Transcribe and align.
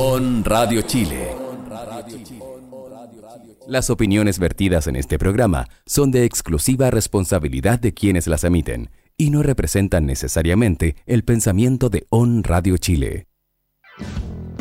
On 0.00 0.44
Radio 0.44 0.82
Chile. 0.82 1.28
Las 3.68 3.90
opiniones 3.90 4.40
vertidas 4.40 4.88
en 4.88 4.96
este 4.96 5.18
programa 5.18 5.68
son 5.86 6.10
de 6.10 6.24
exclusiva 6.24 6.90
responsabilidad 6.90 7.78
de 7.78 7.94
quienes 7.94 8.26
las 8.26 8.42
emiten 8.42 8.90
y 9.16 9.30
no 9.30 9.44
representan 9.44 10.04
necesariamente 10.04 10.96
el 11.06 11.22
pensamiento 11.22 11.90
de 11.90 12.06
On 12.10 12.42
Radio 12.42 12.76
Chile. 12.76 13.28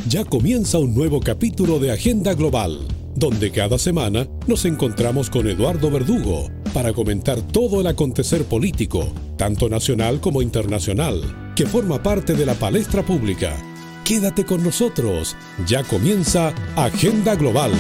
Ya 0.08 0.24
comienza 0.24 0.78
un 0.78 0.94
nuevo 0.94 1.20
capítulo 1.20 1.80
de 1.80 1.92
Agenda 1.92 2.36
Global, 2.36 2.88
donde 3.16 3.52
cada 3.52 3.80
semana 3.80 4.28
nos 4.46 4.66
encontramos 4.66 5.32
con 5.32 5.48
Eduardo 5.48 5.90
Verdugo 5.90 6.52
para 6.76 6.94
comentar 6.94 7.42
todo 7.42 7.82
el 7.82 7.88
acontecer 7.88 8.46
político, 8.46 9.12
tanto 9.36 9.68
nacional 9.68 10.22
como 10.22 10.44
internacional, 10.44 11.54
que 11.56 11.66
forma 11.66 12.04
parte 12.04 12.36
de 12.36 12.46
la 12.46 12.54
palestra 12.54 13.04
pública. 13.04 13.73
Quédate 14.06 14.44
con 14.44 14.62
nosotros, 14.62 15.38
ya 15.66 15.82
comienza 15.82 16.54
Agenda 16.76 17.36
Global. 17.36 17.72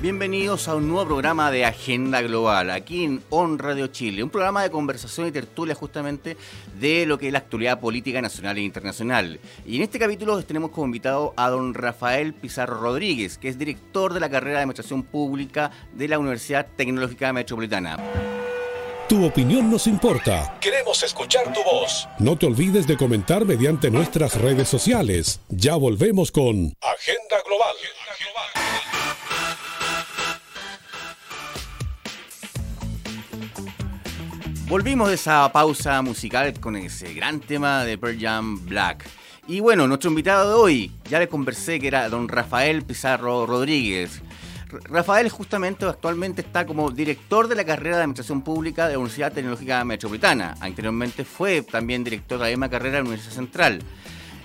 Bienvenidos 0.00 0.68
a 0.68 0.76
un 0.76 0.86
nuevo 0.86 1.06
programa 1.06 1.50
de 1.50 1.64
Agenda 1.64 2.22
Global, 2.22 2.70
aquí 2.70 3.02
en 3.02 3.22
On 3.28 3.58
Radio 3.58 3.88
Chile, 3.88 4.22
un 4.22 4.30
programa 4.30 4.62
de 4.62 4.70
conversación 4.70 5.26
y 5.26 5.32
tertulia 5.32 5.74
justamente 5.74 6.36
de 6.78 7.04
lo 7.06 7.18
que 7.18 7.26
es 7.26 7.32
la 7.32 7.40
actualidad 7.40 7.80
política 7.80 8.22
nacional 8.22 8.58
e 8.58 8.62
internacional. 8.62 9.40
Y 9.66 9.76
en 9.76 9.82
este 9.82 9.98
capítulo 9.98 10.40
tenemos 10.44 10.70
como 10.70 10.86
invitado 10.86 11.34
a 11.36 11.48
don 11.50 11.74
Rafael 11.74 12.34
Pizarro 12.34 12.80
Rodríguez, 12.80 13.36
que 13.36 13.48
es 13.48 13.58
director 13.58 14.14
de 14.14 14.20
la 14.20 14.30
carrera 14.30 14.58
de 14.58 14.62
Administración 14.62 15.02
Pública 15.02 15.72
de 15.92 16.06
la 16.06 16.20
Universidad 16.20 16.68
Tecnológica 16.76 17.32
Metropolitana. 17.32 17.98
Tu 19.10 19.26
opinión 19.26 19.68
nos 19.68 19.88
importa. 19.88 20.56
Queremos 20.60 21.02
escuchar 21.02 21.52
tu 21.52 21.64
voz. 21.64 22.08
No 22.20 22.36
te 22.36 22.46
olvides 22.46 22.86
de 22.86 22.96
comentar 22.96 23.44
mediante 23.44 23.90
nuestras 23.90 24.40
redes 24.40 24.68
sociales. 24.68 25.40
Ya 25.48 25.74
volvemos 25.74 26.30
con 26.30 26.74
Agenda 26.80 27.42
Global. 27.44 27.74
Volvimos 34.68 35.08
de 35.08 35.16
esa 35.16 35.50
pausa 35.50 36.00
musical 36.02 36.60
con 36.60 36.76
ese 36.76 37.12
gran 37.12 37.40
tema 37.40 37.84
de 37.84 37.98
Pearl 37.98 38.16
Jam 38.16 38.64
Black. 38.64 39.08
Y 39.48 39.58
bueno, 39.58 39.88
nuestro 39.88 40.10
invitado 40.10 40.50
de 40.50 40.54
hoy, 40.54 40.92
ya 41.08 41.18
le 41.18 41.26
conversé 41.26 41.80
que 41.80 41.88
era 41.88 42.08
don 42.08 42.28
Rafael 42.28 42.84
Pizarro 42.84 43.44
Rodríguez. 43.44 44.22
Rafael 44.84 45.28
justamente 45.28 45.84
actualmente 45.84 46.42
está 46.42 46.66
como 46.66 46.90
director 46.90 47.48
de 47.48 47.54
la 47.54 47.64
carrera 47.64 47.96
de 47.96 48.02
Administración 48.02 48.42
Pública 48.42 48.86
de 48.86 48.92
la 48.92 48.98
Universidad 48.98 49.32
Tecnológica 49.32 49.84
Metropolitana. 49.84 50.54
Anteriormente 50.60 51.24
fue 51.24 51.62
también 51.62 52.04
director 52.04 52.38
de 52.38 52.44
la 52.44 52.50
misma 52.50 52.68
carrera 52.68 52.98
de 52.98 53.02
la 53.02 53.08
Universidad 53.08 53.34
Central. 53.34 53.82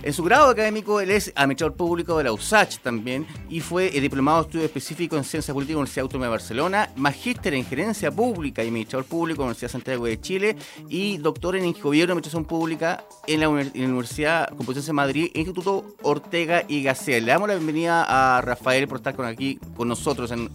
En 0.03 0.13
su 0.13 0.23
grado 0.23 0.49
académico, 0.49 0.99
él 0.99 1.09
es 1.09 1.31
administrador 1.35 1.75
público 1.75 2.17
de 2.17 2.25
la 2.25 2.33
USACH 2.33 2.79
también 2.79 3.25
y 3.49 3.59
fue 3.59 3.89
diplomado 3.89 4.41
de 4.41 4.47
estudio 4.47 4.65
específico 4.65 5.17
en 5.17 5.23
Ciencia 5.23 5.53
Política 5.53 5.71
en 5.71 5.75
la 5.75 5.79
Universidad 5.79 6.03
Autónoma 6.03 6.25
de 6.25 6.31
Barcelona, 6.31 6.89
magíster 6.95 7.53
en 7.53 7.65
Gerencia 7.65 8.11
Pública 8.11 8.63
y 8.63 8.67
Administrador 8.67 9.05
Público 9.05 9.41
en 9.41 9.45
la 9.45 9.45
Universidad 9.47 9.71
Santiago 9.71 10.05
de 10.05 10.21
Chile 10.21 10.55
y 10.89 11.17
doctor 11.17 11.55
en 11.55 11.73
Gobierno 11.73 12.11
y 12.11 12.11
Administración 12.11 12.45
Pública 12.45 13.03
en 13.25 13.39
la, 13.39 13.49
Universidad 13.49 14.49
Complutense 14.49 14.87
de 14.87 14.93
Madrid 14.93 15.31
Instituto 15.33 15.95
Ortega 16.03 16.63
y 16.67 16.83
Gasset. 16.83 17.23
Le 17.23 17.31
damos 17.31 17.47
la 17.47 17.55
bienvenida 17.55 18.05
a 18.37 18.41
Rafael 18.41 18.87
por 18.87 18.97
estar 18.97 19.15
con 19.15 19.25
aquí 19.25 19.59
con 19.75 19.87
nosotros 19.87 20.29
en 20.31 20.49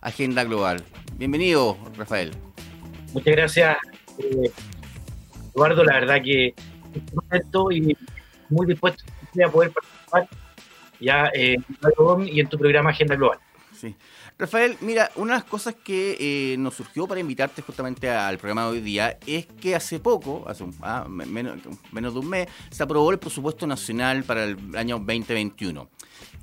Agenda 0.00 0.44
Global. 0.44 0.82
Bienvenido, 1.16 1.76
Rafael. 1.96 2.32
Muchas 3.12 3.34
gracias, 3.34 3.76
eh, 4.18 4.50
Eduardo. 5.54 5.84
La 5.84 5.94
verdad 5.94 6.22
que 6.22 6.54
y 7.70 7.96
muy 8.52 8.66
dispuesto 8.66 9.04
a 9.44 9.48
poder 9.50 9.72
participar 9.72 10.28
ya 11.00 11.30
eh, 11.34 11.56
y 12.26 12.40
en 12.40 12.48
tu 12.48 12.58
programa 12.58 12.90
Agenda 12.90 13.16
Global. 13.16 13.38
Sí. 13.74 13.96
Rafael, 14.38 14.76
mira, 14.80 15.10
una 15.16 15.34
de 15.34 15.40
las 15.40 15.48
cosas 15.48 15.74
que 15.74 16.16
eh, 16.18 16.56
nos 16.56 16.74
surgió 16.74 17.06
para 17.06 17.20
invitarte 17.20 17.62
justamente 17.62 18.08
al 18.08 18.38
programa 18.38 18.64
de 18.64 18.68
hoy 18.68 18.80
día 18.80 19.18
es 19.26 19.46
que 19.46 19.74
hace 19.74 19.98
poco, 19.98 20.44
hace 20.48 20.64
ah, 20.82 21.06
menos, 21.08 21.58
menos 21.90 22.14
de 22.14 22.20
un 22.20 22.28
mes, 22.28 22.48
se 22.70 22.82
aprobó 22.82 23.10
el 23.10 23.18
presupuesto 23.18 23.66
nacional 23.66 24.24
para 24.24 24.44
el 24.44 24.56
año 24.76 24.98
2021. 24.98 25.88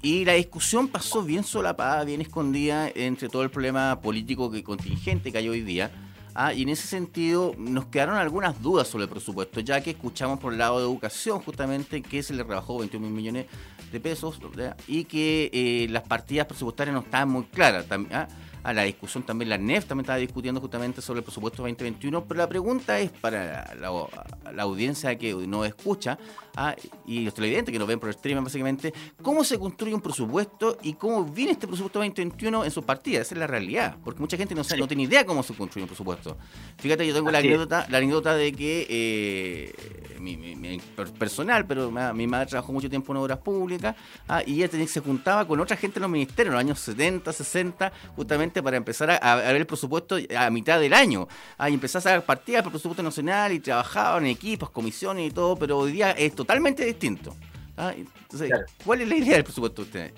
Y 0.01 0.23
la 0.23 0.33
discusión 0.33 0.87
pasó 0.87 1.23
bien 1.23 1.43
solapada, 1.43 2.03
bien 2.03 2.21
escondida 2.21 2.89
entre 2.93 3.27
todo 3.27 3.43
el 3.43 3.49
problema 3.49 3.99
político 4.01 4.51
que 4.51 4.63
contingente 4.63 5.31
que 5.31 5.37
hay 5.37 5.49
hoy 5.49 5.61
día 5.61 5.91
Ah, 6.41 6.53
y 6.53 6.61
en 6.61 6.69
ese 6.69 6.87
sentido 6.87 7.53
nos 7.57 7.87
quedaron 7.87 8.15
algunas 8.15 8.61
dudas 8.61 8.87
sobre 8.87 9.03
el 9.03 9.09
presupuesto, 9.09 9.59
ya 9.59 9.81
que 9.81 9.89
escuchamos 9.89 10.39
por 10.39 10.53
el 10.53 10.59
lado 10.59 10.79
de 10.79 10.85
educación 10.85 11.41
justamente 11.41 12.01
que 12.01 12.23
se 12.23 12.33
le 12.33 12.43
rebajó 12.43 12.77
21 12.77 13.07
mil 13.07 13.13
millones 13.13 13.47
de 13.91 13.99
pesos 13.99 14.39
y 14.87 15.03
que 15.03 15.49
eh, 15.51 15.87
las 15.89 16.03
partidas 16.03 16.47
presupuestarias 16.47 16.93
no 16.93 17.01
estaban 17.01 17.27
muy 17.27 17.43
claras. 17.43 17.87
¿ah? 18.13 18.29
a 18.63 18.73
la 18.73 18.83
discusión 18.83 19.23
también, 19.23 19.49
la 19.49 19.57
NEF 19.57 19.85
también 19.85 20.03
estaba 20.03 20.19
discutiendo 20.19 20.61
justamente 20.61 21.01
sobre 21.01 21.19
el 21.19 21.23
presupuesto 21.23 21.63
2021, 21.63 22.25
pero 22.25 22.37
la 22.37 22.47
pregunta 22.47 22.99
es 22.99 23.11
para 23.11 23.73
la, 23.75 24.61
audiencia 24.61 25.17
que 25.17 25.33
nos 25.33 25.67
escucha 25.67 26.17
ah, 26.59 26.75
y 27.05 27.25
los 27.25 27.33
televidentes 27.33 27.71
que 27.71 27.79
nos 27.79 27.87
ven 27.87 27.99
por 27.99 28.09
el 28.09 28.15
stream 28.15 28.43
básicamente, 28.43 28.93
¿cómo 29.21 29.43
se 29.43 29.57
construye 29.57 29.93
un 29.93 30.01
presupuesto 30.01 30.77
y 30.81 30.93
cómo 30.93 31.23
viene 31.23 31.53
este 31.53 31.67
presupuesto 31.67 31.99
2021 31.99 32.65
en 32.65 32.71
sus 32.71 32.83
partidas? 32.83 33.27
Esa 33.27 33.35
es 33.35 33.39
la 33.39 33.47
realidad, 33.47 33.97
porque 34.03 34.19
mucha 34.19 34.37
gente 34.37 34.55
no, 34.55 34.63
sabe, 34.63 34.81
no 34.81 34.87
tiene 34.87 35.03
idea 35.03 35.25
cómo 35.25 35.43
se 35.43 35.53
construye 35.53 35.83
un 35.83 35.89
presupuesto. 35.89 36.37
Fíjate, 36.77 37.07
yo 37.07 37.13
tengo 37.13 37.31
la 37.31 37.39
anécdota, 37.39 37.87
la 37.89 37.97
anécdota 37.97 38.35
de 38.35 38.51
que 38.51 38.85
eh, 38.89 40.17
mi, 40.19 40.79
personal, 41.17 41.65
pero 41.65 41.91
mi 42.13 42.27
madre 42.27 42.47
trabajó 42.47 42.71
mucho 42.71 42.89
tiempo 42.89 43.11
en 43.13 43.17
obras 43.17 43.39
públicas 43.39 43.95
ah, 44.27 44.41
y 44.45 44.61
ella 44.63 44.87
se 44.87 44.99
juntaba 44.99 45.47
con 45.47 45.59
otra 45.59 45.77
gente 45.77 45.99
en 45.99 46.03
los 46.03 46.11
ministerios 46.11 46.51
en 46.51 46.53
los 46.53 46.59
años 46.59 46.79
70, 46.79 47.31
60, 47.31 47.91
justamente 48.15 48.61
para 48.61 48.77
empezar 48.77 49.19
a, 49.21 49.35
ver 49.35 49.55
el 49.55 49.65
presupuesto 49.65 50.17
a 50.37 50.49
mitad 50.49 50.79
del 50.79 50.93
año. 50.93 51.27
Ah, 51.57 51.69
y 51.69 51.73
empezás 51.73 52.05
a 52.05 52.09
hacer 52.09 52.25
partidas 52.25 52.63
por 52.63 52.71
presupuesto 52.71 53.03
nacional 53.03 53.53
y 53.53 53.59
trabajaban 53.59 54.25
en 54.25 54.31
equipos, 54.31 54.69
comisiones 54.69 55.29
y 55.29 55.31
todo, 55.31 55.55
pero 55.55 55.77
hoy 55.77 55.91
día 55.91 56.11
es 56.11 56.35
totalmente 56.49 56.83
distinto. 56.83 57.35
Ah, 57.77 57.93
entonces, 57.95 58.51
¿cuál 58.83 59.01
es 59.01 59.07
la 59.07 59.15
idea 59.17 59.35
del 59.35 59.43
presupuesto 59.43 59.83
de 59.83 59.87
ustedes? 59.87 60.13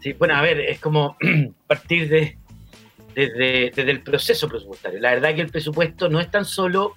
Sí. 0.00 0.12
bueno, 0.12 0.36
a 0.36 0.40
ver, 0.40 0.60
es 0.60 0.78
como 0.78 1.16
partir 1.66 2.08
de 2.08 2.38
desde, 3.16 3.90
el 3.90 4.02
proceso 4.02 4.48
presupuestario. 4.48 5.00
La 5.00 5.10
verdad 5.14 5.34
que 5.34 5.40
el 5.40 5.50
presupuesto 5.50 6.08
no 6.08 6.20
es 6.20 6.30
tan 6.30 6.44
solo, 6.44 6.94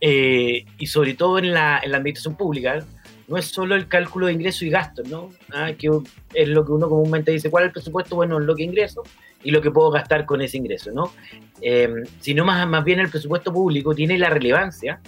eh, 0.00 0.64
y 0.78 0.86
sobre 0.86 1.14
todo 1.14 1.38
en 1.38 1.52
la, 1.52 1.80
en 1.82 1.90
la 1.90 1.96
administración 1.96 2.36
pública, 2.36 2.86
no 3.26 3.36
es 3.36 3.46
solo 3.46 3.74
el 3.74 3.88
cálculo 3.88 4.26
de 4.26 4.34
ingresos 4.34 4.62
y 4.62 4.70
gastos, 4.70 5.08
¿no? 5.08 5.30
Ah, 5.52 5.72
que 5.76 5.90
es 6.32 6.48
lo 6.48 6.64
que 6.64 6.72
uno 6.72 6.88
comúnmente 6.88 7.32
dice, 7.32 7.50
¿cuál 7.50 7.64
es 7.64 7.68
el 7.68 7.72
presupuesto? 7.72 8.14
Bueno, 8.14 8.38
lo 8.38 8.54
que 8.54 8.62
ingreso 8.62 9.02
y 9.42 9.50
lo 9.50 9.60
que 9.60 9.72
puedo 9.72 9.90
gastar 9.90 10.26
con 10.26 10.40
ese 10.40 10.58
ingreso, 10.58 10.92
¿no? 10.92 11.12
Eh, 11.60 12.04
sino 12.20 12.44
más, 12.44 12.68
más 12.68 12.84
bien 12.84 13.00
el 13.00 13.10
presupuesto 13.10 13.52
público 13.52 13.96
tiene 13.96 14.16
la 14.16 14.30
relevancia 14.30 15.00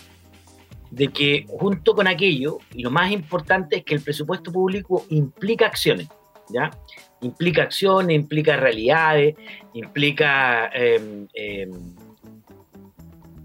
de 0.91 1.09
que 1.09 1.47
junto 1.49 1.95
con 1.95 2.07
aquello, 2.07 2.59
y 2.75 2.83
lo 2.83 2.91
más 2.91 3.11
importante 3.11 3.77
es 3.77 3.85
que 3.85 3.95
el 3.95 4.01
presupuesto 4.01 4.53
público 4.53 5.05
implica 5.11 5.67
acciones, 5.67 6.09
¿ya? 6.49 6.71
Implica 7.23 7.63
acciones, 7.63 8.15
implica 8.15 8.57
realidades, 8.57 9.35
implica 9.75 10.71
eh, 10.75 11.69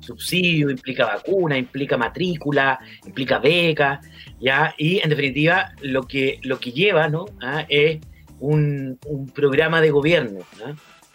subsidio, 0.02 0.70
implica 0.70 1.06
vacuna, 1.06 1.58
implica 1.58 1.98
matrícula, 1.98 2.80
implica 3.06 3.40
beca, 3.40 4.02
¿ya? 4.40 4.74
Y 4.78 5.00
en 5.00 5.10
definitiva, 5.10 5.72
lo 5.82 6.04
que, 6.04 6.40
lo 6.44 6.60
que 6.60 6.72
lleva, 6.72 7.08
¿no? 7.08 7.26
¿Ah? 7.42 7.66
Es 7.70 8.00
un, 8.40 9.00
programa 9.34 9.82
de 9.82 9.92
gobierno, 9.92 10.40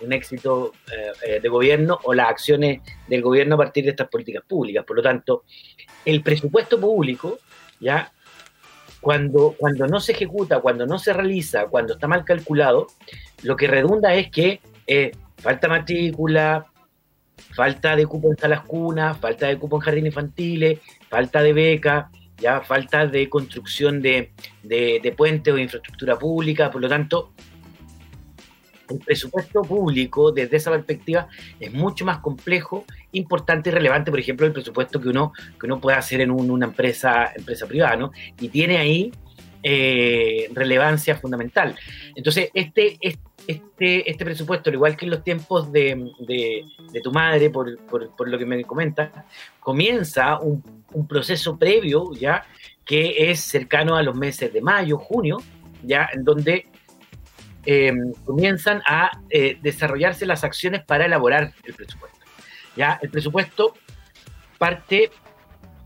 un 0.01 0.13
éxito 0.13 0.73
eh, 0.93 1.13
eh, 1.27 1.41
de 1.41 1.49
gobierno 1.49 1.99
o 2.05 2.15
las 2.15 2.29
acciones 2.29 2.81
del 3.09 3.23
gobierno 3.23 3.57
a 3.57 3.59
partir 3.59 3.85
de 3.85 3.91
estas 3.91 4.09
políticas 4.09 4.45
públicas. 4.47 4.85
Por 4.85 4.97
lo 4.97 5.03
tanto, 5.03 5.45
el 6.07 6.23
presupuesto 6.23 6.81
público, 6.81 7.39
ya 7.79 8.13
cuando, 9.01 9.55
cuando 9.59 9.87
no 9.87 10.01
se 10.01 10.13
ejecuta, 10.13 10.61
cuando 10.61 10.87
no 10.87 10.99
se 10.99 11.13
realiza, 11.13 11.67
cuando 11.67 11.95
está 11.95 12.09
mal 12.09 12.25
calculado, 12.25 12.87
lo 13.43 13.57
que 13.57 13.67
redunda 13.67 14.15
es 14.15 14.31
que 14.31 14.61
eh, 14.87 15.13
falta 15.37 15.69
matrícula, 15.69 16.67
falta 17.55 17.95
de 17.97 18.07
cupo 18.07 18.31
en 18.31 18.39
salas 18.39 18.63
cunas, 18.63 19.19
falta 19.19 19.47
de 19.47 19.59
cupo 19.59 19.77
en 19.77 19.83
jardines 19.83 20.13
infantiles, 20.13 20.81
falta 21.09 21.43
de 21.43 21.53
beca, 21.53 22.11
ya 22.39 22.61
falta 22.61 23.07
de 23.07 23.29
construcción 23.29 24.03
de, 24.03 24.33
de, 24.63 25.15
puentes 25.17 25.53
o 25.53 25.59
infraestructura 25.59 26.19
pública, 26.19 26.71
por 26.71 26.81
lo 26.81 26.89
tanto, 26.89 27.33
el 28.91 28.99
presupuesto 28.99 29.63
público 29.63 30.33
desde 30.33 30.57
esa 30.57 30.71
perspectiva 30.71 31.29
es 31.59 31.73
mucho 31.73 32.05
más 32.05 32.19
complejo, 32.19 32.85
importante 33.13 33.71
y 33.71 33.73
relevante, 33.73 34.11
por 34.11 34.21
ejemplo, 34.21 34.47
el 34.47 34.53
presupuesto 34.53 35.01
que 35.01 35.09
uno, 35.09 35.33
que 35.59 35.67
uno 35.67 35.81
puede 35.81 35.97
hacer 35.97 36.21
en 36.21 36.31
una 36.31 36.67
empresa, 36.67 37.33
empresa 37.35 37.67
privada, 37.67 37.97
¿no? 37.97 38.13
Y 38.41 38.49
tiene 38.49 38.79
ahí 38.79 39.13
eh, 39.63 40.49
relevancia 40.53 41.17
fundamental. 41.17 41.77
Entonces, 42.15 42.51
este, 42.55 42.99
este, 43.47 44.11
este 44.11 44.25
presupuesto, 44.25 44.71
al 44.71 44.75
igual 44.75 44.97
que 44.97 45.07
en 45.07 45.11
los 45.11 45.25
tiempos 45.25 45.73
de, 45.73 46.11
de, 46.21 47.01
tu 47.01 47.13
madre, 47.13 47.51
por, 47.51 47.77
por, 47.87 48.15
por, 48.15 48.29
lo 48.29 48.39
que 48.39 48.47
me 48.47 48.63
comenta, 48.65 49.27
comienza 49.61 50.39
un 50.41 50.63
un 50.93 51.07
proceso 51.07 51.59
previo, 51.59 52.13
¿ya? 52.15 52.45
Que 52.85 53.31
es 53.31 53.41
cercano 53.41 53.97
a 53.97 54.03
los 54.03 54.17
meses 54.17 54.53
de 54.53 54.61
mayo, 54.61 54.99
junio, 54.99 55.39
¿ya? 55.83 56.09
En 56.13 56.25
donde 56.25 56.67
em, 57.67 58.13
comienzan 58.25 58.83
a 58.87 59.11
eh, 59.31 59.59
desarrollarse 59.61 60.27
las 60.27 60.45
acciones 60.45 60.85
para 60.85 61.07
elaborar 61.07 61.53
el 61.65 61.75
presupuesto. 61.75 62.19
¿ya? 62.77 62.99
El 63.03 63.11
presupuesto 63.11 63.75
parte 64.59 65.11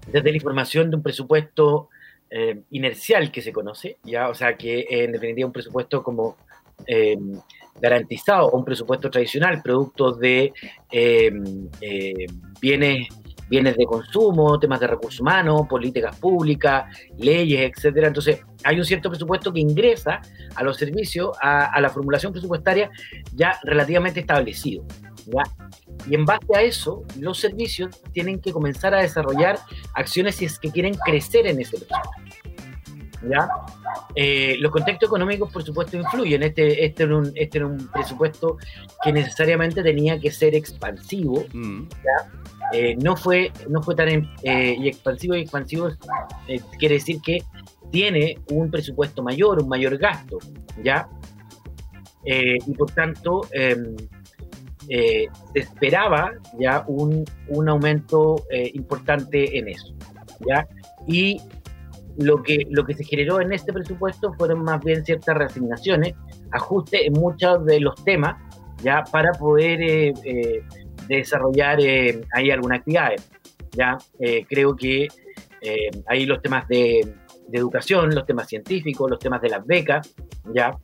desde 0.07 0.31
la 0.31 0.37
información 0.37 0.91
de 0.91 0.97
un 0.97 1.03
presupuesto 1.03 1.89
eh, 2.31 2.63
inercial 2.71 3.33
que 3.33 3.43
se 3.43 3.53
conoce, 3.53 3.99
¿ya? 4.05 4.29
O 4.29 4.35
sea, 4.35 4.57
que 4.57 4.87
en 4.89 5.13
definitiva 5.13 5.47
un 5.47 5.53
presupuesto 5.53 6.03
como 6.03 6.37
em, 6.87 7.41
garantizado 7.81 8.51
un 8.51 8.65
presupuesto 8.65 9.11
tradicional, 9.11 9.63
producto 9.63 10.13
de 10.13 10.53
bienes 12.61 13.09
bienes 13.51 13.77
de 13.77 13.85
consumo, 13.85 14.59
temas 14.61 14.79
de 14.79 14.87
recursos 14.87 15.21
humanos, 15.21 15.67
políticas 15.69 16.17
públicas, 16.17 16.97
leyes, 17.19 17.73
etcétera. 17.73 18.07
Entonces, 18.07 18.41
hay 18.65 18.79
un 18.79 18.85
cierto 18.85 19.09
presupuesto 19.09 19.53
que 19.53 19.61
ingresa 19.61 20.21
a 20.55 20.63
los 20.63 20.77
servicios, 20.77 21.37
a, 21.41 21.81
la 21.81 21.89
formulación 21.89 22.33
presupuestaria 22.33 22.91
ya 23.35 23.59
relativamente 23.63 24.21
establecido. 24.21 24.85
¿ya? 25.27 25.43
Y 26.09 26.15
en 26.15 26.25
base 26.25 26.47
a 26.55 26.63
eso, 26.63 27.05
los 27.19 27.39
servicios 27.39 28.01
tienen 28.13 28.41
que 28.41 28.53
comenzar 28.53 28.95
a 28.95 29.03
desarrollar 29.03 29.59
acciones 29.95 30.37
si 30.37 30.47
es 30.47 30.59
que 30.59 30.71
quieren 30.71 30.95
crecer 30.95 31.47
en 31.47 31.61
ese 31.61 31.79
presupuesto. 31.79 32.11
¿Ya? 33.23 33.49
Eh, 34.15 34.57
los 34.61 34.71
contextos 34.73 35.09
económicos, 35.09 35.51
por 35.53 35.63
supuesto, 35.63 35.97
influyen. 35.97 36.43
Este, 36.43 36.85
este, 36.85 37.03
era 37.05 37.17
un, 37.17 37.33
este 37.35 37.59
era 37.59 37.67
un 37.67 37.89
presupuesto 37.89 38.57
que 39.03 39.13
necesariamente 39.13 39.83
tenía 39.83 40.19
que 40.19 40.31
ser 40.31 40.55
expansivo. 40.55 41.45
Mm. 41.53 41.89
¿ya? 42.05 42.41
Eh, 42.73 42.97
no, 42.97 43.17
fue, 43.17 43.53
no 43.69 43.83
fue 43.83 43.95
tan 43.95 44.09
eh, 44.09 44.77
y 44.79 44.89
expansivo 44.89 45.35
y 45.35 45.41
expansivo 45.41 45.89
eh, 46.47 46.61
quiere 46.79 46.97
decir 46.97 47.21
que 47.21 47.43
tiene 47.91 48.39
un 48.51 48.71
presupuesto 48.71 49.23
mayor, 49.23 49.61
un 49.61 49.69
mayor 49.69 49.99
gasto, 49.99 50.39
¿ya? 50.83 51.09
y 52.23 52.75
por 52.75 52.91
tanto, 52.93 53.41
em, 53.51 53.97
se 54.87 55.29
esperaba 55.55 56.33
ya 56.59 56.85
un, 56.87 57.25
un 57.49 57.69
aumento 57.69 58.45
importante 58.75 59.59
en 59.59 59.69
eso, 59.69 59.95
¿ya? 60.47 60.69
Y 61.09 61.41
lo 62.19 62.43
que, 62.43 62.67
lo 62.71 62.85
que 62.85 62.95
se 62.95 63.05
generó 63.05 63.41
en 63.41 63.53
este 63.53 63.73
presupuesto 63.73 64.33
fueron 64.35 64.63
más 64.63 64.83
bien 64.83 65.05
ciertas 65.05 65.37
reasignaciones, 65.37 66.15
ajustes 66.51 67.03
en 67.05 67.13
muchos 67.15 67.65
de 67.65 67.81
los 67.81 67.95
temas, 68.05 68.37
ya 68.83 69.05
para 69.11 69.33
poder 69.33 70.15
desarrollar 71.11 71.81
eh, 71.81 72.21
ahí 72.33 72.51
algunas 72.51 72.79
actividades. 72.79 73.29
¿ya? 73.73 73.99
Eh, 74.19 74.45
creo 74.49 74.75
que 74.77 75.09
eh, 75.61 75.91
ahí 76.07 76.25
los 76.25 76.41
temas 76.41 76.67
de, 76.69 77.01
educación, 77.53 78.15
los 78.15 78.27
temas 78.27 78.47
científicos, 78.47 79.11
los 79.11 79.19
temas 79.19 79.43
de 79.43 79.49
las 79.49 79.67
becas, 79.67 80.15
¿ya? 80.55 80.79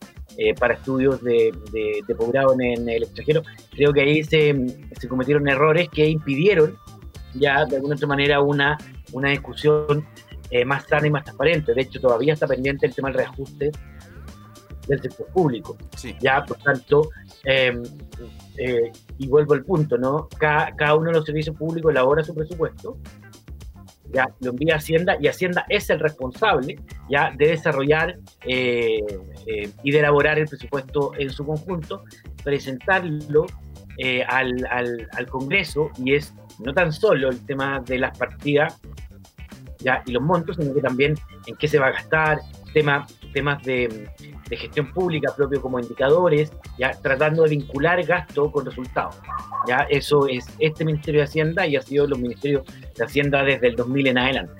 para 0.58 0.74
estudios 0.74 1.22
de, 1.22 1.54
de, 1.72 2.14
posgrado 2.14 2.54
en, 2.60 2.88
el 2.88 3.04
extranjero, 3.04 3.42
creo 3.70 3.92
que 3.92 4.00
ahí 4.02 4.24
se, 4.24 4.54
se, 5.00 5.08
cometieron 5.08 5.48
errores 5.48 5.88
que 5.88 6.06
impidieron 6.06 6.76
ya 7.34 7.64
de 7.64 7.76
alguna 7.76 7.94
otra 7.94 8.08
manera 8.08 8.40
una, 8.40 8.76
una 9.12 9.30
discusión 9.30 10.04
más 10.64 10.84
sana 10.84 11.06
y 11.06 11.10
más 11.10 11.24
transparente. 11.24 11.74
De 11.74 11.82
hecho, 11.82 12.00
todavía 12.00 12.34
está 12.34 12.46
pendiente 12.46 12.86
el 12.86 12.94
tema 12.94 13.08
del 13.08 13.18
reajuste 13.18 13.72
del 14.86 15.02
sector 15.02 15.26
público. 15.28 15.76
Ya, 16.20 16.44
por 16.44 16.58
tanto, 16.58 17.10
em, 17.44 17.82
eh, 18.56 18.92
y 19.18 19.28
vuelvo 19.28 19.54
al 19.54 19.64
punto, 19.64 19.98
¿no? 19.98 20.28
Cada, 20.38 20.74
cada, 20.76 20.94
uno 20.94 21.10
de 21.10 21.16
los 21.16 21.24
servicios 21.24 21.56
públicos 21.56 21.90
elabora 21.90 22.22
su 22.22 22.34
presupuesto, 22.34 22.98
ya 24.12 24.28
lo 24.40 24.50
envía 24.50 24.74
a 24.74 24.78
Hacienda 24.78 25.16
y 25.20 25.26
Hacienda 25.26 25.66
es 25.68 25.90
el 25.90 25.98
responsable 25.98 26.78
ya 27.10 27.32
de 27.36 27.48
desarrollar 27.48 28.16
eh, 28.46 29.00
eh, 29.46 29.70
y 29.82 29.90
de 29.90 29.98
elaborar 29.98 30.38
el 30.38 30.46
presupuesto 30.46 31.12
en 31.18 31.30
su 31.30 31.44
conjunto, 31.44 32.04
presentarlo 32.42 33.46
al, 34.28 34.66
al, 34.70 35.08
al, 35.12 35.26
Congreso 35.26 35.90
y 35.96 36.14
es 36.14 36.34
no 36.58 36.74
tan 36.74 36.92
solo 36.92 37.30
el 37.30 37.44
tema 37.46 37.80
de 37.80 37.98
las 37.98 38.16
partidas 38.16 38.78
ya, 39.78 40.02
y 40.06 40.12
los 40.12 40.22
montos, 40.22 40.56
sino 40.56 40.74
que 40.74 40.80
también 40.80 41.14
en 41.46 41.56
qué 41.56 41.68
se 41.68 41.78
va 41.78 41.88
a 41.88 41.92
gastar, 41.92 42.40
tema, 42.72 43.06
temas 43.32 43.62
de, 43.62 44.08
gestión 44.50 44.92
pública 44.92 45.34
propio 45.34 45.60
como 45.60 45.80
indicadores, 45.80 46.52
ya 46.78 46.92
tratando 46.92 47.42
de 47.42 47.50
vincular 47.50 48.02
gasto 48.04 48.50
con 48.52 48.64
resultados. 48.64 49.16
Ya 49.66 49.86
eso 49.90 50.28
es 50.28 50.46
este 50.58 50.84
Ministerio 50.84 51.20
de 51.20 51.24
Hacienda 51.24 51.66
y 51.66 51.76
ha 51.76 51.82
sido 51.82 52.06
los 52.06 52.18
ministerios 52.18 52.64
de 52.94 53.04
Hacienda 53.04 53.42
desde 53.42 53.68
el 53.68 53.76
2000 53.76 54.06
en 54.08 54.18
adelante. 54.18 54.52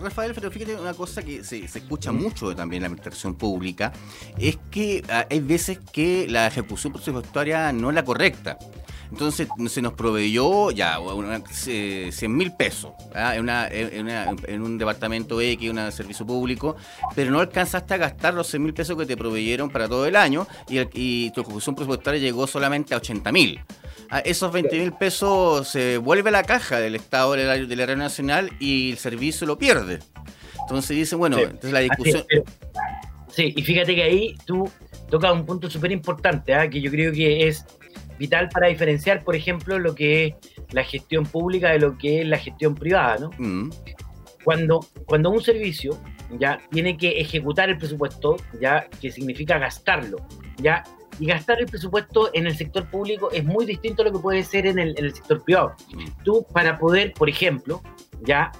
Rafael, 0.00 0.32
pero 0.34 0.50
fíjate 0.50 0.76
una 0.76 0.94
cosa 0.94 1.22
que 1.22 1.42
se, 1.44 1.66
se 1.66 1.78
escucha 1.78 2.12
mucho 2.12 2.54
también 2.54 2.78
en 2.78 2.82
la 2.82 2.86
administración 2.86 3.34
pública, 3.34 3.92
es 4.38 4.58
que 4.70 5.02
ah, 5.10 5.26
hay 5.30 5.40
veces 5.40 5.78
que 5.92 6.26
la 6.28 6.46
ejecución 6.46 6.92
presupuestaria 6.92 7.72
no 7.72 7.90
es 7.90 7.94
la 7.94 8.04
correcta. 8.04 8.58
Entonces 9.10 9.48
se 9.68 9.82
nos 9.82 9.92
proveyó 9.92 10.70
ya 10.70 10.98
100 11.50 12.36
mil 12.36 12.52
pesos 12.52 12.92
¿ah? 13.14 13.34
en, 13.36 14.62
un 14.62 14.78
departamento 14.78 15.40
X, 15.40 15.70
un 15.70 15.92
servicio 15.92 16.26
público, 16.26 16.76
pero 17.14 17.30
no 17.30 17.40
alcanzaste 17.40 17.94
a 17.94 17.96
gastar 17.98 18.34
los 18.34 18.48
100 18.48 18.62
mil 18.62 18.74
pesos 18.74 18.96
que 18.96 19.06
te 19.06 19.16
proveyeron 19.16 19.70
para 19.70 19.88
todo 19.88 20.06
el 20.06 20.16
año 20.16 20.46
y, 20.68 21.30
tu 21.30 21.40
ejecución 21.40 21.74
presupuestaria 21.74 22.20
llegó 22.20 22.46
solamente 22.46 22.94
a 22.94 22.98
80 22.98 23.32
mil. 23.32 23.60
Ah, 24.10 24.20
esos 24.20 24.52
20 24.52 24.78
mil 24.78 24.92
pesos 24.92 25.68
se 25.68 25.98
vuelve 25.98 26.28
a 26.28 26.32
la 26.32 26.42
caja 26.42 26.78
del 26.78 26.94
Estado 26.94 27.32
de 27.32 27.44
la, 27.44 27.56
de 27.56 27.86
Red 27.86 27.96
Nacional 27.96 28.50
y 28.60 28.92
el 28.92 28.98
servicio 28.98 29.46
lo 29.46 29.58
pierde. 29.58 30.00
Entonces 30.60 30.96
dicen, 30.96 31.18
bueno, 31.18 31.38
entonces 31.38 31.72
la 31.72 31.80
discusión... 31.80 32.24
Sí, 33.34 33.52
y 33.56 33.62
fíjate 33.62 33.96
que 33.96 34.02
ahí 34.02 34.34
tú 34.44 34.70
tocas 35.10 35.32
un 35.32 35.44
punto 35.44 35.68
súper 35.68 35.90
importante, 35.90 36.54
¿ah? 36.54 36.70
que 36.70 36.80
yo 36.80 36.90
creo 36.90 37.12
que 37.12 37.48
es 37.48 37.66
vital 38.18 38.48
para 38.48 38.68
diferenciar, 38.68 39.24
por 39.24 39.36
ejemplo, 39.36 39.78
lo 39.78 39.94
que 39.94 40.26
es 40.26 40.34
la 40.72 40.84
gestión 40.84 41.24
pública 41.24 41.70
de 41.70 41.78
lo 41.78 41.98
que 41.98 42.20
es 42.20 42.26
la 42.26 42.38
gestión 42.38 42.74
privada, 42.74 43.18
¿no? 43.18 43.30
Mm. 43.38 43.70
Cuando, 44.44 44.80
cuando 45.06 45.30
un 45.30 45.42
servicio 45.42 45.98
ya 46.38 46.60
tiene 46.70 46.96
que 46.96 47.20
ejecutar 47.20 47.70
el 47.70 47.78
presupuesto, 47.78 48.36
ya 48.60 48.86
que 49.00 49.10
significa 49.10 49.58
gastarlo, 49.58 50.18
ya 50.58 50.84
y 51.18 51.26
gastar 51.26 51.60
el 51.60 51.66
presupuesto 51.66 52.30
en 52.34 52.46
el 52.46 52.56
sector 52.56 52.86
público 52.86 53.30
es 53.30 53.44
muy 53.44 53.64
distinto 53.64 54.02
a 54.02 54.06
lo 54.06 54.12
que 54.12 54.18
puede 54.18 54.42
ser 54.42 54.66
en 54.66 54.78
el, 54.78 55.14
sector 55.14 55.42
privado. 55.44 55.74
Mm. 55.94 56.24
Tú, 56.24 56.46
para 56.52 56.78
poder, 56.78 57.12
por 57.12 57.28
ejemplo, 57.28 57.82
ya, 58.22 58.52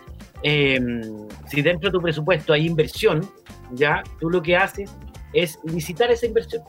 em, 0.42 1.02
si 1.49 1.62
dentro 1.62 1.90
de 1.90 1.92
tu 1.92 2.02
presupuesto 2.02 2.52
hay 2.52 2.66
inversión, 2.66 3.28
ya, 3.73 4.02
tú 4.20 4.30
lo 4.30 4.42
que 4.42 4.56
haces 4.56 4.90
es 5.32 5.58
licitar 5.64 6.11
esa 6.11 6.26
inversión. 6.26 6.62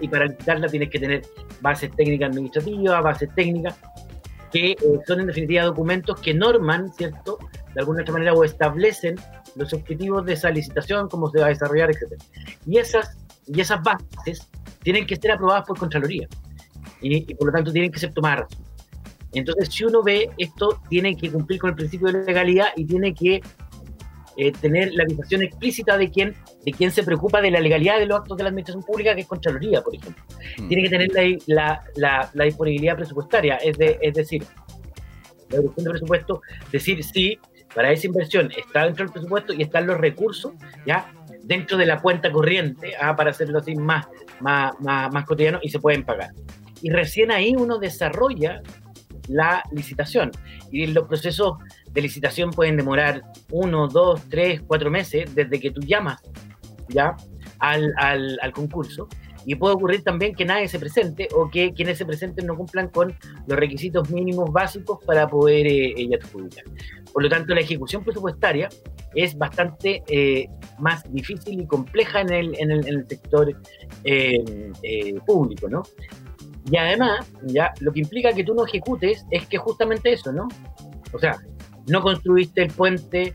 Y 0.00 0.08
para 0.08 0.26
licitarla 0.26 0.68
tienes 0.68 0.90
que 0.90 0.98
tener 0.98 1.22
bases 1.60 1.90
técnicas 1.96 2.30
administrativas, 2.30 3.02
bases 3.02 3.28
técnicas, 3.34 3.76
que 4.52 4.72
eh, 4.72 4.76
son 5.06 5.20
en 5.20 5.26
definitiva 5.26 5.64
documentos 5.64 6.20
que 6.20 6.32
norman, 6.32 6.92
¿cierto? 6.94 7.38
De 7.74 7.80
alguna 7.80 8.02
otra 8.02 8.14
manera 8.14 8.32
o 8.32 8.44
establecen 8.44 9.16
los 9.54 9.72
objetivos 9.72 10.24
de 10.24 10.34
esa 10.34 10.50
licitación, 10.50 11.08
cómo 11.08 11.30
se 11.30 11.40
va 11.40 11.46
a 11.46 11.48
desarrollar, 11.48 11.90
etc. 11.90 12.22
Y 12.66 12.78
esas, 12.78 13.16
y 13.46 13.60
esas 13.60 13.82
bases 13.82 14.48
tienen 14.82 15.06
que 15.06 15.16
ser 15.16 15.32
aprobadas 15.32 15.66
por 15.66 15.78
Contraloría. 15.78 16.28
Y, 17.00 17.34
por 17.34 17.48
lo 17.48 17.52
tanto 17.52 17.72
tienen 17.72 17.90
que 17.90 17.98
ser 17.98 18.12
tomadas. 18.12 18.46
Entonces, 19.32 19.68
si 19.68 19.84
uno 19.84 20.02
ve 20.02 20.30
esto, 20.38 20.80
tiene 20.88 21.16
que 21.16 21.30
cumplir 21.30 21.60
con 21.60 21.70
el 21.70 21.76
principio 21.76 22.08
de 22.08 22.24
legalidad 22.24 22.68
y 22.76 22.86
tiene 22.86 23.12
que 23.12 23.42
eh, 24.36 24.52
tener 24.52 24.92
la 24.94 25.04
avisación 25.04 25.42
explícita 25.42 25.96
de 25.96 26.10
quién, 26.10 26.34
de 26.64 26.72
quién 26.72 26.90
se 26.90 27.02
preocupa 27.02 27.40
de 27.40 27.50
la 27.50 27.60
legalidad 27.60 27.98
de 27.98 28.06
los 28.06 28.18
actos 28.18 28.36
de 28.36 28.42
la 28.42 28.50
administración 28.50 28.84
pública, 28.84 29.14
que 29.14 29.22
es 29.22 29.26
Contraloría, 29.26 29.82
por 29.82 29.94
ejemplo. 29.94 30.22
Hmm. 30.58 30.68
Tiene 30.68 30.82
que 30.82 30.90
tener 30.90 31.38
la, 31.46 31.82
la, 31.96 32.30
la, 32.34 32.44
disponibilidad 32.44 32.96
presupuestaria, 32.96 33.56
es, 33.56 33.78
de, 33.78 33.98
es 34.00 34.14
decir, 34.14 34.44
la 35.50 35.56
evolución 35.56 35.84
de 35.84 35.90
presupuesto, 35.90 36.42
decir 36.70 37.02
si 37.02 37.38
para 37.74 37.92
esa 37.92 38.06
inversión 38.06 38.50
está 38.56 38.84
dentro 38.84 39.04
del 39.04 39.12
presupuesto 39.12 39.52
y 39.52 39.62
están 39.62 39.86
los 39.86 39.98
recursos, 39.98 40.52
¿ya? 40.86 41.12
dentro 41.42 41.76
de 41.76 41.86
la 41.86 42.00
cuenta 42.00 42.30
corriente, 42.32 42.94
¿ah? 43.00 43.14
para 43.14 43.30
hacerlo 43.30 43.58
así 43.58 43.74
más, 43.74 44.06
más, 44.40 44.72
más, 44.80 45.12
más 45.12 45.24
cotidiano, 45.24 45.60
y 45.62 45.70
se 45.70 45.78
pueden 45.78 46.04
pagar. 46.04 46.30
Y 46.82 46.90
recién 46.90 47.30
ahí 47.30 47.54
uno 47.56 47.78
desarrolla 47.78 48.62
la 49.28 49.62
licitación. 49.72 50.30
Y 50.70 50.86
los 50.88 51.06
procesos 51.06 51.54
de 51.96 52.02
licitación 52.02 52.50
pueden 52.50 52.76
demorar 52.76 53.22
uno, 53.50 53.88
dos, 53.88 54.20
tres, 54.28 54.60
cuatro 54.66 54.90
meses 54.90 55.34
desde 55.34 55.58
que 55.58 55.70
tú 55.70 55.80
llamas 55.80 56.20
ya 56.90 57.16
al, 57.58 57.90
al, 57.98 58.52
concurso. 58.52 59.08
Y 59.46 59.54
puede 59.54 59.74
ocurrir 59.74 60.02
también 60.02 60.34
que 60.34 60.44
nadie 60.44 60.68
se 60.68 60.78
presente 60.78 61.26
o 61.34 61.48
que 61.48 61.72
quienes 61.72 61.96
se 61.96 62.04
presenten 62.04 62.46
no 62.46 62.54
cumplan 62.54 62.90
con 62.90 63.16
los 63.46 63.58
requisitos 63.58 64.10
mínimos 64.10 64.52
básicos 64.52 64.98
para 65.06 65.26
poder 65.26 65.66
eh, 65.66 66.10
adjudicar. 66.20 66.64
Por 67.14 67.22
lo 67.22 67.30
tanto, 67.30 67.54
la 67.54 67.60
ejecución 67.62 68.04
presupuestaria 68.04 68.68
es 69.14 69.38
bastante 69.38 70.02
eh, 70.08 70.48
más 70.78 71.10
difícil 71.10 71.62
y 71.62 71.66
compleja 71.66 72.20
en 72.20 72.30
el, 72.30 72.54
en 72.58 72.72
el, 72.72 72.86
en 72.86 72.94
el 72.98 73.08
sector 73.08 73.56
eh, 74.04 74.44
eh, 74.82 75.14
público, 75.26 75.66
¿no? 75.66 75.82
Y 76.70 76.76
además, 76.76 77.32
ya 77.44 77.72
lo 77.80 77.90
que 77.92 78.00
implica 78.00 78.34
que 78.34 78.44
tú 78.44 78.52
no 78.52 78.66
ejecutes 78.66 79.24
es 79.30 79.46
que 79.46 79.56
justamente 79.56 80.12
eso, 80.12 80.30
¿no? 80.30 80.46
O 81.12 81.18
sea, 81.18 81.38
no 81.88 82.02
construiste 82.02 82.62
el 82.62 82.72
puente, 82.72 83.34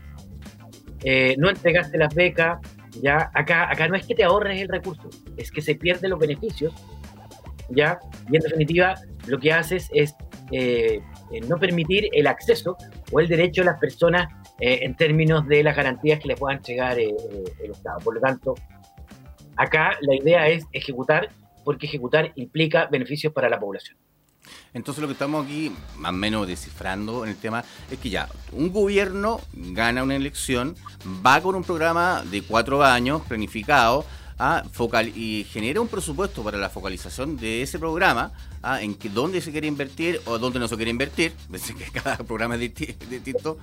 eh, 1.04 1.34
no 1.38 1.48
entregaste 1.48 1.98
las 1.98 2.14
becas, 2.14 2.58
ya 3.00 3.30
acá, 3.34 3.70
acá 3.70 3.88
no 3.88 3.96
es 3.96 4.06
que 4.06 4.14
te 4.14 4.24
ahorres 4.24 4.60
el 4.60 4.68
recurso, 4.68 5.08
es 5.36 5.50
que 5.50 5.62
se 5.62 5.74
pierden 5.74 6.10
los 6.10 6.18
beneficios, 6.18 6.74
ya, 7.70 7.98
y 8.30 8.36
en 8.36 8.42
definitiva 8.42 8.94
lo 9.26 9.38
que 9.38 9.52
haces 9.52 9.88
es 9.92 10.14
eh, 10.50 11.00
no 11.48 11.58
permitir 11.58 12.08
el 12.12 12.26
acceso 12.26 12.76
o 13.10 13.20
el 13.20 13.28
derecho 13.28 13.62
de 13.62 13.66
las 13.66 13.80
personas 13.80 14.28
eh, 14.60 14.80
en 14.82 14.94
términos 14.94 15.46
de 15.48 15.62
las 15.62 15.74
garantías 15.74 16.20
que 16.20 16.28
les 16.28 16.38
pueda 16.38 16.56
entregar 16.56 16.98
el 16.98 17.70
Estado. 17.70 17.98
Por 18.00 18.14
lo 18.14 18.20
tanto, 18.20 18.54
acá 19.56 19.96
la 20.02 20.14
idea 20.14 20.48
es 20.48 20.66
ejecutar, 20.72 21.30
porque 21.64 21.86
ejecutar 21.86 22.32
implica 22.34 22.86
beneficios 22.86 23.32
para 23.32 23.48
la 23.48 23.58
población. 23.58 23.96
Entonces 24.74 25.00
lo 25.00 25.08
que 25.08 25.12
estamos 25.12 25.44
aquí 25.44 25.72
más 25.96 26.10
o 26.10 26.14
menos 26.14 26.46
descifrando 26.46 27.24
en 27.24 27.30
el 27.30 27.36
tema 27.36 27.64
es 27.90 27.98
que 27.98 28.10
ya 28.10 28.28
un 28.52 28.72
gobierno 28.72 29.40
gana 29.52 30.02
una 30.02 30.16
elección, 30.16 30.76
va 31.24 31.40
con 31.40 31.54
un 31.54 31.64
programa 31.64 32.22
de 32.30 32.42
cuatro 32.42 32.82
años 32.82 33.22
planificado 33.22 34.04
a 34.38 34.64
focal 34.72 35.08
y 35.08 35.44
genera 35.44 35.80
un 35.80 35.88
presupuesto 35.88 36.42
para 36.42 36.58
la 36.58 36.68
focalización 36.68 37.36
de 37.36 37.62
ese 37.62 37.78
programa, 37.78 38.32
en 38.80 38.94
que 38.94 39.08
dónde 39.08 39.40
se 39.40 39.52
quiere 39.52 39.66
invertir 39.66 40.20
o 40.24 40.38
dónde 40.38 40.58
no 40.58 40.68
se 40.68 40.76
quiere 40.76 40.90
invertir, 40.90 41.32
que 41.78 42.00
cada 42.00 42.16
programa 42.18 42.56
es 42.56 42.74
distinto, 43.10 43.58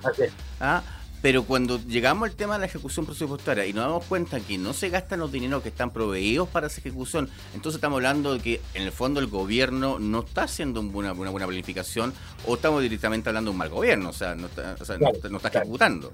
pero 1.22 1.44
cuando 1.44 1.78
llegamos 1.78 2.28
al 2.28 2.34
tema 2.34 2.54
de 2.54 2.60
la 2.60 2.66
ejecución 2.66 3.04
presupuestaria 3.04 3.66
y 3.66 3.72
nos 3.72 3.84
damos 3.84 4.04
cuenta 4.06 4.40
que 4.40 4.56
no 4.56 4.72
se 4.72 4.88
gastan 4.88 5.20
los 5.20 5.30
dineros 5.30 5.62
que 5.62 5.68
están 5.68 5.90
proveídos 5.90 6.48
para 6.48 6.68
esa 6.68 6.80
ejecución, 6.80 7.28
entonces 7.54 7.76
estamos 7.76 7.96
hablando 7.96 8.34
de 8.34 8.40
que 8.40 8.60
en 8.74 8.82
el 8.82 8.92
fondo 8.92 9.20
el 9.20 9.26
gobierno 9.26 9.98
no 9.98 10.20
está 10.20 10.44
haciendo 10.44 10.80
una, 10.80 11.12
buena 11.12 11.46
planificación 11.46 12.14
o 12.46 12.54
estamos 12.54 12.82
directamente 12.82 13.28
hablando 13.28 13.50
de 13.50 13.52
un 13.52 13.58
mal 13.58 13.68
gobierno, 13.68 14.10
o 14.10 14.12
sea, 14.12 14.34
no 14.34 14.46
está, 14.46 14.76
ejecutando. 15.48 16.10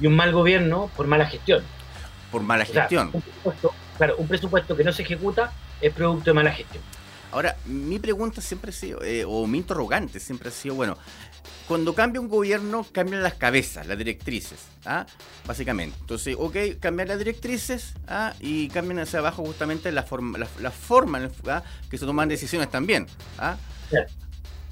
Y 0.00 0.06
un 0.06 0.16
mal 0.16 0.32
gobierno 0.32 0.90
por 0.96 1.06
mala 1.06 1.26
gestión. 1.26 1.62
Por 2.30 2.42
mala 2.42 2.64
gestión. 2.64 3.12
claro, 3.96 4.16
un 4.18 4.26
presupuesto 4.26 4.76
que 4.76 4.84
no 4.84 4.92
se 4.92 5.02
ejecuta 5.02 5.52
es 5.80 5.92
producto 5.92 6.30
de 6.30 6.34
mala 6.34 6.50
gestión. 6.52 6.82
Ahora, 7.32 7.56
mi 7.66 7.98
pregunta 7.98 8.40
siempre 8.40 8.70
ha 8.70 8.72
sido, 8.72 9.02
eh, 9.02 9.24
o 9.26 9.46
mi 9.46 9.58
interrogante 9.58 10.20
siempre 10.20 10.48
ha 10.48 10.52
sido, 10.52 10.74
bueno, 10.74 10.96
cuando 11.66 11.94
cambia 11.94 12.20
un 12.20 12.28
gobierno, 12.28 12.86
cambian 12.92 13.22
las 13.22 13.34
cabezas, 13.34 13.86
las 13.86 13.98
directrices, 13.98 14.66
¿ah? 14.84 15.04
básicamente. 15.46 15.96
Entonces, 16.00 16.36
ok, 16.38 16.56
cambian 16.78 17.08
las 17.08 17.18
directrices 17.18 17.94
¿ah? 18.06 18.34
y 18.40 18.68
cambian 18.68 19.00
hacia 19.00 19.18
abajo 19.18 19.44
justamente 19.44 19.90
la 19.90 20.04
forma, 20.04 20.38
la, 20.38 20.70
forma 20.70 21.28
¿ah? 21.48 21.62
que 21.90 21.98
se 21.98 22.06
toman 22.06 22.28
decisiones 22.28 22.70
también. 22.70 23.06
¿ah? 23.38 23.56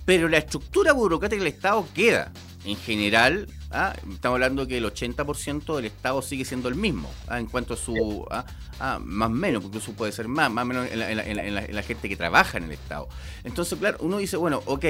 Pero 0.05 0.29
la 0.29 0.39
estructura 0.39 0.93
burocrática 0.93 1.43
del 1.43 1.53
Estado 1.53 1.87
queda. 1.95 2.33
En 2.65 2.77
general, 2.77 3.47
¿ah? 3.73 3.93
estamos 4.11 4.37
hablando 4.37 4.67
que 4.67 4.79
el 4.79 4.85
80% 4.85 5.77
del 5.77 5.85
Estado 5.87 6.23
sigue 6.23 6.47
siendo 6.47 6.69
el 6.69 6.77
mismo 6.77 7.13
¿ah? 7.29 7.39
en 7.39 7.47
cuanto 7.47 7.75
a 7.75 7.77
su. 7.77 8.25
más 8.79 9.27
o 9.27 9.31
menos, 9.31 9.65
incluso 9.65 9.93
puede 9.93 10.13
ser 10.13 10.29
más, 10.29 10.51
más 10.51 10.63
o 10.63 10.67
menos 10.67 10.87
en 10.91 10.99
la, 10.99 11.27
en 11.27 11.75
la 11.75 11.83
gente 11.83 12.09
que 12.09 12.17
trabaja 12.17 12.57
en 12.57 12.65
el 12.65 12.73
Estado. 12.73 13.09
Entonces, 13.43 13.79
claro, 13.79 13.99
uno 14.01 14.19
dice, 14.19 14.37
bueno, 14.37 14.63
ok 14.65 14.85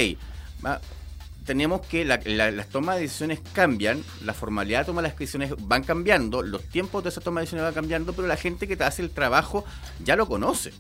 tenemos 1.44 1.86
que 1.86 2.04
las 2.04 2.68
tomas 2.68 2.96
de 2.96 3.02
decisiones 3.02 3.40
cambian, 3.52 4.02
la 4.22 4.34
formalidad 4.34 4.80
de 4.80 4.84
toma 4.86 5.02
de 5.02 5.08
las 5.08 5.18
decisiones 5.18 5.52
van 5.58 5.84
cambiando, 5.84 6.42
los 6.42 6.62
tiempos 6.64 7.02
de 7.04 7.10
esa 7.10 7.20
toma 7.20 7.40
de 7.40 7.44
decisiones 7.44 7.64
van 7.64 7.74
cambiando, 7.74 8.12
pero 8.12 8.26
la 8.26 8.36
gente 8.36 8.66
que 8.66 8.76
te 8.76 8.84
hace 8.84 9.02
el 9.02 9.10
trabajo 9.10 9.64
ya 10.02 10.16
lo 10.16 10.26
conoce. 10.26 10.72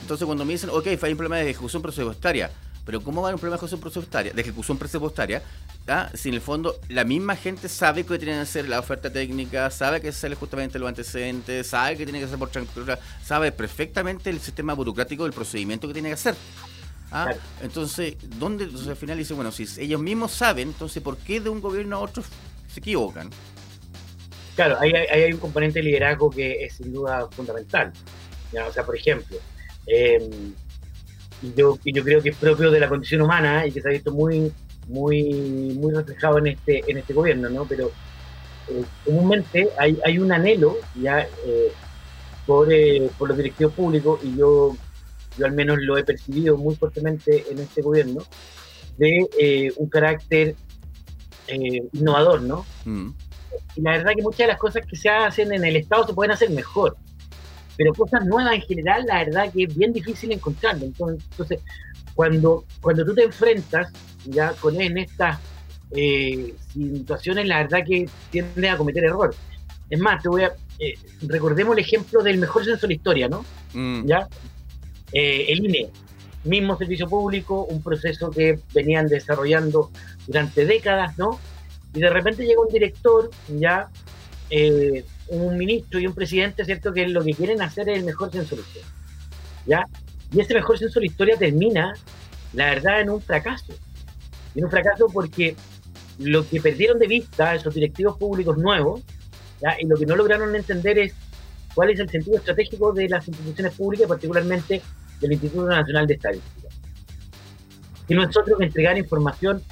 Entonces 0.00 0.24
cuando 0.24 0.44
me 0.44 0.52
dicen, 0.52 0.70
ok, 0.70 0.86
hay 0.86 1.12
un 1.12 1.18
problema 1.18 1.36
de 1.36 1.50
ejecución 1.50 1.82
presupuestaria, 1.82 2.50
pero 2.86 3.02
¿cómo 3.02 3.20
va 3.20 3.30
a 3.30 3.32
un 3.34 3.38
problema 3.38 3.56
de 3.56 3.58
ejecución 3.58 3.80
presupuestaria? 3.80 4.32
De 4.32 4.40
ejecución 4.40 4.78
presupuestaria, 4.78 5.42
¿ah? 5.88 6.10
si 6.14 6.28
en 6.28 6.36
el 6.36 6.40
fondo 6.40 6.76
la 6.88 7.04
misma 7.04 7.36
gente 7.36 7.68
sabe 7.68 8.04
que 8.04 8.18
tiene 8.18 8.34
que 8.34 8.40
hacer 8.40 8.68
la 8.68 8.78
oferta 8.78 9.12
técnica, 9.12 9.70
sabe 9.70 10.00
que 10.00 10.08
hacer 10.08 10.34
justamente 10.36 10.78
los 10.78 10.88
antecedentes, 10.88 11.66
sabe 11.66 11.96
que 11.96 12.04
tiene 12.04 12.20
que 12.20 12.26
hacer 12.26 12.38
por 12.38 12.50
tranquilidad, 12.50 12.98
sabe 13.22 13.52
perfectamente 13.52 14.30
el 14.30 14.40
sistema 14.40 14.74
burocrático 14.74 15.24
del 15.24 15.32
procedimiento 15.32 15.88
que 15.88 15.92
tiene 15.92 16.08
que 16.08 16.14
hacer. 16.14 16.34
¿Ah? 17.10 17.32
Entonces, 17.62 18.16
¿dónde? 18.38 18.64
Entonces, 18.64 18.88
al 18.88 18.96
final 18.96 19.16
dice, 19.18 19.34
bueno, 19.34 19.50
si 19.50 19.66
ellos 19.78 20.00
mismos 20.00 20.32
saben, 20.32 20.68
entonces, 20.68 21.02
¿por 21.02 21.16
qué 21.16 21.40
de 21.40 21.48
un 21.48 21.60
gobierno 21.60 21.96
a 21.96 22.00
otro 22.00 22.22
se 22.68 22.80
equivocan? 22.80 23.30
Claro, 24.54 24.76
ahí 24.80 24.92
hay, 24.92 25.32
un 25.32 25.38
componente 25.38 25.78
de 25.78 25.84
liderazgo 25.84 26.30
que 26.30 26.64
es 26.64 26.74
sin 26.74 26.92
duda 26.92 27.28
fundamental. 27.30 27.92
O 28.68 28.72
sea, 28.72 28.84
por 28.84 28.96
ejemplo, 28.96 29.36
eh, 29.86 30.28
yo, 31.56 31.78
yo 31.84 32.04
creo 32.04 32.22
que 32.22 32.30
es 32.30 32.36
propio 32.36 32.70
de 32.70 32.80
la 32.80 32.88
condición 32.88 33.22
humana 33.22 33.66
y 33.66 33.72
que 33.72 33.80
se 33.80 33.88
ha 33.88 33.92
visto 33.92 34.12
muy, 34.12 34.52
muy, 34.88 35.74
muy 35.78 35.94
reflejado 35.94 36.38
en 36.38 36.48
este, 36.48 36.82
en 36.90 36.98
este 36.98 37.14
gobierno, 37.14 37.48
¿no? 37.48 37.64
Pero 37.64 37.92
eh, 38.68 38.84
comúnmente 39.04 39.68
hay, 39.78 39.98
hay 40.04 40.18
un 40.18 40.32
anhelo 40.32 40.76
ya 41.00 41.20
eh, 41.20 41.72
por, 42.46 42.72
eh, 42.72 43.08
por 43.18 43.28
los 43.28 43.36
directivos 43.36 43.74
públicos 43.74 44.20
y 44.22 44.36
yo 44.36 44.76
yo 45.38 45.46
al 45.46 45.52
menos 45.52 45.78
lo 45.80 45.96
he 45.96 46.04
percibido 46.04 46.56
muy 46.56 46.74
fuertemente 46.74 47.44
en 47.50 47.58
este 47.58 47.82
gobierno, 47.82 48.22
de 48.96 49.28
eh, 49.38 49.72
un 49.76 49.88
carácter 49.88 50.56
eh, 51.46 51.82
innovador, 51.92 52.42
¿no? 52.42 52.66
Mm. 52.84 53.10
Y 53.76 53.80
la 53.80 53.92
verdad 53.92 54.12
que 54.16 54.22
muchas 54.22 54.38
de 54.38 54.46
las 54.48 54.58
cosas 54.58 54.84
que 54.84 54.96
se 54.96 55.08
hacen 55.08 55.52
en 55.52 55.64
el 55.64 55.76
Estado 55.76 56.06
se 56.06 56.14
pueden 56.14 56.32
hacer 56.32 56.50
mejor, 56.50 56.96
pero 57.76 57.94
cosas 57.94 58.26
nuevas 58.26 58.54
en 58.54 58.62
general, 58.62 59.04
la 59.06 59.24
verdad 59.24 59.52
que 59.52 59.64
es 59.64 59.76
bien 59.76 59.92
difícil 59.92 60.32
encontrarlo. 60.32 60.84
Entonces, 60.84 61.60
cuando, 62.14 62.64
cuando 62.80 63.04
tú 63.04 63.14
te 63.14 63.22
enfrentas 63.22 63.92
ya 64.24 64.52
con 64.54 64.80
en 64.80 64.98
estas 64.98 65.38
eh, 65.92 66.54
situaciones, 66.72 67.46
la 67.46 67.58
verdad 67.58 67.84
que 67.86 68.08
tiende 68.30 68.68
a 68.68 68.76
cometer 68.76 69.04
errores. 69.04 69.36
Es 69.88 70.00
más, 70.00 70.22
te 70.22 70.28
voy 70.28 70.42
a 70.42 70.52
recordemos 71.22 71.76
el 71.76 71.84
ejemplo 71.84 72.22
del 72.22 72.38
mejor 72.38 72.64
censo 72.64 72.82
de 72.82 72.88
la 72.88 72.94
historia, 72.94 73.28
¿no? 73.28 73.44
Mm. 73.72 74.06
¿Ya? 74.06 74.28
Eh, 75.12 75.46
el 75.48 75.64
INE, 75.64 75.90
mismo 76.44 76.76
servicio 76.76 77.08
público, 77.08 77.64
un 77.64 77.82
proceso 77.82 78.30
que 78.30 78.58
venían 78.74 79.06
desarrollando 79.06 79.90
durante 80.26 80.64
décadas, 80.64 81.18
¿no? 81.18 81.38
Y 81.94 82.00
de 82.00 82.10
repente 82.10 82.44
llega 82.44 82.60
un 82.60 82.72
director, 82.72 83.30
ya, 83.48 83.88
eh, 84.50 85.04
un 85.28 85.56
ministro 85.56 85.98
y 85.98 86.06
un 86.06 86.14
presidente, 86.14 86.64
¿cierto? 86.64 86.92
Que 86.92 87.08
lo 87.08 87.22
que 87.22 87.32
quieren 87.34 87.62
hacer 87.62 87.88
es 87.88 87.98
el 87.98 88.04
mejor 88.04 88.30
censo 88.30 88.56
de 88.56 88.62
historia, 88.62 88.88
¿ya? 89.66 89.84
Y 90.32 90.40
ese 90.40 90.54
mejor 90.54 90.78
censo 90.78 91.00
de 91.00 91.06
historia 91.06 91.36
termina, 91.36 91.94
la 92.52 92.66
verdad, 92.66 93.00
en 93.00 93.10
un 93.10 93.20
fracaso. 93.20 93.72
En 94.54 94.64
un 94.64 94.70
fracaso 94.70 95.06
porque 95.12 95.56
lo 96.18 96.46
que 96.48 96.60
perdieron 96.60 96.98
de 96.98 97.06
vista 97.06 97.54
esos 97.54 97.74
directivos 97.74 98.18
públicos 98.18 98.58
nuevos, 98.58 99.02
¿ya? 99.60 99.76
y 99.80 99.86
lo 99.86 99.96
que 99.96 100.06
no 100.06 100.16
lograron 100.16 100.54
entender 100.54 100.98
es 100.98 101.14
cuál 101.78 101.90
es 101.90 102.00
el 102.00 102.10
sentido 102.10 102.38
estratégico 102.38 102.92
de 102.92 103.08
las 103.08 103.28
instituciones 103.28 103.72
públicas, 103.72 104.08
particularmente 104.08 104.82
del 105.20 105.32
Instituto 105.32 105.68
Nacional 105.68 106.08
de 106.08 106.14
Estadística. 106.14 106.68
Y 108.08 108.14
no 108.14 108.24
es 108.24 108.36
otro 108.36 108.58
que 108.58 108.64
entregar 108.64 108.98
información 108.98 109.62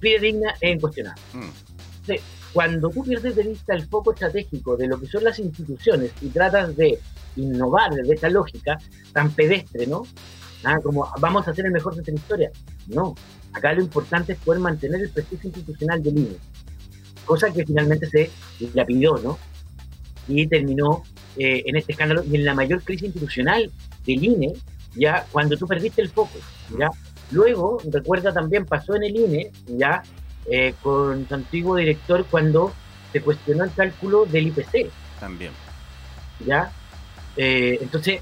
fidedigna 0.00 0.56
e 0.60 0.70
incuestionable. 0.70 1.22
Mm. 1.34 2.14
cuando 2.52 2.90
tú 2.90 3.04
pierdes 3.04 3.36
de 3.36 3.44
vista 3.44 3.74
el 3.74 3.86
foco 3.86 4.12
estratégico 4.12 4.76
de 4.76 4.88
lo 4.88 4.98
que 4.98 5.06
son 5.06 5.22
las 5.22 5.38
instituciones 5.38 6.10
y 6.20 6.30
tratas 6.30 6.76
de 6.76 6.98
innovar 7.36 7.94
desde 7.94 8.14
esta 8.14 8.28
lógica 8.28 8.76
tan 9.12 9.30
pedestre, 9.30 9.86
¿no? 9.86 10.02
Ah, 10.64 10.80
como 10.82 11.08
vamos 11.20 11.46
a 11.46 11.52
hacer 11.52 11.66
el 11.66 11.70
mejor 11.70 11.94
de 11.94 12.10
la 12.10 12.18
historia. 12.18 12.50
No, 12.88 13.14
acá 13.52 13.72
lo 13.72 13.82
importante 13.82 14.32
es 14.32 14.38
poder 14.40 14.60
mantener 14.60 15.00
el 15.00 15.10
prestigio 15.10 15.46
institucional 15.46 16.02
del 16.02 16.18
INE, 16.18 16.36
cosa 17.24 17.52
que 17.52 17.64
finalmente 17.64 18.08
se 18.08 18.30
la 18.74 18.84
pidió, 18.84 19.16
¿no? 19.18 19.38
Y 20.26 20.48
terminó 20.48 21.04
eh, 21.36 21.62
en 21.66 21.76
este 21.76 21.92
escándalo 21.92 22.22
y 22.24 22.36
en 22.36 22.44
la 22.44 22.54
mayor 22.54 22.82
crisis 22.82 23.06
institucional 23.06 23.70
del 24.06 24.24
INE, 24.24 24.52
ya 24.94 25.26
cuando 25.32 25.56
tú 25.56 25.66
perdiste 25.66 26.02
el 26.02 26.10
foco, 26.10 26.38
ya. 26.78 26.90
Luego, 27.30 27.80
recuerda 27.90 28.32
también, 28.32 28.66
pasó 28.66 28.94
en 28.94 29.04
el 29.04 29.16
INE, 29.16 29.50
ya, 29.66 30.02
eh, 30.46 30.74
con 30.82 31.26
su 31.26 31.34
antiguo 31.34 31.76
director 31.76 32.26
cuando 32.30 32.72
se 33.12 33.20
cuestionó 33.20 33.64
el 33.64 33.72
cálculo 33.72 34.26
del 34.26 34.48
IPC. 34.48 34.90
También. 35.18 35.52
¿Ya? 36.44 36.72
Eh, 37.36 37.78
entonces, 37.80 38.20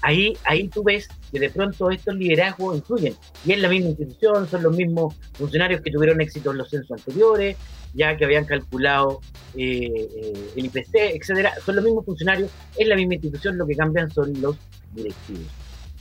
ahí, 0.00 0.36
ahí 0.44 0.68
tú 0.68 0.82
ves 0.82 1.08
que 1.30 1.38
de 1.38 1.50
pronto 1.50 1.90
estos 1.90 2.14
liderazgos 2.14 2.76
influyen. 2.76 3.14
Y 3.44 3.52
es 3.52 3.60
la 3.60 3.68
misma 3.68 3.90
institución, 3.90 4.48
son 4.48 4.62
los 4.62 4.76
mismos 4.76 5.14
funcionarios 5.34 5.80
que 5.80 5.90
tuvieron 5.90 6.20
éxito 6.20 6.50
en 6.50 6.58
los 6.58 6.70
censos 6.70 6.98
anteriores, 6.98 7.56
ya 7.94 8.16
que 8.16 8.24
habían 8.24 8.44
calculado 8.44 9.20
eh, 9.56 10.08
eh, 10.16 10.50
el 10.56 10.66
IPC, 10.66 10.94
etcétera. 11.14 11.52
Son 11.64 11.76
los 11.76 11.84
mismos 11.84 12.04
funcionarios, 12.04 12.50
es 12.76 12.86
la 12.86 12.96
misma 12.96 13.14
institución, 13.14 13.58
lo 13.58 13.66
que 13.66 13.76
cambian 13.76 14.10
son 14.10 14.40
los 14.40 14.56
directivos. 14.92 15.46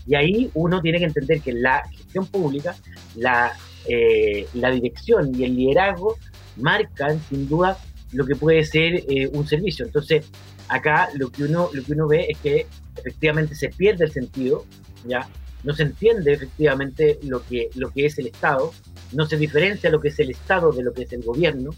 Y 0.08 0.16
ahí 0.16 0.50
uno 0.54 0.82
tiene 0.82 1.00
que 1.00 1.06
entender 1.06 1.42
que 1.42 1.54
la 1.54 1.88
gestión 1.90 2.26
pública, 2.28 2.76
la, 3.16 3.54
eh, 3.88 4.48
la 4.54 4.72
dirección 4.72 5.34
y 5.36 5.44
el 5.44 5.56
liderazgo 5.56 6.18
marcan 6.58 7.22
sin 7.30 7.48
duda 7.48 7.78
lo 8.12 8.26
que 8.26 8.36
puede 8.36 8.64
ser 8.64 9.04
un 9.34 9.46
servicio. 9.46 9.86
Entonces, 9.86 10.26
acá 10.68 11.10
lo 11.14 11.30
que 11.30 11.44
uno, 11.44 11.70
lo 11.74 11.84
que 11.84 11.94
uno 11.94 12.08
ve 12.08 12.26
es 12.30 12.38
que 12.40 12.66
efectivamente 12.98 13.56
se 13.56 13.70
pierde 13.70 14.06
el 14.06 14.12
sentido, 14.12 14.66
¿ya? 15.06 15.28
No 15.64 15.74
se 15.74 15.84
entiende 15.84 16.34
efectivamente 16.34 17.20
lo 17.24 17.46
que, 17.46 17.70
lo 17.76 17.92
que 17.92 18.06
es 18.06 18.18
el 18.18 18.28
Estado, 18.28 18.72
no 19.12 19.26
se 19.26 19.38
diferencia 19.38 19.90
lo 19.90 20.00
que 20.00 20.10
es 20.10 20.20
el 20.20 20.32
Estado 20.32 20.72
de 20.72 20.84
lo 20.84 20.94
que 20.94 21.04
es 21.04 21.14
el 21.14 21.24
gobierno, 21.24 21.72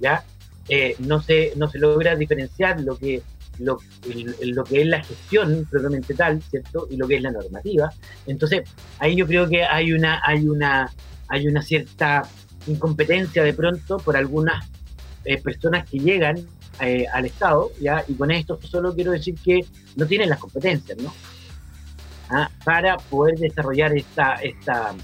¿ya? 0.00 0.24
Eh, 0.68 0.96
no, 1.00 1.22
se, 1.22 1.52
no 1.56 1.68
se 1.68 1.78
logra 1.78 2.14
diferenciar 2.14 2.80
lo 2.80 2.96
que, 2.98 3.22
lo, 3.58 3.78
lo, 4.42 4.64
que 4.64 4.82
es 4.82 4.86
la 4.86 5.02
gestión 5.02 5.66
propiamente 5.70 6.14
tal, 6.14 6.42
¿cierto? 6.42 6.86
Y 6.90 6.96
lo 6.96 7.08
que 7.08 7.16
es 7.16 7.22
la 7.22 7.30
normativa. 7.30 7.90
Entonces, 8.26 8.68
ahí 8.98 9.16
yo 9.16 9.26
creo 9.26 9.48
que 9.48 9.64
hay 9.64 9.92
una, 9.92 10.20
hay 10.24 10.46
una, 10.46 10.92
hay 11.28 11.46
una 11.46 11.62
cierta 11.62 12.22
incompetencia 12.66 13.42
de 13.42 13.54
pronto 13.54 13.98
por 13.98 14.16
algunas 14.16 14.68
eh, 15.24 15.40
personas 15.40 15.88
que 15.88 15.98
llegan 15.98 16.36
eh, 16.80 17.06
al 17.12 17.26
Estado, 17.26 17.70
¿ya? 17.80 18.04
Y 18.06 18.14
con 18.14 18.30
esto 18.30 18.58
solo 18.62 18.94
quiero 18.94 19.12
decir 19.12 19.34
que 19.42 19.60
no 19.96 20.06
tienen 20.06 20.28
las 20.28 20.38
competencias, 20.38 20.98
¿no? 20.98 21.12
¿Ah? 22.30 22.50
Para 22.64 22.96
poder 22.98 23.38
desarrollar 23.38 23.96
esta, 23.96 24.34
esta, 24.34 24.94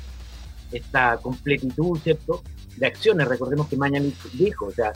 esta 0.71 1.17
completitud, 1.19 1.99
¿cierto? 1.99 2.43
De 2.77 2.87
acciones. 2.87 3.27
Recordemos 3.27 3.69
que 3.69 3.77
Mañana 3.77 4.07
dijo, 4.35 4.67
o 4.67 4.71
sea, 4.71 4.93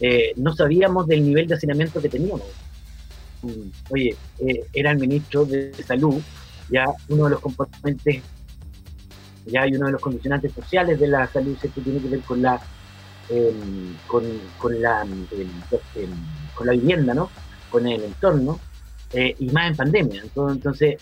eh, 0.00 0.32
no 0.36 0.54
sabíamos 0.54 1.06
del 1.06 1.24
nivel 1.24 1.46
de 1.46 1.54
hacinamiento 1.54 2.00
que 2.00 2.08
teníamos. 2.08 2.42
Mm, 3.42 3.70
oye, 3.90 4.16
eh, 4.40 4.66
era 4.72 4.90
el 4.90 4.98
ministro 4.98 5.44
de 5.44 5.72
Salud, 5.86 6.20
ya 6.70 6.84
uno 7.08 7.24
de 7.24 7.30
los 7.30 7.40
componentes, 7.40 8.22
ya 9.46 9.62
hay 9.62 9.74
uno 9.74 9.86
de 9.86 9.92
los 9.92 10.00
condicionantes 10.00 10.52
sociales 10.52 11.00
de 11.00 11.08
la 11.08 11.26
salud, 11.26 11.56
que 11.58 11.68
tiene 11.68 12.00
que 12.00 12.08
ver 12.08 12.20
con 12.20 12.42
la 12.42 12.60
em, 13.28 13.96
con, 14.06 14.24
con, 14.58 14.80
la 14.80 15.02
em, 15.02 15.26
con 16.54 16.66
la 16.66 16.72
vivienda, 16.72 17.14
¿no? 17.14 17.30
Con 17.70 17.86
el 17.86 18.04
entorno, 18.04 18.58
eh, 19.12 19.34
y 19.38 19.46
más 19.46 19.70
en 19.70 19.76
pandemia. 19.76 20.22
Entonces, 20.22 21.00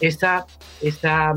esa, 0.00 0.46
esa 0.80 1.34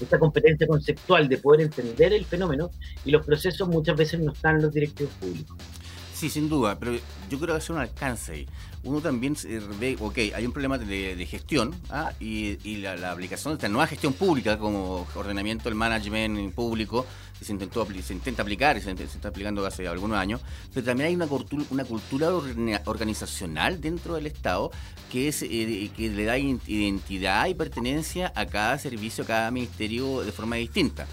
esta 0.00 0.18
competencia 0.18 0.66
conceptual 0.66 1.28
de 1.28 1.38
poder 1.38 1.62
entender 1.62 2.12
el 2.12 2.24
fenómeno 2.24 2.70
y 3.04 3.10
los 3.10 3.24
procesos 3.24 3.68
muchas 3.68 3.96
veces 3.96 4.20
no 4.20 4.32
están 4.32 4.60
los 4.60 4.72
directivos 4.72 5.12
públicos. 5.14 5.56
Sí, 6.12 6.30
sin 6.30 6.48
duda, 6.48 6.78
pero 6.78 6.94
yo 7.28 7.38
creo 7.38 7.54
que 7.54 7.58
hacer 7.58 7.76
un 7.76 7.82
alcance 7.82 8.32
ahí. 8.32 8.46
Uno 8.84 9.00
también 9.00 9.36
ve, 9.78 9.96
ok, 10.00 10.16
hay 10.34 10.46
un 10.46 10.52
problema 10.52 10.78
de, 10.78 11.26
gestión 11.26 11.74
¿ah? 11.90 12.12
y, 12.18 12.76
la, 12.76 13.10
aplicación 13.10 13.52
de 13.52 13.56
esta 13.56 13.68
nueva 13.68 13.86
gestión 13.86 14.14
pública 14.14 14.58
como 14.58 15.06
ordenamiento 15.14 15.64
del 15.64 15.74
management 15.74 16.54
público 16.54 17.04
se 17.40 17.52
intentó 17.52 17.86
se 17.86 18.12
intenta 18.12 18.42
aplicar 18.42 18.80
se, 18.80 18.90
está 18.90 19.28
aplicando 19.28 19.64
hace 19.66 19.86
algunos 19.86 20.18
años, 20.18 20.40
pero 20.72 20.86
también 20.86 21.08
hay 21.08 21.14
una 21.14 21.26
una 21.70 21.84
cultura 21.84 22.30
organizacional 22.84 23.80
dentro 23.80 24.14
del 24.14 24.26
Estado 24.26 24.70
que, 25.10 25.28
es, 25.28 25.42
eh, 25.42 25.90
que 25.96 26.08
le 26.10 26.24
da 26.24 26.38
identidad 26.38 27.46
y 27.46 27.54
pertenencia 27.54 28.32
a 28.34 28.46
cada 28.46 28.78
servicio, 28.78 29.24
a 29.24 29.26
cada 29.26 29.50
ministerio 29.50 30.22
de 30.22 30.32
forma 30.32 30.56
distinta. 30.56 31.06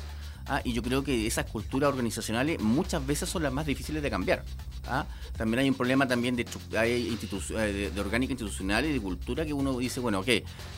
¿ah? 0.48 0.62
y 0.64 0.74
yo 0.74 0.82
creo 0.84 1.04
que 1.04 1.28
esas 1.28 1.46
culturas 1.50 1.90
organizacionales 1.90 2.60
muchas 2.62 3.06
veces 3.06 3.30
son 3.30 3.44
las 3.44 3.54
más 3.54 3.66
difíciles 3.66 4.02
de 4.04 4.10
cambiar. 4.10 4.44
¿Ah? 4.88 5.06
También 5.38 5.60
hay 5.60 5.70
un 5.70 5.76
problema 5.76 6.08
también 6.08 6.36
de, 6.36 6.44
eh, 6.44 7.92
de, 7.94 8.02
orgánica 8.02 8.32
institucional 8.32 8.86
y 8.86 8.94
de 8.94 9.00
cultura 9.00 9.46
que 9.46 9.54
uno 9.54 9.78
dice, 9.78 10.00
bueno, 10.00 10.20
ok, 10.20 10.28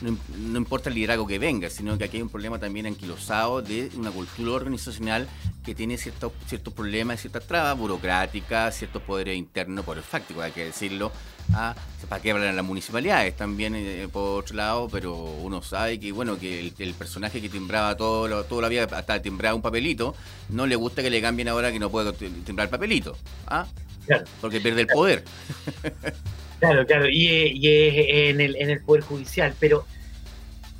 no, 0.00 0.58
importa 0.58 0.88
el 0.88 0.94
liderazgo 0.94 1.26
que 1.26 1.38
venga, 1.38 1.70
sino 1.70 1.98
que 1.98 2.04
aquí 2.04 2.16
hay 2.16 2.22
un 2.22 2.28
problema 2.28 2.58
también 2.58 2.86
anquilosado 2.86 3.62
de 3.62 3.90
una 3.96 4.10
cultura 4.10 4.52
organizacional 4.52 5.28
que 5.64 5.74
tiene 5.74 5.98
ciertos, 5.98 6.32
ciertos 6.46 6.72
problemas, 6.72 7.20
ciertas 7.20 7.46
trabas 7.46 7.76
burocráticas, 7.76 8.76
ciertos 8.76 9.02
poderes 9.02 9.36
internos, 9.36 9.84
por 9.84 9.96
el 9.96 10.02
fáctico, 10.02 10.40
hay 10.40 10.52
que 10.52 10.64
decirlo, 10.64 11.12
para 12.08 12.22
qué 12.22 12.30
hablan 12.30 12.54
las 12.54 12.64
municipalidades 12.64 13.36
también 13.36 13.74
eh, 13.74 14.08
por 14.12 14.40
otro 14.40 14.56
lado, 14.56 14.88
pero 14.90 15.14
uno 15.14 15.62
sabe 15.62 15.98
que 15.98 16.12
bueno 16.12 16.38
que 16.38 16.72
el, 16.78 16.94
personaje 16.94 17.40
que 17.40 17.48
timbraba 17.48 17.96
todo 17.96 18.44
toda 18.44 18.62
la 18.62 18.68
vida 18.68 18.84
hasta 18.84 19.22
timbraba 19.22 19.54
un 19.54 19.62
papelito, 19.62 20.14
no 20.50 20.66
le 20.66 20.76
gusta 20.76 21.02
que 21.02 21.10
le 21.10 21.20
cambien 21.20 21.48
ahora 21.48 21.72
que 21.72 21.78
no 21.78 21.90
puede 21.90 22.12
timbrar 22.12 22.66
el 22.66 22.70
papelito. 22.70 23.16
¿ah? 23.46 23.66
Porque 24.40 24.60
pierde 24.60 24.82
el 24.82 24.86
poder. 24.86 25.24
Claro, 26.58 26.86
claro, 26.86 27.06
y, 27.06 27.28
en, 27.28 28.40
el, 28.40 28.56
en 28.56 28.70
el 28.70 28.80
Poder 28.80 29.02
Judicial, 29.02 29.54
pero, 29.60 29.84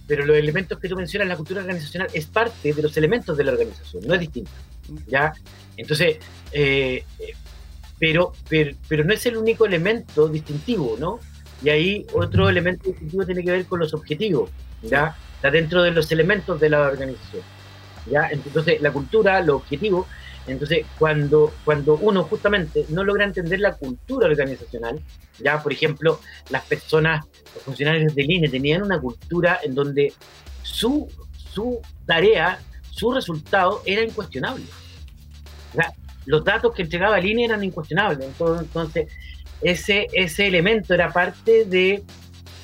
pero 0.07 0.25
los 0.25 0.37
elementos 0.37 0.79
que 0.79 0.89
tú 0.89 0.97
mencionas, 0.97 1.29
la 1.29 1.37
cultura 1.37 1.61
organizacional, 1.61 2.09
es 2.15 2.25
parte 2.25 2.73
de 2.73 2.83
los 2.83 2.97
elementos 2.97 3.37
de 3.37 3.45
la 3.45 3.53
organización, 3.53 4.03
no 4.07 4.15
es 4.15 4.21
distinto. 4.21 4.51
¿ya? 5.07 5.35
Entonces, 5.77 6.17
eh, 6.53 7.05
pero, 7.99 8.33
pero, 8.49 8.77
pero 8.89 9.05
no 9.05 9.13
es 9.13 9.25
el 9.27 9.37
único 9.37 9.67
elemento 9.67 10.29
distintivo, 10.29 10.97
¿no? 10.99 11.21
Y 11.63 11.71
ahí 11.71 12.07
otro 12.13 12.49
elemento 12.49 12.89
distintivo 12.89 13.25
tiene 13.25 13.43
que 13.43 13.51
ver 13.51 13.67
con 13.67 13.81
los 13.81 13.95
objetivos, 13.95 14.51
¿ya? 14.83 15.17
Está 15.37 15.51
dentro 15.51 15.83
de 15.83 15.91
los 15.91 16.11
elementos 16.13 16.61
de 16.61 16.71
la 16.71 16.83
organización, 16.83 17.43
¿ya? 18.11 18.29
Entonces, 18.31 18.81
la 18.81 18.93
cultura, 18.93 19.41
los 19.41 19.57
objetivos, 19.57 20.07
entonces, 20.47 20.87
cuando, 20.99 21.53
cuando 21.65 21.97
uno 21.97 22.23
justamente 22.25 22.87
no 22.91 23.03
logra 23.03 23.25
entender 23.25 23.59
la 23.61 23.75
cultura 23.75 24.29
organizacional, 24.29 25.01
ya, 25.41 25.63
por 25.63 25.73
ejemplo, 25.73 26.21
las 26.51 26.63
personas, 26.65 27.27
los 27.55 27.65
funcionarios 27.65 28.15
del 28.15 28.31
INE 28.31 28.49
tenían 28.49 28.83
una 28.83 29.01
cultura 29.01 29.59
en 29.63 29.75
donde 29.75 30.13
su, 30.63 31.09
su 31.53 31.81
tarea, 32.07 32.61
su 32.91 33.13
resultado 33.13 33.83
era 33.85 34.03
incuestionable. 34.03 34.65
Los 36.27 36.45
datos 36.45 36.75
que 36.75 36.83
entregaba 36.83 37.19
el 37.19 37.27
INE 37.27 37.47
eran 37.47 37.65
incuestionables. 37.65 38.29
Entonces, 38.39 39.09
ese, 39.63 40.07
ese 40.13 40.47
elemento 40.47 40.93
era 40.95 41.11
parte 41.11 41.65
de 41.65 42.05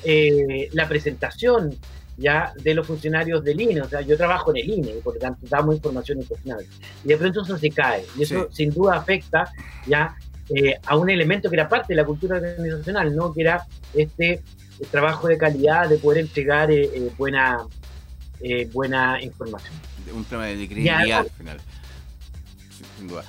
eh, 0.03 0.69
la 0.73 0.87
presentación 0.87 1.75
ya 2.17 2.53
de 2.61 2.73
los 2.73 2.85
funcionarios 2.85 3.43
del 3.43 3.59
INE. 3.59 3.81
O 3.81 3.89
sea, 3.89 4.01
yo 4.01 4.15
trabajo 4.17 4.51
en 4.51 4.57
el 4.57 4.69
INE 4.69 4.91
por 5.03 5.15
lo 5.15 5.19
tanto 5.19 5.47
damos 5.49 5.75
información 5.75 6.19
incuestionable. 6.19 6.67
Y 7.03 7.07
de 7.07 7.17
pronto 7.17 7.41
eso 7.41 7.57
se 7.57 7.69
cae. 7.69 8.05
Y 8.17 8.23
eso 8.23 8.49
sin 8.51 8.69
duda 8.69 8.97
afecta 8.97 9.51
ya 9.87 10.15
eh, 10.55 10.75
a 10.85 10.97
un 10.97 11.09
elemento 11.09 11.49
que 11.49 11.55
era 11.55 11.69
parte 11.69 11.93
de 11.93 11.95
la 12.01 12.05
cultura 12.05 12.37
organizacional, 12.37 13.15
¿no? 13.15 13.33
Que 13.33 13.41
era 13.41 13.65
este 13.93 14.41
trabajo 14.91 15.27
de 15.27 15.37
calidad, 15.37 15.89
de 15.89 15.97
poder 15.97 16.19
entregar 16.19 16.69
eh, 16.69 16.89
eh, 16.93 17.11
buena, 17.17 17.65
buena 18.73 19.21
información. 19.21 19.73
Un 20.13 20.25
tema 20.25 20.47
de 20.47 20.67
credibilidad 20.67 21.19
al 21.19 21.29
final. 21.29 21.57
Sin 23.03 23.07
duda. 23.07 23.25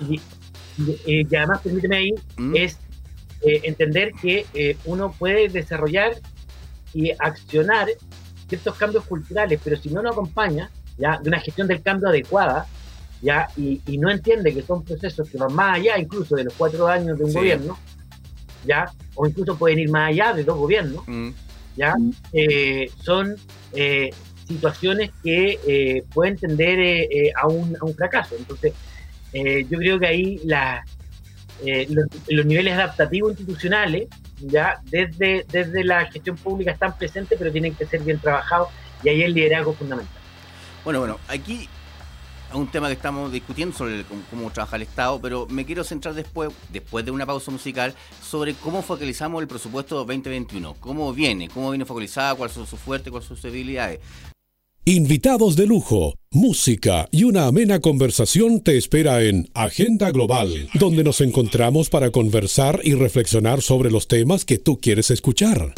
Y, 1.06 1.36
además, 1.36 1.60
permíteme 1.62 1.96
ahí, 1.96 2.14
¿Mm? 2.36 2.56
es 2.56 2.78
entender 3.42 4.12
que 4.20 4.76
uno 4.86 5.12
puede 5.12 5.48
desarrollar 5.48 6.14
y 6.94 7.10
accionar 7.18 7.88
ciertos 8.48 8.76
cambios 8.76 9.04
culturales, 9.04 9.60
pero 9.62 9.76
si 9.76 9.90
no 9.90 10.02
lo 10.02 10.10
acompaña 10.10 10.70
ya 10.96 11.18
de 11.18 11.28
una 11.28 11.40
gestión 11.40 11.66
del 11.66 11.82
cambio 11.82 12.08
adecuada, 12.08 12.66
ya 13.20 13.48
y, 13.56 13.80
no 13.98 14.10
entiende 14.10 14.52
que 14.52 14.62
son 14.62 14.84
procesos 14.84 15.28
que 15.28 15.38
van 15.38 15.54
más 15.54 15.76
allá 15.78 15.98
incluso 15.98 16.36
de 16.36 16.44
los 16.44 16.54
cuatro 16.54 16.86
años 16.86 17.18
de 17.18 17.24
un 17.24 17.32
gobierno, 17.32 17.78
ya 18.66 18.90
o 19.14 19.26
incluso 19.26 19.56
pueden 19.56 19.78
ir 19.78 19.90
más 19.90 20.10
allá 20.10 20.32
de 20.32 20.44
dos 20.44 20.58
gobiernos, 20.58 21.02
mm. 21.06 21.30
ya 21.76 21.94
eh, 22.32 22.90
son 23.02 23.34
eh, 23.72 24.10
situaciones 24.46 25.10
que 25.22 25.58
eh, 25.66 26.04
pueden 26.12 26.36
tender 26.36 27.32
a 27.40 27.46
un, 27.48 27.76
a, 27.80 27.84
un, 27.84 27.94
fracaso. 27.94 28.34
Entonces, 28.38 28.74
yo 29.34 29.78
creo 29.78 29.98
que 29.98 30.06
ahí 30.06 30.40
la, 30.44 30.84
los, 31.88 32.06
los 32.28 32.46
niveles 32.46 32.74
adaptativos 32.74 33.32
institucionales 33.32 34.08
ya 34.40 34.80
desde, 34.84 35.44
desde 35.50 35.84
la 35.84 36.06
gestión 36.06 36.36
pública 36.36 36.72
están 36.72 36.96
presentes, 36.96 37.38
pero 37.38 37.50
tienen 37.52 37.74
que 37.74 37.86
ser 37.86 38.02
bien 38.02 38.18
trabajados 38.18 38.68
y 39.02 39.08
ahí 39.08 39.22
el 39.22 39.34
liderazgo 39.34 39.74
fundamental. 39.74 40.22
Bueno, 40.84 41.00
bueno, 41.00 41.18
aquí 41.28 41.68
un 42.52 42.68
tema 42.68 42.86
que 42.86 42.94
estamos 42.94 43.32
discutiendo 43.32 43.76
sobre 43.76 44.04
cómo, 44.30 44.50
trabaja 44.50 44.76
el 44.76 44.82
Estado, 44.82 45.20
pero 45.20 45.46
me 45.46 45.64
quiero 45.64 45.82
centrar 45.82 46.14
después, 46.14 46.50
después 46.70 47.04
de 47.04 47.10
una 47.10 47.26
pausa 47.26 47.50
musical, 47.50 47.94
sobre 48.22 48.54
cómo 48.54 48.82
focalizamos 48.82 49.42
el 49.42 49.48
presupuesto 49.48 49.96
2021, 49.96 50.74
cómo 50.74 51.12
viene, 51.12 51.48
cómo 51.48 51.70
viene 51.70 51.84
focalizado, 51.84 52.36
cuáles 52.36 52.54
son 52.54 52.66
sus 52.66 52.78
fuertes, 52.78 53.10
cuáles 53.10 53.26
son 53.26 53.36
sus 53.36 53.50
debilidades. 53.50 54.00
Invitados 54.86 55.56
de 55.56 55.66
lujo, 55.66 56.18
música 56.30 57.08
y 57.10 57.24
una 57.24 57.46
amena 57.46 57.80
conversación 57.80 58.60
te 58.60 58.76
espera 58.76 59.22
en 59.22 59.48
Agenda 59.54 60.10
Global, 60.10 60.68
donde 60.74 61.02
nos 61.02 61.22
encontramos 61.22 61.88
para 61.88 62.10
conversar 62.10 62.80
y 62.84 62.92
reflexionar 62.92 63.62
sobre 63.62 63.90
los 63.90 64.08
temas 64.08 64.44
que 64.44 64.58
tú 64.58 64.78
quieres 64.78 65.10
escuchar. 65.10 65.72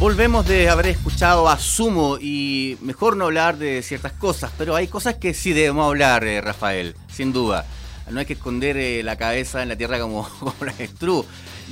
Volvemos 0.00 0.48
de 0.48 0.70
haber 0.70 0.86
escuchado 0.86 1.50
a 1.50 1.58
Sumo 1.58 2.16
y 2.18 2.78
mejor 2.80 3.18
no 3.18 3.26
hablar 3.26 3.58
de 3.58 3.82
ciertas 3.82 4.12
cosas, 4.12 4.52
pero 4.56 4.74
hay 4.74 4.86
cosas 4.88 5.16
que 5.16 5.34
sí 5.34 5.52
debemos 5.52 5.86
hablar, 5.86 6.24
eh, 6.24 6.40
Rafael, 6.40 6.94
sin 7.14 7.30
duda. 7.30 7.66
No 8.10 8.20
hay 8.20 8.26
que 8.26 8.32
esconder 8.32 8.78
eh, 8.78 9.02
la 9.02 9.16
cabeza 9.16 9.62
en 9.62 9.68
la 9.68 9.76
tierra 9.76 10.00
como, 10.00 10.26
como 10.38 10.54
la. 10.64 10.72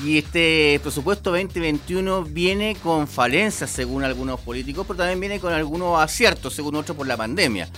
Y 0.01 0.19
este 0.19 0.81
presupuesto 0.83 1.31
2021 1.31 2.25
viene 2.25 2.77
con 2.83 3.07
falencias 3.07 3.71
según 3.71 4.05
algunos 4.05 4.41
políticos, 4.41 4.87
pero 4.87 4.99
también 4.99 5.21
viene 5.21 5.41
con 5.41 5.53
algunos 5.53 6.01
aciertos 6.01 6.55
según 6.55 6.77
otros 6.77 6.97
por 6.97 7.07
la 7.07 7.17
pandemia. 7.17 7.69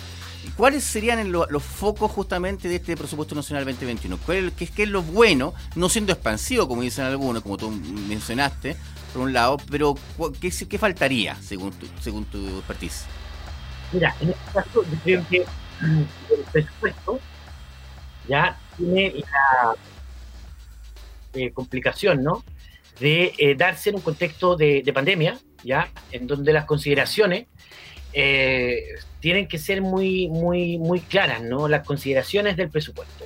¿Cuáles 0.57 0.85
serían 0.85 1.33
los 1.33 1.63
focos 1.63 2.11
justamente 2.13 2.69
de 2.69 2.77
este 2.77 2.97
presupuesto 2.97 3.35
nacional 3.35 3.65
2021? 3.65 4.19
¿Qué, 4.57 4.83
es 4.83 4.89
lo 4.89 5.03
bueno, 5.03 5.55
no 5.75 5.89
siendo 5.89 6.13
expansivo 6.13 6.69
como 6.69 6.83
dicen 6.83 7.07
algunos, 7.07 7.43
como 7.43 7.57
tú 7.57 7.71
mencionaste, 7.71 8.77
por 9.13 9.23
un 9.23 9.33
lado, 9.33 9.57
pero 9.71 9.95
¿qué, 10.41 10.51
qué 10.51 10.79
faltaría 10.79 11.37
según 11.43 11.73
tu, 11.73 11.87
según 12.01 12.25
tu 12.27 12.47
expertise? 12.59 13.07
Mira, 13.93 14.15
en 14.21 14.31
este 14.31 14.53
caso 14.53 14.85
yo 14.85 14.99
creo 15.03 15.29
que 15.29 15.37
el 15.39 16.45
presupuesto 16.53 17.19
ya 18.29 18.57
tiene 18.77 19.15
la 19.17 19.75
eh, 21.35 21.51
complicación, 21.51 22.23
¿no? 22.23 22.45
De 23.01 23.33
eh, 23.39 23.57
darse 23.57 23.91
en 23.91 23.97
un 23.97 24.03
contexto 24.03 24.57
de, 24.57 24.89
pandemia, 24.95 25.37
¿ya? 25.65 25.91
En 26.13 26.29
donde 26.29 26.53
las 26.53 26.65
consideraciones 26.65 27.47
eh, 28.13 28.85
tienen 29.19 29.49
que 29.49 29.59
ser 29.59 29.83
muy, 29.83 30.29
muy, 30.29 30.79
muy 30.79 31.01
claras, 31.01 31.43
¿no? 31.43 31.67
Las 31.67 31.85
consideraciones 31.85 32.57
del 32.57 32.71
presupuesto. 32.71 33.25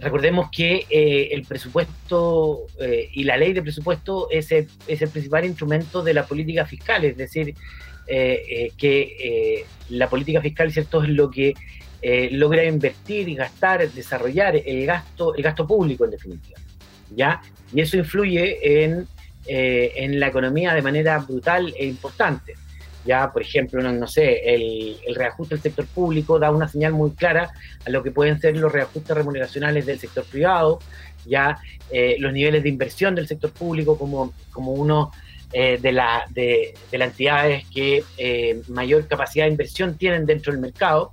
Recordemos 0.00 0.48
que 0.52 0.86
el 1.32 1.42
presupuesto 1.42 2.66
y 3.12 3.24
la 3.24 3.36
ley 3.36 3.52
de 3.52 3.62
presupuesto 3.62 4.28
es 4.30 4.52
el, 4.52 4.68
es 4.86 5.02
el 5.02 5.08
principal 5.08 5.44
instrumento 5.44 6.04
de 6.04 6.14
la 6.14 6.24
política 6.24 6.64
fiscal, 6.66 7.04
es 7.04 7.16
decir, 7.16 7.52
que 8.06 9.64
la 9.88 10.08
política 10.08 10.40
fiscal, 10.40 10.70
¿cierto?, 10.70 11.02
es 11.02 11.08
lo 11.08 11.28
que 11.28 11.54
logra 12.30 12.64
invertir 12.64 13.28
y 13.28 13.34
gastar, 13.34 13.90
desarrollar 13.90 14.54
el 14.54 14.86
gasto, 14.86 15.34
el 15.34 15.42
gasto 15.42 15.66
público 15.66 16.04
en 16.04 16.12
definitiva. 16.12 16.60
¿Ya? 17.14 17.40
Y 17.72 17.80
eso 17.80 17.96
influye 17.96 18.84
en, 18.84 19.06
eh, 19.46 19.92
en 19.96 20.20
la 20.20 20.28
economía 20.28 20.74
de 20.74 20.82
manera 20.82 21.18
brutal 21.18 21.74
e 21.76 21.86
importante. 21.86 22.54
Ya, 23.04 23.32
por 23.32 23.40
ejemplo, 23.40 23.80
no, 23.80 24.06
sé, 24.06 24.54
el, 24.54 24.98
el, 25.06 25.14
reajuste 25.14 25.54
del 25.54 25.62
sector 25.62 25.86
público 25.86 26.38
da 26.38 26.50
una 26.50 26.68
señal 26.68 26.92
muy 26.92 27.12
clara 27.12 27.50
a 27.86 27.90
lo 27.90 28.02
que 28.02 28.10
pueden 28.10 28.38
ser 28.40 28.56
los 28.56 28.70
reajustes 28.70 29.16
remuneracionales 29.16 29.86
del 29.86 29.98
sector 29.98 30.24
privado, 30.24 30.80
ya 31.24 31.58
eh, 31.90 32.16
los 32.18 32.32
niveles 32.32 32.62
de 32.62 32.68
inversión 32.68 33.14
del 33.14 33.26
sector 33.26 33.50
público 33.52 33.96
como, 33.96 34.34
como 34.50 34.72
uno 34.72 35.10
eh, 35.52 35.78
de, 35.80 35.92
la, 35.92 36.24
de, 36.28 36.74
de, 36.90 36.98
las 36.98 37.10
entidades 37.10 37.64
que 37.72 38.04
mayor 38.68 39.06
capacidad 39.08 39.46
de 39.46 39.52
inversión 39.52 39.96
tienen 39.96 40.26
dentro 40.26 40.52
del 40.52 40.60
mercado, 40.60 41.10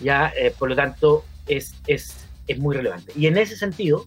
ya 0.00 0.32
por 0.58 0.68
lo 0.68 0.76
tanto 0.76 1.24
es, 1.48 1.74
es, 1.86 2.26
es 2.46 2.58
muy 2.58 2.76
relevante. 2.76 3.12
Y 3.16 3.26
en 3.26 3.38
ese 3.38 3.56
sentido, 3.56 4.06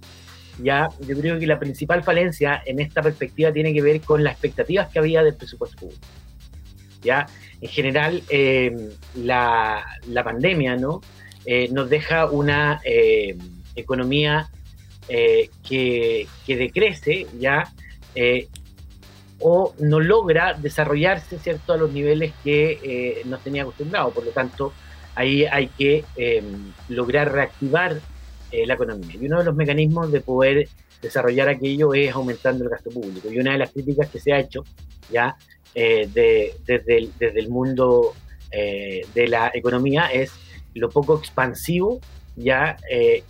ya 0.61 0.89
yo 1.05 1.19
creo 1.19 1.39
que 1.39 1.47
la 1.47 1.59
principal 1.59 2.03
falencia 2.03 2.61
en 2.65 2.79
esta 2.79 3.01
perspectiva 3.01 3.51
tiene 3.51 3.73
que 3.73 3.81
ver 3.81 4.01
con 4.01 4.23
las 4.23 4.33
expectativas 4.33 4.89
que 4.89 4.99
había 4.99 5.23
del 5.23 5.35
presupuesto 5.35 5.77
público. 5.77 6.01
Ya, 7.03 7.27
en 7.61 7.69
general, 7.69 8.23
eh, 8.29 8.89
la, 9.15 9.85
la, 10.07 10.23
pandemia 10.23 10.75
¿no? 10.75 11.01
Eh, 11.45 11.69
nos 11.71 11.89
deja 11.89 12.25
una 12.25 12.81
eh, 12.83 13.37
economía 13.75 14.49
que, 15.07 16.27
que, 16.47 16.57
decrece, 16.57 17.27
ya, 17.37 17.71
o 19.39 19.75
no 19.77 19.99
logra 19.99 20.55
desarrollarse, 20.55 21.37
¿cierto?, 21.37 21.73
a 21.73 21.77
los 21.77 21.91
niveles 21.91 22.33
que 22.43 23.21
nos 23.25 23.43
tenía 23.43 23.61
acostumbrado. 23.61 24.09
Por 24.09 24.25
lo 24.25 24.31
tanto, 24.31 24.73
ahí 25.13 25.45
hay 25.45 25.67
que 25.67 26.03
lograr 26.89 27.31
reactivar 27.31 28.01
eh, 28.55 28.65
la 28.65 28.75
economía. 28.75 29.15
Y 29.19 29.25
uno 29.25 29.39
de 29.39 29.43
los 29.43 29.55
mecanismos 29.55 30.11
de 30.11 30.21
poder 30.21 30.69
desarrollar 31.01 31.49
aquello 31.49 31.93
es 31.93 32.13
aumentando 32.13 32.63
el 32.63 32.69
gasto 32.69 32.89
público. 32.89 33.29
Y 33.29 33.37
una 33.37 33.51
de 33.51 33.57
las 33.57 33.71
críticas 33.71 34.09
que 34.09 34.19
se 34.19 34.31
ha 34.31 34.39
hecho 34.39 34.63
ya 35.11 35.35
eh, 35.73 36.07
desde, 36.13 36.97
el, 36.97 37.11
desde, 37.19 37.39
el, 37.41 37.49
mundo 37.49 38.13
eh, 38.51 39.05
de 39.13 39.27
la 39.27 39.51
economía 39.53 40.07
es 40.07 40.31
lo 40.73 40.89
poco 40.89 41.17
expansivo 41.17 41.99
ya 42.37 42.77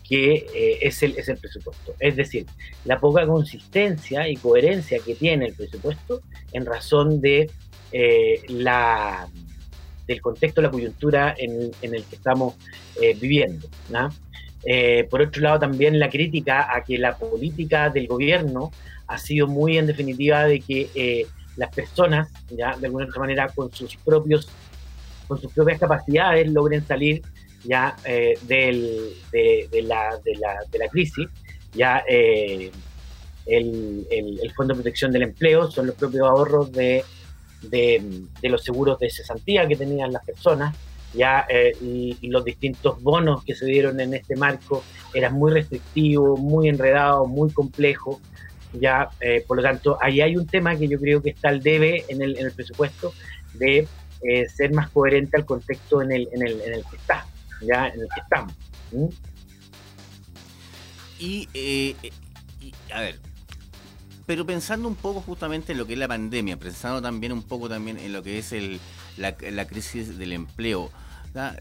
que 0.03 0.79
es, 0.81 1.03
el, 1.03 1.15
es 1.15 1.29
el 1.29 1.37
presupuesto. 1.37 1.93
Es 1.99 2.15
decir, 2.15 2.47
la 2.85 2.99
poca 2.99 3.27
consistencia 3.27 4.27
y 4.27 4.35
coherencia 4.35 4.97
que 4.97 5.13
tiene 5.13 5.45
el 5.45 5.53
presupuesto 5.53 6.21
en 6.53 6.65
razón 6.65 7.21
de 7.21 7.51
la 8.47 9.27
del 10.07 10.21
contexto, 10.21 10.61
la 10.61 10.71
coyuntura 10.71 11.35
en, 11.37 11.71
en 11.83 11.93
el 11.93 12.03
que 12.03 12.15
estamos 12.15 12.55
viviendo. 13.19 13.67
¿no? 13.91 14.09
Eh, 14.65 15.07
por 15.09 15.21
otro 15.21 15.41
lado, 15.43 15.59
también 15.59 15.99
la 15.99 16.09
crítica 16.09 16.75
a 16.75 16.83
que 16.83 16.97
la 16.97 17.15
política 17.15 17.89
del 17.89 18.07
gobierno 18.07 18.71
ha 19.07 19.17
sido 19.19 19.47
muy 19.47 19.77
en 19.77 19.85
definitiva 19.85 20.45
de 20.45 20.59
que 20.59 20.89
eh, 20.95 21.27
las 21.55 21.73
personas, 21.73 22.29
ya 22.49 22.75
de 22.75 22.87
alguna 22.87 23.05
otra 23.05 23.19
manera, 23.19 23.47
con 23.49 23.71
sus 23.71 23.95
propios, 23.97 24.49
con 25.27 25.39
sus 25.39 25.53
propias 25.53 25.79
capacidades, 25.79 26.49
logren 26.51 26.85
salir 26.85 27.21
ya 27.63 27.95
eh, 28.05 28.37
del, 28.43 29.13
de, 29.31 29.69
la, 29.83 30.19
de, 30.23 30.35
la, 30.35 30.55
de, 30.71 30.79
la, 30.79 30.87
crisis. 30.87 31.27
Ya 31.73 32.03
el, 32.07 32.71
el, 33.45 34.51
Fondo 34.55 34.73
de 34.73 34.81
Protección 34.81 35.11
del 35.11 35.23
Empleo 35.23 35.69
son 35.69 35.87
los 35.87 35.95
propios 35.95 36.27
ahorros 36.27 36.71
de, 36.71 37.03
de 37.61 38.49
los 38.49 38.63
seguros 38.63 38.97
de 38.97 39.09
cesantía 39.09 39.67
que 39.67 39.75
tenían 39.75 40.11
las 40.11 40.25
personas 40.25 40.75
ya 41.15 41.45
eh, 41.49 41.73
y, 41.81 42.27
los 42.27 42.43
distintos 42.43 43.01
bonos 43.01 43.43
que 43.43 43.55
se 43.55 43.65
dieron 43.65 43.99
en 43.99 44.13
este 44.13 44.35
marco 44.35 44.83
eran 45.13 45.33
muy 45.33 45.51
restrictivos, 45.51 46.39
muy 46.39 46.67
enredados, 46.67 47.27
muy 47.27 47.51
complejos. 47.51 48.17
Ya, 48.73 49.09
eh, 49.21 49.43
por 49.47 49.57
lo 49.57 49.63
tanto, 49.63 49.97
ahí 50.01 50.19
hay 50.19 50.35
un 50.35 50.47
tema 50.47 50.75
que 50.75 50.87
yo 50.87 50.99
creo 50.99 51.21
que 51.21 51.29
está 51.29 51.49
al 51.49 51.61
debe 51.61 52.03
en 52.09 52.21
el, 52.21 52.51
presupuesto 52.51 53.13
de 53.53 53.87
eh, 54.21 54.49
ser 54.49 54.73
más 54.73 54.89
coherente 54.89 55.37
al 55.37 55.45
contexto 55.45 56.01
en 56.01 56.11
el, 56.11 56.27
en 56.33 56.45
el, 56.45 56.59
en 56.61 56.73
el 56.73 56.83
que 56.83 56.97
está, 56.97 57.25
ya 57.61 57.87
en 57.87 58.01
el 58.01 58.07
que 58.13 58.21
estamos. 58.21 58.53
Y, 61.17 61.47
y, 61.53 61.95
a 62.93 62.99
ver, 62.99 63.19
pero 64.25 64.45
pensando 64.45 64.89
un 64.89 64.95
poco 64.95 65.21
justamente 65.21 65.71
en 65.71 65.77
lo 65.77 65.87
que 65.87 65.93
es 65.93 65.99
la 65.99 66.09
pandemia, 66.09 66.57
pensando 66.57 67.01
también 67.01 67.31
un 67.31 67.43
poco 67.43 67.69
también 67.69 67.97
en 67.97 68.11
lo 68.11 68.23
que 68.23 68.39
es 68.39 68.51
el, 68.51 68.81
la, 69.15 69.37
la 69.51 69.65
crisis 69.65 70.17
del 70.17 70.33
empleo, 70.33 70.91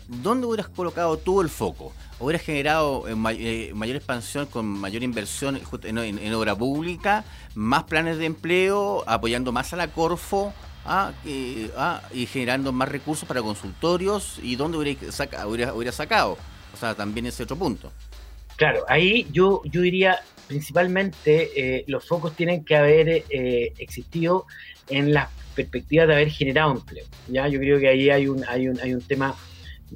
¿dónde 0.08 0.46
hubieras 0.46 0.68
colocado 0.68 1.16
tú 1.16 1.40
el 1.40 1.48
foco? 1.48 1.92
¿Hubieras 2.20 2.42
generado 2.42 3.08
eh, 3.08 3.14
eh, 3.38 3.72
mayor 3.74 3.96
expansión 3.96 4.46
con 4.46 4.66
mayor 4.66 5.02
inversión 5.02 5.60
en, 5.82 6.34
obra 6.34 6.54
pública, 6.54 7.24
más 7.54 7.84
planes 7.84 8.18
de 8.18 8.26
empleo, 8.26 9.02
apoyando 9.06 9.52
más 9.52 9.72
a 9.72 9.76
la 9.76 9.88
Corfo? 9.88 10.52
Ah, 10.86 11.12
ah, 11.76 12.02
y 12.12 12.26
generando 12.26 12.70
más 12.70 12.88
recursos 12.88 13.26
para 13.26 13.40
consultorios 13.40 14.38
y 14.42 14.54
dónde 14.56 14.78
hubiera, 14.78 15.12
sacado. 15.92 16.38
O 16.72 16.76
sea, 16.78 16.94
también 16.94 17.26
ese 17.26 17.42
otro 17.42 17.56
punto. 17.56 17.90
Claro, 18.56 18.84
ahí 18.88 19.26
yo, 19.32 19.62
yo 19.64 19.80
diría 19.80 20.20
principalmente 20.46 21.50
eh, 21.56 21.84
los 21.88 22.06
focos 22.06 22.36
tienen 22.36 22.64
que 22.64 22.76
haber 22.76 23.24
existido 23.78 24.46
en 24.88 25.14
la 25.14 25.30
perspectiva 25.54 26.06
de 26.06 26.14
haber 26.14 26.30
generado 26.30 26.72
empleo. 26.72 27.06
Ya, 27.28 27.48
yo 27.48 27.58
creo 27.58 27.80
que 27.80 27.88
ahí 27.88 28.10
hay 28.10 28.28
un, 28.28 28.44
hay 28.46 28.68
un, 28.68 28.78
hay 28.78 28.92
un 28.92 29.00
tema 29.00 29.34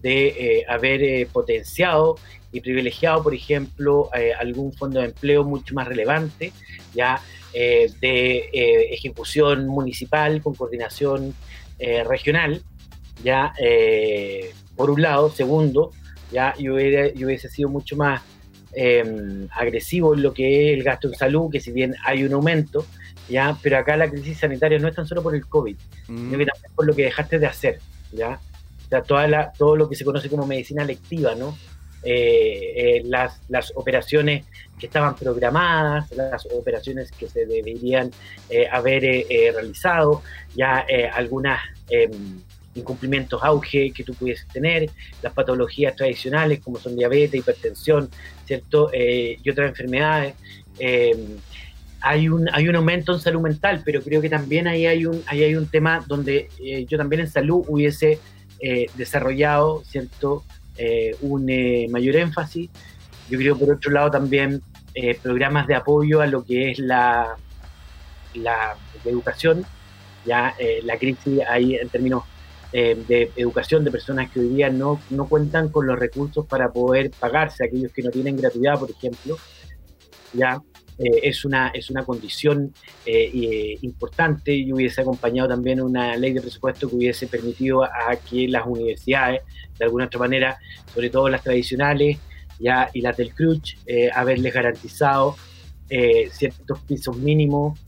de 0.02 0.28
eh, 0.28 0.64
haber 0.68 1.02
eh, 1.02 1.28
potenciado 1.30 2.16
y 2.52 2.61
privilegiado, 2.61 3.22
por 3.22 3.34
ejemplo, 3.34 4.11
eh, 4.14 4.32
algún 4.38 4.72
fondo 4.72 5.00
de 5.00 5.06
empleo 5.06 5.44
mucho 5.44 5.74
más 5.74 5.87
relevante, 5.87 6.52
ya 6.94 7.20
de 7.52 8.50
ejecución 8.92 9.66
municipal 9.66 10.40
con 10.42 10.54
coordinación 10.54 11.34
regional, 11.78 12.62
ya 13.24 13.52
por 14.76 14.90
un 14.90 15.02
lado, 15.02 15.30
segundo, 15.30 15.90
ya 16.30 16.54
yo, 16.56 16.74
hubiese 16.74 17.48
sido 17.48 17.68
mucho 17.68 17.96
más 17.96 18.22
em, 18.74 19.48
agresivo 19.50 20.14
en 20.14 20.22
lo 20.22 20.32
que 20.32 20.72
es 20.72 20.78
el 20.78 20.84
gasto 20.84 21.08
en 21.08 21.14
salud, 21.14 21.50
que 21.50 21.58
si 21.58 21.72
bien 21.72 21.94
hay 22.04 22.22
un 22.22 22.32
aumento, 22.34 22.87
ya, 23.28 23.56
pero 23.61 23.78
acá 23.78 23.96
la 23.96 24.08
crisis 24.08 24.38
sanitaria 24.38 24.78
no 24.78 24.87
es 24.87 24.94
tan 24.94 25.06
solo 25.06 25.22
por 25.22 25.34
el 25.34 25.46
COVID, 25.46 25.76
sino 26.06 26.38
que 26.38 26.46
también 26.46 26.72
por 26.76 26.87
lo 26.87 26.94
que 26.94 27.04
dejaste 27.04 27.38
de 27.38 27.46
hacer, 27.46 27.80
ya 28.12 28.38
toda 29.07 29.53
todo 29.53 29.77
lo 29.77 29.88
que 29.88 29.96
se 29.96 30.05
conoce 30.05 30.29
como 30.29 30.46
medicina 30.46 30.85
lectiva, 30.85 31.35
¿no? 31.35 31.57
Eh, 32.05 32.72
eh, 32.77 33.03
las, 33.07 33.40
las, 33.48 33.72
operaciones 33.74 34.46
que 34.79 34.87
estaban 34.87 35.16
programadas, 35.16 36.11
las 36.12 36.46
operaciones 36.46 37.11
que 37.11 37.29
se 37.29 37.44
deberían 37.44 38.12
eh, 38.48 38.68
haber 38.70 39.27
realizado, 39.53 40.22
ya 40.55 40.87
algunos 41.12 41.59
em, 41.90 42.40
incumplimientos 42.77 43.42
auge 43.42 43.90
que 43.90 44.05
tú 44.05 44.14
pudieses 44.14 44.46
tener, 44.46 44.88
las 45.22 45.33
patologías 45.33 45.96
tradicionales 45.96 46.61
como 46.61 46.79
son 46.79 46.96
diabetes, 46.96 47.40
hipertensión, 47.40 48.09
¿cierto? 48.46 48.90
y 48.94 49.51
otras 49.51 49.70
enfermedades. 49.70 50.35
Em, 50.79 51.38
hay 52.01 52.29
un, 52.29 52.48
hay 52.53 52.68
un 52.68 52.77
aumento 52.77 53.12
en 53.12 53.18
salud 53.18 53.40
mental, 53.40 53.83
pero 53.85 54.01
creo 54.03 54.20
que 54.20 54.29
también 54.29 54.68
ahí 54.68 54.87
hay 54.87 55.05
un, 55.05 55.20
ahí 55.27 55.42
hay 55.42 55.57
un 55.57 55.66
tema 55.66 56.05
donde 56.07 56.48
yo 56.88 56.96
también 56.96 57.22
en 57.22 57.29
salud 57.29 57.64
hubiese 57.66 58.20
eh, 58.61 58.87
desarrollado 58.94 59.83
cierto 59.85 60.44
eh, 60.77 61.16
un 61.21 61.49
eh, 61.49 61.87
mayor 61.90 62.16
énfasis. 62.16 62.71
Yo 63.31 63.38
creo, 63.38 63.59
por 63.59 63.71
otro 63.71 63.90
lado, 63.90 64.11
también 64.11 64.62
programas 65.23 65.68
de 65.68 65.77
apoyo 65.77 66.21
a 66.21 66.27
lo 66.27 66.44
que 66.44 66.73
es 66.73 66.81
la, 66.81 67.37
la, 68.35 68.77
educación, 69.05 69.64
ya 70.27 70.57
la 70.83 70.99
crisis 70.99 71.40
ahí 71.49 71.77
en 71.77 71.88
términos 71.88 72.25
de 72.73 73.31
educación 73.37 73.85
de 73.85 73.92
personas 73.92 74.29
que 74.33 74.40
hoy 74.40 74.49
día 74.49 74.71
no, 74.71 75.01
no 75.11 75.29
cuentan 75.29 75.68
con 75.68 75.87
los 75.87 75.97
recursos 75.97 76.47
para 76.47 76.73
poder 76.73 77.12
pagarse, 77.12 77.64
aquellos 77.64 77.92
que 77.92 78.03
no 78.03 78.11
tienen 78.11 78.37
gratuidad, 78.37 78.77
por 78.77 78.90
ejemplo, 78.90 79.37
ya 80.33 80.61
eh, 80.98 81.20
es, 81.22 81.44
una, 81.44 81.68
es 81.68 81.90
una 81.90 82.04
condición 82.04 82.72
eh, 83.06 83.78
importante. 83.82 84.64
Yo 84.64 84.76
hubiese 84.76 85.00
acompañado 85.00 85.48
también 85.48 85.80
una 85.80 86.16
ley 86.16 86.32
de 86.32 86.40
presupuesto 86.40 86.88
que 86.88 86.96
hubiese 86.96 87.26
permitido 87.26 87.84
a 87.84 88.16
que 88.28 88.48
las 88.48 88.66
universidades, 88.66 89.42
de 89.78 89.84
alguna 89.84 90.06
otra 90.06 90.20
manera, 90.20 90.58
sobre 90.92 91.11
todo 91.11 91.28
las 91.28 91.42
tradicionales 91.42 92.18
ya 92.61 92.90
y 92.92 93.00
las 93.02 93.16
del 93.16 93.32
CRUCH, 93.32 93.76
haberles 94.12 94.52
garantizado 94.52 95.37
ciertos 96.32 96.80
pisos 96.80 97.16
mínimos 97.16 97.78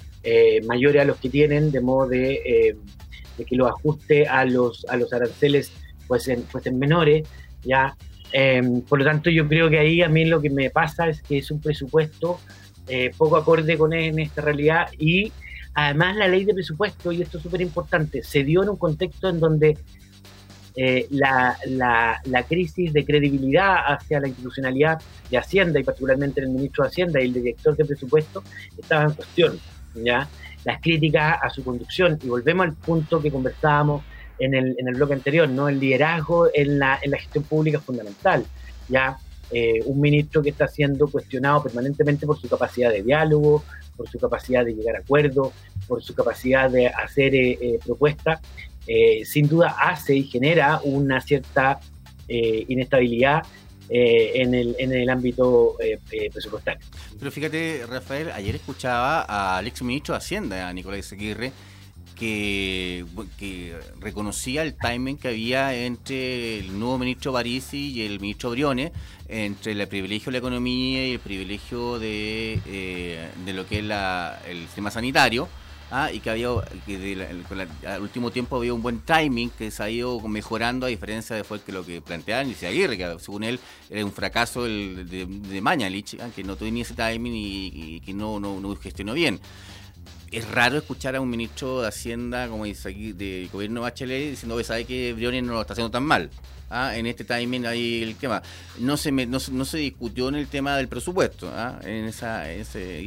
mayores 0.65 1.03
a 1.03 1.05
los 1.05 1.17
que 1.17 1.29
tienen, 1.29 1.73
de 1.73 1.81
modo 1.81 2.07
de, 2.07 2.77
que 3.37 3.57
los 3.57 3.69
ajuste 3.69 4.29
a 4.29 4.45
los, 4.45 4.87
a 4.89 4.97
los 4.97 5.13
aranceles 5.13 5.73
fuesen, 6.07 6.45
fuesen 6.45 6.79
menores. 6.79 7.27
ya 7.65 7.97
Em, 8.33 8.83
por 8.83 8.99
lo 8.99 9.05
tanto, 9.05 9.31
yo 9.31 9.49
creo 9.49 9.69
que 9.69 9.79
ahí 9.79 10.03
a 10.03 10.09
mí 10.09 10.25
lo 10.25 10.41
que 10.41 10.51
me 10.51 10.71
pasa 10.71 11.09
es 11.09 11.23
que 11.23 11.39
es 11.39 11.51
un 11.51 11.61
presupuesto 11.61 12.39
eh, 12.91 13.13
poco 13.17 13.37
acorde 13.37 13.79
con 13.79 13.93
en 13.93 14.19
esta 14.19 14.43
realidad 14.43 14.89
y 14.99 15.33
además 15.75 16.17
la 16.17 16.27
ley 16.27 16.45
de 16.45 16.55
presupuesto, 16.55 17.13
y 17.13 17.23
esto 17.23 17.39
es 17.39 17.43
súper 17.45 17.61
importante, 17.61 18.23
se 18.25 18.43
dio 18.43 18.65
en 18.65 18.71
un 18.71 18.77
contexto 18.77 19.29
en 19.29 19.39
donde 19.39 19.79
eh, 20.77 21.07
la, 21.11 21.57
la, 21.67 22.43
crisis 22.49 22.93
de 22.93 23.05
credibilidad 23.05 23.77
hacia 23.87 24.19
la 24.19 24.29
institucionalidad 24.29 25.01
de 25.31 25.39
Hacienda 25.39 25.79
y 25.79 25.85
particularmente 25.85 26.41
el 26.41 26.49
ministro 26.49 26.83
de 26.83 26.89
Hacienda 26.89 27.21
y 27.21 27.27
el 27.27 27.35
director 27.35 27.77
de 27.77 27.85
presupuesto 27.85 28.43
estaba 28.77 29.05
en 29.05 29.13
cuestión. 29.13 29.61
¿ya? 29.95 30.29
Las 30.65 30.81
críticas 30.81 31.39
a 31.43 31.51
su 31.51 31.63
conducción, 31.63 32.19
y 32.23 32.29
volvemos 32.29 32.67
al 32.67 32.75
punto 32.75 33.21
que 33.21 33.31
conversábamos 33.31 34.03
en 34.41 34.55
el, 34.55 34.75
en 34.79 34.89
el 34.89 34.95
bloque 34.95 35.15
anterior, 35.15 35.49
¿no? 35.49 35.69
El 35.69 35.79
liderazgo 35.79 36.49
en 36.53 36.79
la, 36.79 36.99
en 37.03 37.11
la 37.11 37.19
gestión 37.19 37.45
pública 37.45 37.79
es 37.79 37.85
fundamental. 37.85 38.45
Ya 38.89 39.17
eh, 39.53 39.81
un 39.85 40.01
ministro 40.01 40.43
que 40.43 40.51
está 40.51 40.69
siendo 40.69 41.09
cuestionado 41.09 41.63
permanentemente 41.63 42.27
por 42.27 42.39
su 42.41 42.49
capacidad 42.49 42.91
de 42.91 43.03
diálogo, 43.03 43.65
por 43.97 44.09
su 44.09 44.19
capacidad 44.19 44.65
de 44.65 44.75
llegar 44.75 44.97
a 44.97 44.99
acuerdos, 45.01 45.53
por 45.89 46.03
su 46.03 46.15
capacidad 46.15 46.71
de 46.71 46.87
hacer 46.87 47.35
eh, 47.35 47.59
eh, 47.61 47.79
propuestas, 47.85 48.41
sin 49.25 49.47
duda 49.47 49.77
hace 49.79 50.17
y 50.17 50.25
genera 50.25 50.81
una 50.83 51.21
cierta 51.21 51.79
inestabilidad 52.27 53.45
en, 53.89 54.53
el, 54.53 54.75
en 54.81 54.93
el 54.93 55.09
ámbito 55.09 55.77
presupuestario. 56.33 56.85
Pero 57.17 57.31
fíjate, 57.31 57.85
Rafael, 57.89 58.33
ayer 58.33 58.57
escuchaba 58.57 59.59
al 59.59 59.69
ex 59.69 59.81
ministro 59.83 60.15
de 60.15 60.19
Hacienda, 60.19 60.69
a 60.69 60.73
Nicolás 60.73 61.13
Aguirre, 61.13 61.53
que, 62.21 63.77
reconocía 63.99 64.63
el 64.63 64.77
timing 64.77 65.17
que 65.17 65.29
había 65.29 65.75
entre 65.75 66.59
el 66.59 66.79
nuevo 66.79 66.99
ministro 66.99 67.33
Barisi 67.33 67.93
y 67.93 68.03
el 68.03 68.21
ministro 68.21 68.51
Briones, 68.51 68.93
entre 69.29 69.73
el 69.73 69.89
privilegio 69.89 70.27
de 70.27 70.33
la 70.33 70.39
economía 70.39 71.07
y 71.07 71.13
el 71.13 71.21
privilegio 71.21 71.99
de, 71.99 72.61
eh, 72.67 73.29
de 73.45 73.53
lo 73.55 73.67
que 73.67 73.79
es 73.79 73.85
la, 73.85 74.41
el 74.47 74.67
sistema 74.67 74.91
sanitario. 74.91 75.49
Ah, 75.93 76.13
y 76.13 76.21
que 76.21 76.31
había 76.31 76.51
que 76.87 77.27
al 77.85 78.01
último 78.01 78.31
tiempo 78.31 78.55
había 78.55 78.73
un 78.73 78.81
buen 78.81 79.01
timing 79.01 79.51
que 79.51 79.73
se 79.73 79.83
ha 79.83 79.91
ido 79.91 80.21
mejorando 80.21 80.87
a 80.87 80.89
diferencia 80.89 81.35
de 81.35 81.43
fue 81.43 81.61
que 81.61 81.73
lo 81.73 81.85
que 81.85 82.01
planteaban 82.01 82.49
y 82.49 82.65
Aguirre, 82.65 82.97
que 82.97 83.17
según 83.19 83.43
él 83.43 83.59
era 83.89 84.05
un 84.05 84.13
fracaso 84.13 84.67
el, 84.67 85.09
de, 85.11 85.27
de 85.27 85.61
Mañalich, 85.61 86.17
ah, 86.21 86.29
que 86.33 86.45
no 86.45 86.55
tenía 86.55 86.85
ese 86.85 86.95
timing 86.95 87.33
y, 87.35 88.01
que 88.03 88.15
no, 88.15 88.39
no 88.39 88.77
gestionó 88.77 89.15
bien 89.15 89.41
es 90.31 90.49
raro 90.51 90.79
escuchar 90.79 91.17
a 91.17 91.21
un 91.21 91.29
ministro 91.29 91.83
de 91.83 91.89
Hacienda, 91.89 92.49
como 92.49 92.65
dice 92.65 92.89
aquí, 92.89 93.13
de 93.13 93.49
gobierno 93.53 93.81
Bachelet, 93.81 94.31
diciendo 94.31 94.57
que 94.57 94.65
sabe 94.65 94.85
que 94.85 95.13
Briones 95.13 95.43
no 95.43 95.55
lo 95.55 95.61
está 95.61 95.73
haciendo 95.73 95.91
tan 95.91 96.05
mal. 96.05 96.31
¿ah? 96.71 96.97
En 96.97 97.07
este 97.07 97.25
timing 97.25 97.67
ahí 97.67 98.03
el 98.03 98.15
tema. 98.17 98.43
No 98.79 98.97
se, 98.97 99.11
no, 99.11 99.41
se 99.41 99.79
discutió 99.79 100.29
en 100.29 100.37
el 100.37 100.47
tema 100.47 100.77
del 100.77 100.89
presupuesto, 100.89 101.51
¿ah? 101.53 101.79
en 101.83 102.05
esa 102.05 102.51
ese, 102.51 103.07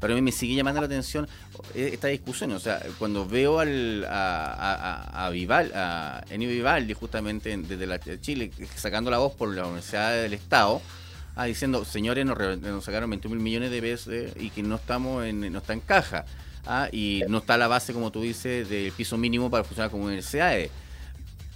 Pero 0.00 0.12
a 0.12 0.16
mí 0.16 0.22
me 0.22 0.32
sigue 0.32 0.56
llamando 0.56 0.80
la 0.80 0.86
atención 0.86 1.28
eh, 1.74 1.90
esta 1.92 2.08
discusión. 2.08 2.52
O 2.52 2.58
sea, 2.58 2.82
cuando 2.98 3.26
veo 3.26 3.60
al, 3.60 4.04
a, 4.04 4.52
a, 4.52 5.26
a 5.26 5.30
Vival, 5.30 5.72
a 5.74 6.24
Enio 6.30 6.48
Vivaldi, 6.48 6.94
justamente 6.94 7.56
desde 7.56 7.86
la, 7.86 8.00
Chile, 8.20 8.50
sacando 8.74 9.10
la 9.10 9.18
voz 9.18 9.34
por 9.34 9.54
la 9.54 9.64
Universidad 9.64 10.22
del 10.22 10.34
Estado, 10.34 10.82
Ah, 11.36 11.44
diciendo, 11.46 11.84
señores, 11.84 12.26
nos, 12.26 12.38
nos 12.58 12.84
sacaron 12.84 13.08
21 13.10 13.36
mil 13.36 13.44
millones 13.44 13.70
de 13.70 13.80
pesos 13.80 14.12
eh, 14.12 14.32
y 14.38 14.50
que 14.50 14.62
no 14.62 14.76
estamos 14.76 15.24
en, 15.24 15.52
no 15.52 15.58
está 15.58 15.72
en 15.72 15.80
caja. 15.80 16.24
Ah, 16.66 16.88
y 16.92 17.22
no 17.28 17.38
está 17.38 17.56
la 17.56 17.68
base, 17.68 17.92
como 17.92 18.10
tú 18.10 18.22
dices, 18.22 18.68
del 18.68 18.92
piso 18.92 19.16
mínimo 19.16 19.50
para 19.50 19.64
funcionar 19.64 19.90
como 19.90 20.04
universidades. 20.04 20.70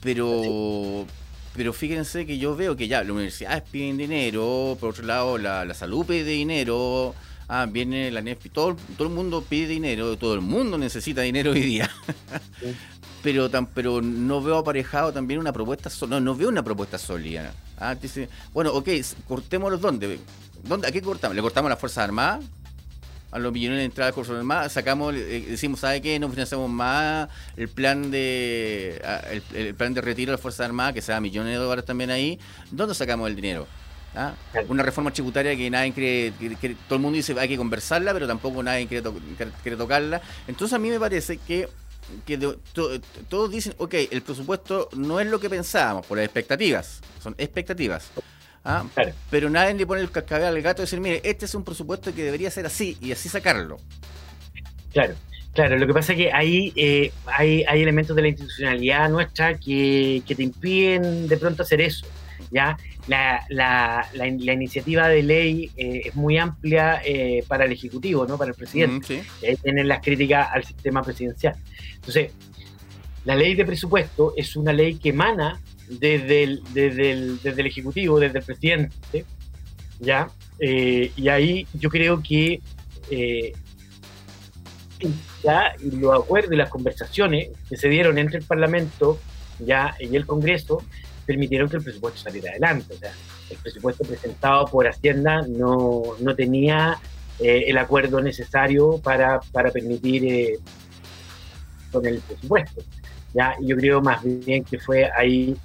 Pero, 0.02 1.06
pero 1.54 1.72
fíjense 1.72 2.26
que 2.26 2.38
yo 2.38 2.56
veo 2.56 2.76
que 2.76 2.88
ya 2.88 3.02
las 3.02 3.10
universidades 3.10 3.62
piden 3.70 3.96
dinero, 3.96 4.76
por 4.80 4.90
otro 4.90 5.04
lado 5.04 5.38
la, 5.38 5.72
salud 5.74 6.04
pide 6.04 6.24
dinero, 6.24 7.14
ah, 7.48 7.66
viene 7.70 8.10
la 8.10 8.20
NEFI, 8.20 8.50
todo, 8.50 8.76
todo 8.96 9.08
el 9.08 9.14
mundo 9.14 9.42
pide 9.48 9.68
dinero, 9.68 10.16
todo 10.16 10.34
el 10.34 10.40
mundo 10.40 10.78
necesita 10.78 11.22
dinero 11.22 11.52
hoy 11.52 11.60
día. 11.60 11.90
Pero, 13.24 13.48
tan, 13.48 13.66
pero 13.66 14.02
no 14.02 14.42
veo 14.42 14.58
aparejado 14.58 15.10
también 15.10 15.40
una 15.40 15.50
propuesta, 15.50 15.90
no, 16.06 16.20
no 16.20 16.36
veo 16.36 16.50
una 16.50 16.62
propuesta 16.62 16.98
sólida. 16.98 17.54
Ah, 17.78 17.94
dice, 17.94 18.28
bueno, 18.52 18.70
ok, 18.74 18.88
cortémoslos 19.26 19.80
dónde. 19.80 20.20
¿Dónde? 20.62 20.88
¿A 20.88 20.92
qué 20.92 21.00
cortamos? 21.00 21.34
¿Le 21.34 21.40
cortamos 21.40 21.68
a 21.68 21.70
las 21.70 21.80
Fuerzas 21.80 22.04
Armadas? 22.04 22.44
A 23.32 23.38
los 23.38 23.50
millones 23.50 23.78
de 23.78 23.84
entrada 23.84 24.10
de 24.10 24.14
Fuerzas 24.14 24.36
Armadas, 24.36 24.72
sacamos, 24.72 25.14
eh, 25.14 25.46
decimos, 25.48 25.80
¿sabe 25.80 26.02
qué? 26.02 26.18
No 26.18 26.28
financiamos 26.28 26.68
más 26.68 27.30
el 27.56 27.68
plan 27.68 28.10
de 28.10 29.02
el, 29.54 29.74
plan 29.74 29.94
de 29.94 30.02
retiro 30.02 30.30
de 30.30 30.34
las 30.34 30.42
Fuerzas 30.42 30.66
Armadas, 30.66 30.92
que 30.92 31.00
sea 31.00 31.18
millones 31.18 31.52
de 31.54 31.58
dólares 31.58 31.86
también 31.86 32.10
ahí. 32.10 32.38
¿Dónde 32.70 32.94
sacamos 32.94 33.26
el 33.30 33.36
dinero? 33.36 33.66
¿Ah? 34.14 34.34
Una 34.68 34.82
reforma 34.82 35.10
tributaria 35.10 35.56
que 35.56 35.70
nadie 35.70 35.94
cree, 35.94 36.32
que, 36.60 36.76
todo 36.86 36.96
el 36.96 37.02
mundo 37.02 37.16
dice 37.16 37.34
hay 37.40 37.48
que 37.48 37.56
conversarla, 37.56 38.12
pero 38.12 38.26
tampoco 38.26 38.62
nadie 38.62 38.86
quiere, 38.86 39.10
quiere 39.62 39.78
tocarla. 39.78 40.20
Entonces 40.46 40.74
a 40.74 40.78
mí 40.78 40.90
me 40.90 41.00
parece 41.00 41.38
que 41.38 41.70
que 42.26 42.38
todos 43.28 43.50
dicen, 43.50 43.74
ok, 43.78 43.94
el 44.10 44.22
presupuesto 44.22 44.88
no 44.96 45.20
es 45.20 45.26
lo 45.26 45.40
que 45.40 45.50
pensábamos, 45.50 46.06
por 46.06 46.18
las 46.18 46.24
expectativas, 46.24 47.00
son 47.22 47.34
expectativas. 47.38 48.10
¿ah? 48.64 48.84
Pero 49.30 49.50
nadie 49.50 49.74
le 49.74 49.86
pone 49.86 50.00
el 50.00 50.10
cascabel 50.10 50.46
al 50.46 50.62
gato 50.62 50.82
y 50.82 50.84
decir, 50.84 51.00
mire, 51.00 51.20
este 51.24 51.44
es 51.44 51.54
un 51.54 51.64
presupuesto 51.64 52.14
que 52.14 52.24
debería 52.24 52.50
ser 52.50 52.66
así 52.66 52.96
y 53.00 53.12
así 53.12 53.28
sacarlo. 53.28 53.78
Claro, 54.92 55.14
claro, 55.52 55.76
lo 55.76 55.86
que 55.86 55.92
pasa 55.92 56.12
es 56.12 56.18
que 56.18 56.32
ahí 56.32 56.72
eh, 56.76 57.12
hay, 57.26 57.64
hay 57.64 57.82
elementos 57.82 58.14
de 58.14 58.22
la 58.22 58.28
institucionalidad 58.28 59.08
nuestra 59.10 59.58
que, 59.58 60.22
que 60.26 60.34
te 60.34 60.42
impiden 60.42 61.28
de 61.28 61.36
pronto 61.36 61.62
hacer 61.62 61.80
eso. 61.80 62.06
¿Ya? 62.50 62.76
La, 63.06 63.44
la, 63.48 64.08
la, 64.14 64.26
iniciativa 64.26 65.08
de 65.08 65.22
ley 65.22 65.70
eh, 65.76 66.02
es 66.06 66.14
muy 66.14 66.38
amplia 66.38 67.00
eh, 67.04 67.44
para 67.46 67.64
el 67.64 67.72
Ejecutivo, 67.72 68.26
¿no? 68.26 68.38
para 68.38 68.50
el 68.50 68.56
presidente. 68.56 69.22
Y 69.42 69.46
ahí 69.46 69.56
tienen 69.56 69.88
las 69.88 70.00
críticas 70.00 70.48
al 70.52 70.64
sistema 70.64 71.02
presidencial. 71.02 71.54
Entonces, 71.96 72.32
la 73.24 73.36
ley 73.36 73.54
de 73.54 73.64
presupuesto 73.64 74.34
es 74.36 74.56
una 74.56 74.72
ley 74.72 74.96
que 74.96 75.10
emana 75.10 75.60
desde 75.88 76.44
el, 76.44 76.62
desde 76.72 77.12
el, 77.12 77.40
desde 77.42 77.60
el 77.60 77.66
Ejecutivo, 77.66 78.18
desde 78.18 78.38
el 78.38 78.44
presidente, 78.44 79.24
¿ya? 80.00 80.28
Eh, 80.58 81.12
y 81.16 81.28
ahí 81.28 81.66
yo 81.74 81.90
creo 81.90 82.22
que 82.22 82.60
ya 85.42 85.74
los 85.82 86.22
acuerdos 86.22 86.52
y 86.52 86.56
las 86.56 86.70
conversaciones 86.70 87.50
que 87.68 87.76
se 87.76 87.88
dieron 87.88 88.16
entre 88.16 88.38
el 88.38 88.44
Parlamento 88.44 89.18
ya 89.58 89.94
y 90.00 90.16
el 90.16 90.26
Congreso 90.26 90.82
permitieron 91.26 91.68
que 91.68 91.76
el 91.76 91.82
presupuesto 91.82 92.20
saliera 92.20 92.50
adelante. 92.50 92.94
O 92.94 92.98
sea, 92.98 93.12
el 93.50 93.56
presupuesto 93.58 94.04
presentado 94.04 94.66
por 94.66 94.86
Hacienda 94.86 95.42
no, 95.48 96.02
no 96.20 96.34
tenía 96.34 96.98
eh, 97.40 97.64
el 97.66 97.78
acuerdo 97.78 98.20
necesario 98.20 98.98
para, 98.98 99.40
para 99.52 99.70
permitir 99.70 100.24
eh, 100.24 100.58
con 101.90 102.06
el 102.06 102.18
presupuesto. 102.20 102.82
¿ya? 103.32 103.56
Yo 103.60 103.76
creo 103.76 104.00
más 104.00 104.22
bien 104.22 104.64
que 104.64 104.78
fue 104.78 105.10
ahí 105.16 105.56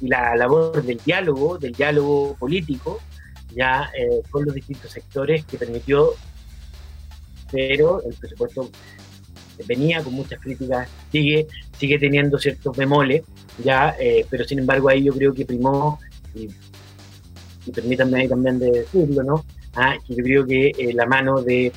y 0.00 0.08
la 0.08 0.34
labor 0.36 0.82
del 0.82 0.98
diálogo, 1.04 1.58
del 1.58 1.72
diálogo 1.72 2.36
político, 2.38 3.00
ya 3.54 3.90
eh, 3.96 4.22
con 4.30 4.44
los 4.44 4.54
distintos 4.54 4.90
sectores 4.90 5.44
que 5.44 5.56
permitió, 5.56 6.10
pero 7.52 8.02
el 8.02 8.14
presupuesto 8.14 8.68
venía 9.66 10.02
con 10.02 10.14
muchas 10.14 10.40
críticas, 10.40 10.88
sigue, 11.10 11.46
sigue 11.78 11.98
teniendo 11.98 12.38
ciertos 12.38 12.76
bemoles, 12.76 13.22
ya, 13.62 13.94
eh, 13.98 14.26
pero 14.28 14.44
sin 14.44 14.58
embargo 14.58 14.88
ahí 14.88 15.04
yo 15.04 15.12
creo 15.14 15.32
que 15.32 15.44
primó, 15.44 15.98
y, 16.34 16.48
permítanme 17.72 18.20
ahí 18.20 18.28
también 18.28 18.58
de 18.58 18.70
decirlo, 18.70 19.22
¿no? 19.22 19.44
Ah, 19.74 19.96
yo 20.08 20.16
creo 20.16 20.46
que 20.46 20.68
eh, 20.68 20.92
la 20.92 21.06
mano 21.06 21.40
de 21.40 21.72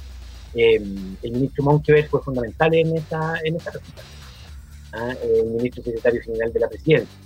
em, 0.53 1.15
el 1.23 1.31
ministro 1.31 1.63
Monkever 1.63 2.07
fue 2.09 2.21
fundamental 2.21 2.73
en 2.73 2.97
esta, 2.97 3.35
en 3.43 3.55
esta 3.55 3.71
¿ah? 4.93 5.13
el 5.23 5.45
ministro 5.45 5.83
secretario 5.83 6.21
general 6.21 6.51
de 6.51 6.59
la 6.59 6.67
presidencia, 6.67 7.17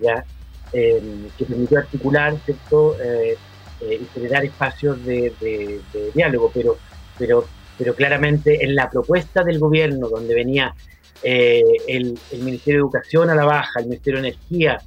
¿ya? 0.00 0.24
Em, 0.72 1.28
que 1.36 1.44
permitió 1.44 1.78
articular, 1.78 2.36
¿cierto? 2.44 2.96
Eh, 3.00 3.36
y 3.82 4.06
generar 4.14 4.42
espacios 4.44 5.04
de, 5.04 5.34
de, 5.38 5.80
de 5.92 6.10
diálogo, 6.14 6.50
pero, 6.54 6.78
pero 7.18 7.46
pero 7.78 7.94
claramente 7.94 8.64
en 8.64 8.74
la 8.74 8.90
propuesta 8.90 9.42
del 9.42 9.58
gobierno, 9.58 10.08
donde 10.08 10.34
venía 10.34 10.74
eh, 11.22 11.62
el, 11.88 12.18
Ministerio 12.32 12.80
de 12.80 12.84
Educación 12.84 13.30
a 13.30 13.34
la 13.34 13.44
baja, 13.44 13.80
el 13.80 13.86
Ministerio 13.86 14.20
de 14.20 14.28
Energía, 14.28 14.80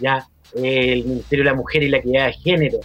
ya 0.00 0.26
el 0.54 1.04
Ministerio 1.04 1.44
de 1.44 1.50
la 1.50 1.56
Mujer 1.56 1.82
y 1.82 1.88
la 1.88 1.98
Equidad 1.98 2.26
de 2.26 2.32
Género, 2.34 2.80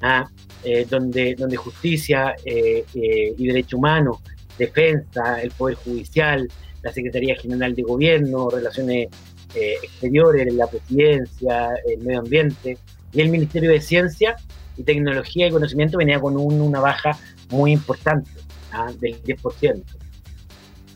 ¿ah? 0.00 0.28
Eh, 0.62 0.86
donde, 0.88 1.34
donde 1.36 1.56
justicia 1.56 2.34
eh, 2.44 2.84
eh, 2.94 3.34
y 3.36 3.46
derecho 3.46 3.78
humano, 3.78 4.20
defensa, 4.58 5.40
el 5.40 5.50
Poder 5.52 5.76
Judicial, 5.76 6.46
la 6.82 6.92
Secretaría 6.92 7.34
General 7.36 7.74
de 7.74 7.82
Gobierno, 7.82 8.50
Relaciones 8.50 9.08
Exteriores, 9.54 10.52
la 10.52 10.66
Presidencia, 10.66 11.70
el 11.86 12.04
Medio 12.04 12.20
Ambiente 12.20 12.76
y 13.12 13.20
el 13.20 13.30
Ministerio 13.30 13.70
de 13.70 13.80
Ciencia 13.80 14.36
y 14.76 14.84
Tecnología 14.84 15.48
y 15.48 15.50
Conocimiento 15.50 15.96
venía 15.96 16.20
con 16.20 16.36
una 16.36 16.78
baja 16.78 17.18
muy 17.48 17.72
importante 17.72 18.30
¿ah? 18.72 18.92
del 18.98 19.22
10%. 19.22 19.82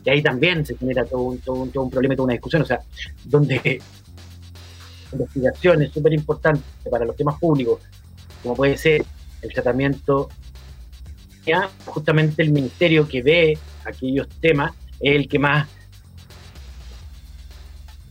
Y 0.05 0.09
ahí 0.09 0.21
también 0.21 0.65
se 0.65 0.77
genera 0.77 1.05
todo 1.05 1.21
un, 1.23 1.39
todo 1.39 1.55
un, 1.55 1.71
todo 1.71 1.83
un 1.83 1.89
problema, 1.89 2.15
toda 2.15 2.25
una 2.25 2.33
discusión, 2.33 2.61
o 2.61 2.65
sea, 2.65 2.79
donde 3.23 3.81
investigaciones 5.11 5.91
súper 5.91 6.13
importantes 6.13 6.63
para 6.89 7.05
los 7.05 7.15
temas 7.15 7.39
públicos, 7.39 7.81
como 8.43 8.55
puede 8.55 8.77
ser 8.77 9.03
el 9.41 9.53
tratamiento, 9.53 10.29
ya 11.45 11.69
justamente 11.85 12.43
el 12.43 12.51
ministerio 12.51 13.07
que 13.07 13.21
ve 13.21 13.57
aquellos 13.83 14.27
temas 14.41 14.73
es 14.99 15.15
el 15.15 15.27
que 15.27 15.39
más 15.39 15.67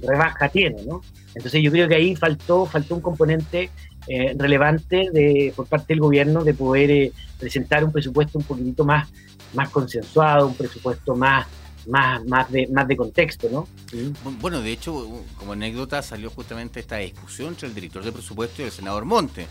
rebaja 0.01 0.49
tiene, 0.49 0.83
¿no? 0.85 1.01
Entonces 1.35 1.63
yo 1.63 1.71
creo 1.71 1.89
que 1.89 1.97
ahí 1.97 2.15
faltó, 2.15 2.67
faltó 2.67 2.95
un 2.95 3.01
componente 3.01 3.71
eh, 4.07 4.35
relevante 4.37 5.09
de, 5.13 5.53
por 5.57 5.67
parte 5.67 5.95
del 5.95 6.01
gobierno 6.01 6.45
de 6.45 6.55
poder 6.55 6.91
eh, 6.91 7.13
presentar 7.39 7.85
un 7.85 7.93
presupuesto 7.93 8.39
un 8.39 8.45
poquitito 8.45 8.85
más, 8.85 9.09
más 9.55 9.71
consensuado, 9.71 10.49
un 10.49 10.55
presupuesto 10.55 11.15
más, 11.17 11.47
más, 11.87 12.25
más, 12.27 12.51
de, 12.51 12.67
más 12.69 12.87
de 12.87 12.97
contexto, 12.97 13.49
¿no? 13.51 13.69
Bueno, 14.41 14.61
de 14.61 14.73
hecho, 14.73 15.23
como 15.39 15.53
anécdota 15.53 16.03
salió 16.03 16.31
justamente 16.31 16.81
esta 16.81 16.97
discusión 16.97 17.49
entre 17.51 17.69
el 17.69 17.75
director 17.75 18.05
de 18.05 18.13
presupuesto 18.13 18.63
y 18.63 18.67
el 18.67 18.71
senador 18.73 19.05
Monte 19.05 19.47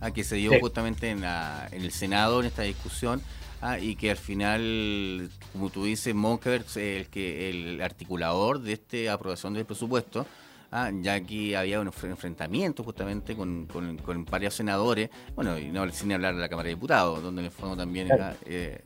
a 0.00 0.10
que 0.10 0.24
se 0.24 0.36
dio 0.36 0.52
justamente 0.60 1.10
en, 1.10 1.22
la, 1.22 1.68
en, 1.72 1.82
el 1.82 1.90
Senado 1.90 2.40
en 2.40 2.46
esta 2.46 2.62
discusión 2.62 3.22
ah, 3.62 3.78
y 3.78 3.96
que 3.96 4.10
al 4.10 4.18
final, 4.18 5.30
como 5.52 5.70
tú 5.70 5.84
dices, 5.84 6.14
Monkers 6.14 6.76
el 6.76 7.08
que 7.08 7.50
el 7.50 7.80
articulador 7.80 8.60
de 8.60 8.74
esta 8.74 9.12
aprobación 9.12 9.54
del 9.54 9.64
presupuesto. 9.64 10.26
Ah, 10.70 10.90
ya 11.00 11.20
que 11.20 11.56
había 11.56 11.80
un 11.80 11.86
enfrentamiento 11.86 12.82
justamente 12.82 13.36
con, 13.36 13.66
con, 13.66 14.24
varios 14.24 14.54
senadores, 14.54 15.10
bueno, 15.34 15.58
y 15.58 15.66
no 15.66 15.88
sin 15.92 16.12
hablar 16.12 16.34
de 16.34 16.40
la 16.40 16.48
Cámara 16.48 16.68
de 16.68 16.74
Diputados, 16.74 17.22
donde 17.22 17.42
en 17.42 17.46
el 17.46 17.52
fondo 17.52 17.76
también 17.76 18.10
era, 18.10 18.36
eh, 18.44 18.80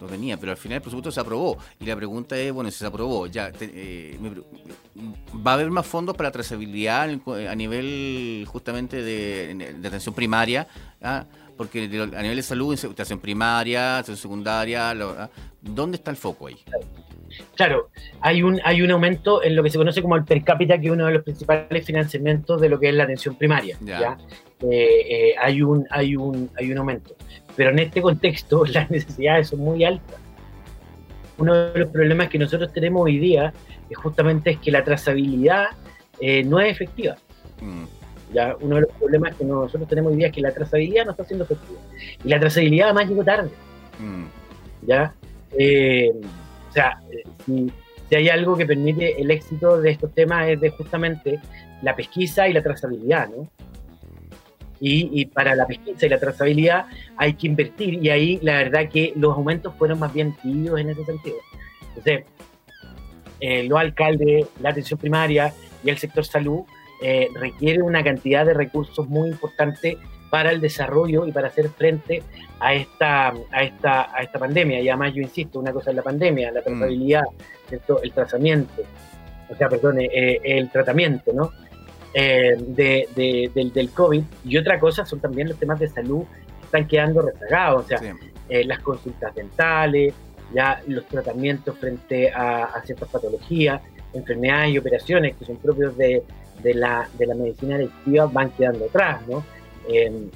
no 0.00 0.06
tenía, 0.06 0.38
pero 0.38 0.52
al 0.52 0.58
final 0.58 0.76
el 0.76 0.82
presupuesto 0.82 1.12
se 1.12 1.20
aprobó. 1.20 1.58
Y 1.80 1.84
la 1.84 1.96
pregunta 1.96 2.36
es, 2.36 2.52
bueno, 2.52 2.70
si 2.70 2.78
se 2.78 2.86
aprobó, 2.86 3.26
ya 3.26 3.52
eh, 3.60 4.18
¿va 5.46 5.50
a 5.52 5.54
haber 5.54 5.70
más 5.70 5.86
fondos 5.86 6.16
para 6.16 6.30
trazabilidad 6.30 7.10
a 7.48 7.54
nivel 7.54 8.46
justamente 8.48 9.02
de, 9.02 9.76
atención 9.84 10.14
primaria? 10.14 10.66
¿Ah? 11.02 11.24
Porque 11.56 11.84
a 11.84 12.22
nivel 12.22 12.36
de 12.36 12.42
salud, 12.42 12.72
atención 12.72 13.18
primaria, 13.18 13.98
atención 13.98 14.16
secundaria, 14.16 14.90
¿ah? 14.90 15.30
¿dónde 15.60 15.96
está 15.96 16.10
el 16.10 16.16
foco 16.16 16.46
ahí? 16.46 16.56
Claro, 17.54 17.90
hay 18.20 18.42
un, 18.42 18.60
hay 18.64 18.82
un 18.82 18.90
aumento 18.90 19.42
en 19.42 19.56
lo 19.56 19.62
que 19.62 19.70
se 19.70 19.78
conoce 19.78 20.02
como 20.02 20.16
el 20.16 20.24
per 20.24 20.42
cápita, 20.44 20.78
que 20.78 20.86
es 20.86 20.92
uno 20.92 21.06
de 21.06 21.12
los 21.12 21.22
principales 21.22 21.84
financiamientos 21.84 22.60
de 22.60 22.68
lo 22.68 22.78
que 22.78 22.88
es 22.88 22.94
la 22.94 23.04
atención 23.04 23.34
primaria. 23.36 23.76
¿ya? 23.80 24.16
Eh, 24.60 24.68
eh, 24.70 25.34
hay, 25.40 25.62
un, 25.62 25.86
hay, 25.90 26.16
un, 26.16 26.50
hay 26.56 26.72
un 26.72 26.78
aumento. 26.78 27.14
Pero 27.56 27.70
en 27.70 27.78
este 27.80 28.02
contexto 28.02 28.64
las 28.72 28.90
necesidades 28.90 29.48
son 29.48 29.60
muy 29.60 29.84
altas. 29.84 30.16
Uno 31.38 31.54
de 31.54 31.78
los 31.78 31.88
problemas 31.90 32.28
que 32.28 32.38
nosotros 32.38 32.72
tenemos 32.72 33.04
hoy 33.04 33.18
día 33.18 33.52
es 33.88 33.96
justamente 33.96 34.50
es 34.50 34.58
que 34.58 34.72
la 34.72 34.82
trazabilidad 34.82 35.66
eh, 36.20 36.42
no 36.42 36.58
es 36.60 36.72
efectiva. 36.72 37.16
Mm. 37.60 37.84
Ya, 38.32 38.56
uno 38.60 38.74
de 38.76 38.80
los 38.82 38.90
problemas 38.92 39.34
que 39.36 39.44
nosotros 39.44 39.88
tenemos 39.88 40.12
hoy 40.12 40.18
día 40.18 40.26
es 40.26 40.32
que 40.32 40.40
la 40.42 40.52
trazabilidad 40.52 41.04
no 41.04 41.12
está 41.12 41.24
siendo 41.24 41.44
efectiva. 41.44 41.80
Y 42.24 42.28
la 42.28 42.40
trazabilidad 42.40 42.88
además 42.88 43.08
llegó 43.08 43.24
tarde. 43.24 43.50
Mm. 43.98 44.24
¿Ya? 44.86 45.14
O 46.78 46.82
sea, 46.82 47.00
si, 47.44 47.72
si, 48.08 48.14
hay 48.14 48.28
algo 48.28 48.56
que 48.56 48.66
permite 48.66 49.20
el 49.20 49.30
éxito 49.30 49.80
de 49.80 49.90
estos 49.90 50.14
temas 50.14 50.48
es 50.48 50.60
de 50.60 50.70
justamente 50.70 51.40
la 51.82 51.96
pesquisa 51.96 52.48
y 52.48 52.52
la 52.52 52.62
trazabilidad, 52.62 53.28
¿no? 53.28 53.48
y, 54.80 55.26
para 55.26 55.54
la 55.54 55.66
pesquisa 55.66 56.06
y 56.06 56.08
la 56.08 56.18
trazabilidad 56.18 56.86
hay 57.16 57.34
que 57.34 57.46
invertir 57.46 57.94
y 57.94 58.10
ahí 58.10 58.38
la 58.42 58.54
verdad 58.54 58.88
que 58.88 59.12
los 59.16 59.36
aumentos 59.36 59.74
fueron 59.76 59.98
más 59.98 60.12
bien 60.12 60.32
tibios 60.34 60.78
en 60.80 60.90
ese 60.90 61.04
sentido. 61.04 61.36
Entonces, 61.88 62.24
eh, 63.40 63.64
los 63.64 63.78
alcaldes, 63.78 64.46
la 64.60 64.70
atención 64.70 64.98
primaria 64.98 65.52
y 65.84 65.90
el 65.90 65.98
sector 65.98 66.24
salud 66.24 66.60
eh, 67.02 67.28
requieren 67.34 67.82
una 67.82 68.02
cantidad 68.02 68.44
de 68.44 68.54
recursos 68.54 69.08
muy 69.08 69.30
importante 69.30 69.98
para 70.30 70.50
el 70.50 70.60
desarrollo 70.60 71.26
y 71.26 71.32
para 71.32 71.48
hacer 71.48 71.68
frente 71.70 72.22
a 72.60 72.74
esta, 72.74 73.32
a 73.50 73.62
esta, 73.62 74.14
a 74.14 74.22
esta 74.22 74.38
pandemia. 74.38 74.80
Y 74.80 74.88
además 74.88 75.14
yo 75.14 75.22
insisto, 75.22 75.58
una 75.58 75.72
cosa 75.72 75.90
es 75.90 75.96
la 75.96 76.02
pandemia, 76.02 76.50
la 76.52 76.60
mm. 76.60 76.64
trazabilidad, 76.64 77.24
el 78.02 78.12
trazamiento, 78.12 78.82
o 79.48 79.54
sea, 79.54 79.68
perdón, 79.68 80.00
eh, 80.00 80.40
el 80.42 80.70
tratamiento, 80.70 81.32
¿no? 81.32 81.52
Eh, 82.14 82.56
de, 82.58 83.50
del, 83.54 83.90
COVID 83.90 84.22
y 84.44 84.56
otra 84.56 84.80
cosa 84.80 85.04
son 85.04 85.20
también 85.20 85.48
los 85.48 85.58
temas 85.58 85.78
de 85.78 85.88
salud 85.88 86.24
que 86.58 86.64
están 86.64 86.88
quedando 86.88 87.20
rezagados, 87.20 87.84
o 87.84 87.88
sea, 87.88 88.00
eh, 88.48 88.64
las 88.64 88.80
consultas 88.80 89.34
dentales, 89.34 90.14
ya 90.54 90.82
los 90.86 91.06
tratamientos 91.06 91.76
frente 91.78 92.30
a, 92.30 92.80
ciertas 92.84 93.10
patologías, 93.10 93.82
enfermedades 94.14 94.70
y 94.70 94.78
operaciones 94.78 95.36
que 95.36 95.44
son 95.44 95.56
propios 95.58 95.96
de, 95.98 96.22
de, 96.62 96.74
la, 96.74 97.08
de 97.18 97.26
la 97.26 97.34
medicina 97.34 97.76
electiva 97.76 98.26
van 98.26 98.50
quedando 98.50 98.86
atrás, 98.86 99.20
¿no? 99.28 99.44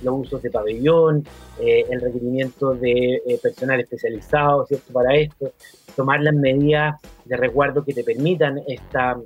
Los 0.02 0.20
usos 0.20 0.42
de 0.42 0.50
pabellón, 0.50 1.24
eh, 1.60 1.84
el 1.90 2.00
requerimiento 2.00 2.74
de 2.74 3.38
personal 3.42 3.80
especializado, 3.80 4.66
¿cierto? 4.66 4.92
Para 4.92 5.14
esto, 5.14 5.52
tomar 5.94 6.20
las 6.22 6.34
medidas 6.34 7.00
de 7.24 7.36
resguardo 7.36 7.84
que 7.84 7.92
te 7.92 8.02
permitan 8.02 8.60
esta 8.66 9.18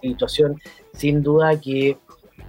situación, 0.00 0.60
sin 0.92 1.22
duda 1.22 1.58
que 1.60 1.96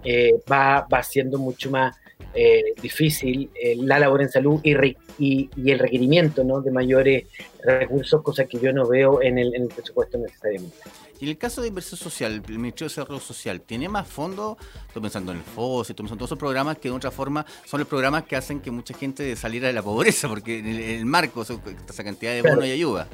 eh, 0.03 0.33
va, 0.51 0.85
va 0.91 1.03
siendo 1.03 1.37
mucho 1.37 1.71
más 1.71 1.95
eh, 2.33 2.73
difícil 2.81 3.49
eh, 3.53 3.75
la 3.77 3.99
labor 3.99 4.21
en 4.21 4.29
salud 4.29 4.59
y, 4.63 4.75
y, 5.19 5.71
el 5.71 5.79
requerimiento 5.79 6.43
¿no? 6.43 6.61
de 6.61 6.71
mayores 6.71 7.27
recursos, 7.63 8.21
cosa 8.21 8.45
que 8.45 8.59
yo 8.59 8.73
no 8.73 8.87
veo 8.87 9.21
en 9.21 9.37
el, 9.37 9.55
en 9.55 9.63
el 9.63 9.67
presupuesto 9.69 10.17
necesariamente. 10.17 10.75
Y 11.23 11.27
en 11.27 11.29
el 11.29 11.37
caso 11.37 11.61
de 11.61 11.69
inversión 11.69 11.97
social, 11.97 12.33
el 12.33 12.59
Ministerio 12.59 12.89
de 12.89 12.95
Desarrollo 12.95 13.21
Social, 13.21 13.61
¿tiene 13.61 13.87
más 13.87 14.05
fondos? 14.05 14.57
Estoy 14.89 15.03
pensando 15.03 15.31
en 15.31 15.37
el 15.37 15.43
FOS, 15.45 15.89
estoy 15.89 16.03
pensando 16.03 16.15
en 16.15 16.19
todos 16.19 16.27
esos 16.27 16.37
programas 16.37 16.77
que 16.79 16.89
de 16.89 16.95
otra 16.95 17.11
forma 17.11 17.45
son 17.63 17.79
los 17.79 17.87
programas 17.87 18.23
que 18.23 18.35
hacen 18.35 18.59
que 18.59 18.71
mucha 18.71 18.93
gente 18.93 19.33
saliera 19.37 19.67
de 19.67 19.73
la 19.73 19.81
pobreza, 19.81 20.27
porque 20.27 20.59
en 20.59 20.67
el, 20.67 21.05
marco, 21.05 21.43
esa 21.43 22.03
cantidad 22.03 22.33
de 22.33 22.41
bonos 22.41 22.65
y 22.65 22.71
ayuda. 22.71 23.07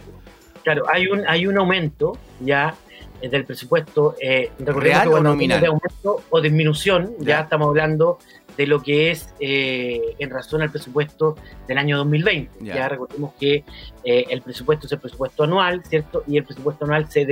Claro, 0.64 0.90
hay 0.90 1.06
un, 1.06 1.24
hay 1.28 1.46
un 1.46 1.60
aumento 1.60 2.18
ya 2.40 2.74
del 3.22 3.46
presupuesto, 3.46 4.16
eh, 4.20 4.50
¿Real 4.58 5.10
o 5.10 5.22
nominal? 5.22 5.62
de 5.62 5.68
aumento 5.68 6.24
o 6.32 6.42
disminución, 6.42 7.14
ya, 7.20 7.42
estamos 7.42 7.68
hablando 7.68 8.18
de 8.60 8.68
lo 8.68 8.84
que 8.84 9.10
es 9.10 9.34
eh, 9.40 10.02
en 10.20 10.30
razón 10.30 10.62
al 10.62 10.70
presupuesto 10.70 11.38
del 11.66 11.78
año 11.78 11.96
2020. 12.00 12.66
Ya, 12.66 12.90
recordemos 12.90 13.34
que 13.40 13.64
eh, 14.04 14.26
el 14.30 14.42
presupuesto 14.42 14.86
es 14.86 14.92
el 14.92 15.00
presupuesto 15.00 15.46
anual, 15.46 15.82
¿cierto? 15.86 16.26
Y 16.28 16.36
el 16.36 16.44
presupuesto 16.44 16.84
anual 16.84 17.10
se, 17.10 17.26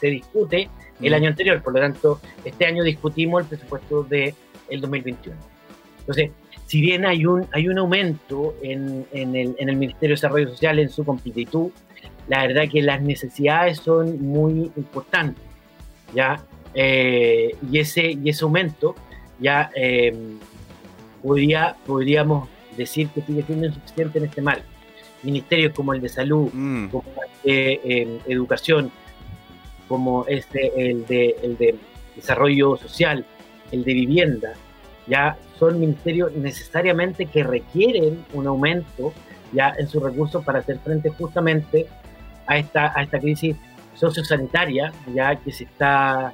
se 0.00 0.06
discute 0.06 0.70
el 1.02 1.12
año 1.12 1.28
anterior, 1.28 1.62
por 1.62 1.74
lo 1.74 1.80
tanto, 1.80 2.18
este 2.46 2.64
año 2.64 2.82
discutimos 2.82 3.42
el 3.42 3.48
presupuesto 3.48 4.04
del 4.04 4.34
el 4.70 4.80
2021. 4.80 5.36
Entonces, 5.98 6.30
si 6.64 6.80
bien 6.80 7.04
hay 7.04 7.26
un, 7.26 7.46
hay 7.52 7.68
un 7.68 7.76
aumento 7.76 8.54
en, 8.62 9.04
en, 9.12 9.36
el, 9.36 9.54
en 9.58 9.68
el 9.68 9.76
Ministerio 9.76 10.14
de 10.14 10.14
Desarrollo 10.14 10.48
Social 10.48 10.78
en 10.78 10.88
su 10.88 11.04
completitud, 11.04 11.72
la 12.26 12.46
verdad 12.46 12.70
que 12.72 12.80
las 12.80 13.02
necesidades 13.02 13.80
son 13.80 14.18
muy 14.22 14.72
importantes, 14.76 15.44
¿ya? 16.14 16.42
Eh, 16.72 17.54
y, 17.70 17.80
ese, 17.80 18.12
y 18.12 18.30
ese 18.30 18.44
aumento, 18.44 18.94
ya 19.38 19.70
eh, 19.74 20.14
podría, 21.22 21.76
podríamos 21.86 22.48
decir 22.76 23.08
que 23.08 23.22
sigue 23.22 23.42
siendo 23.42 23.66
insuficiente 23.66 24.18
en 24.18 24.24
este 24.26 24.42
marco. 24.42 24.64
Ministerios 25.22 25.72
como 25.74 25.92
el 25.92 26.00
de 26.00 26.08
salud, 26.08 26.50
mm. 26.52 26.88
como 26.88 27.04
el 27.44 27.50
de 27.50 27.80
eh, 27.84 28.20
educación, 28.26 28.90
como 29.88 30.24
este, 30.26 30.90
el, 30.90 31.06
de, 31.06 31.36
el 31.42 31.56
de 31.56 31.74
desarrollo 32.16 32.76
social, 32.76 33.24
el 33.72 33.84
de 33.84 33.92
vivienda, 33.92 34.54
ya 35.06 35.36
son 35.58 35.80
ministerios 35.80 36.32
necesariamente 36.32 37.26
que 37.26 37.42
requieren 37.42 38.24
un 38.32 38.46
aumento 38.46 39.12
ya 39.52 39.74
en 39.78 39.88
sus 39.88 40.02
recursos 40.02 40.44
para 40.44 40.60
hacer 40.60 40.78
frente 40.78 41.10
justamente 41.10 41.86
a 42.46 42.58
esta, 42.58 42.92
a 42.96 43.02
esta 43.02 43.18
crisis 43.18 43.56
sociosanitaria 43.94 44.92
ya 45.14 45.36
que 45.36 45.52
se 45.52 45.64
está 45.64 46.32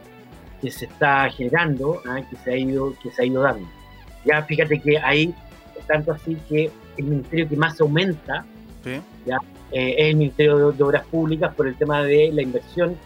que 0.60 0.70
se 0.70 0.86
está 0.86 1.28
generando, 1.30 2.00
¿ah? 2.06 2.20
que 2.28 2.36
se 2.36 2.52
ha 2.52 2.56
ido 2.56 2.94
que 3.02 3.10
se 3.10 3.22
ha 3.22 3.24
ido 3.26 3.42
dando. 3.42 3.66
Ya 4.26 4.42
fíjate 4.42 4.78
que 4.80 4.98
ahí 4.98 5.34
es 5.78 5.86
tanto 5.86 6.12
así 6.12 6.36
que 6.48 6.70
el 6.98 7.04
ministerio 7.04 7.48
que 7.48 7.56
más 7.56 7.80
aumenta 7.80 8.44
ya 9.24 9.38
eh, 9.72 9.94
es 9.98 10.10
el 10.10 10.16
ministerio 10.16 10.70
de, 10.70 10.82
obras 10.82 11.04
públicas 11.06 11.52
por 11.54 11.66
el 11.66 11.76
tema 11.76 12.02
de 12.02 12.30
la 12.32 12.42
inversión 12.42 12.96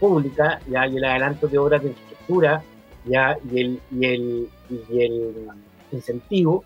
pública 0.00 0.60
ya 0.68 0.86
y 0.86 0.96
el 0.96 1.04
adelanto 1.04 1.46
de 1.46 1.58
obras 1.58 1.82
de 1.82 1.90
infraestructura 1.90 2.62
ya 3.04 3.36
y 3.52 3.60
el 3.60 3.80
y 3.92 4.06
el, 4.06 4.48
y 4.70 5.02
el 5.02 5.34
incentivo 5.92 6.64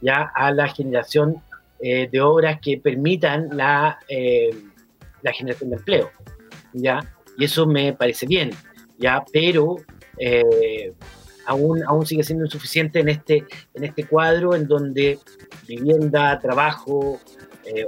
ya 0.00 0.30
a 0.34 0.52
la 0.52 0.68
generación 0.68 1.42
eh, 1.80 2.08
de 2.10 2.20
obras 2.20 2.60
que 2.60 2.78
permitan 2.78 3.48
la, 3.52 3.98
eh, 4.08 4.50
la 5.22 5.32
generación 5.32 5.70
de 5.70 5.76
empleo, 5.76 6.10
¿ya? 6.72 7.00
Y 7.36 7.44
eso 7.44 7.66
me 7.66 7.92
parece 7.92 8.26
bien, 8.26 8.50
¿ya? 8.98 9.24
Pero 9.32 9.76
eh, 10.18 10.92
aún, 11.46 11.82
aún 11.86 12.06
sigue 12.06 12.22
siendo 12.22 12.44
insuficiente 12.44 13.00
en 13.00 13.08
este, 13.08 13.44
en 13.74 13.84
este 13.84 14.04
cuadro 14.04 14.54
en 14.54 14.66
donde 14.66 15.18
vivienda, 15.66 16.38
trabajo, 16.40 17.20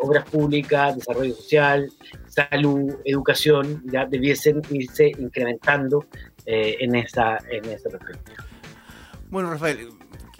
obras 0.01 0.25
públicas, 0.29 0.97
desarrollo 0.97 1.35
social, 1.35 1.93
salud, 2.29 2.95
educación, 3.05 3.83
ya 3.87 4.07
debiesen 4.07 4.63
irse 4.71 5.13
incrementando 5.19 6.07
en, 6.47 6.95
esa, 6.95 7.37
en 7.51 7.63
perspectiva. 7.63 8.47
Bueno, 9.29 9.51
Rafael, 9.51 9.91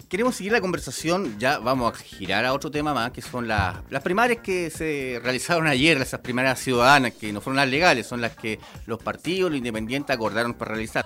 queremos 0.07 0.35
seguir 0.35 0.53
la 0.53 0.61
conversación, 0.61 1.37
ya 1.37 1.59
vamos 1.59 1.93
a 1.93 1.95
girar 1.97 2.45
a 2.45 2.53
otro 2.53 2.71
tema 2.71 2.93
más, 2.93 3.11
que 3.11 3.21
son 3.21 3.47
las, 3.47 3.77
las 3.89 4.01
primarias 4.01 4.39
que 4.41 4.69
se 4.69 5.19
realizaron 5.21 5.67
ayer, 5.67 5.97
esas 6.01 6.21
primarias 6.21 6.59
ciudadanas, 6.59 7.13
que 7.13 7.33
no 7.33 7.41
fueron 7.41 7.57
las 7.57 7.69
legales, 7.69 8.07
son 8.07 8.21
las 8.21 8.35
que 8.35 8.59
los 8.85 9.01
partidos, 9.01 9.51
los 9.51 9.57
independientes 9.57 10.15
acordaron 10.15 10.53
para 10.53 10.71
realizar. 10.71 11.05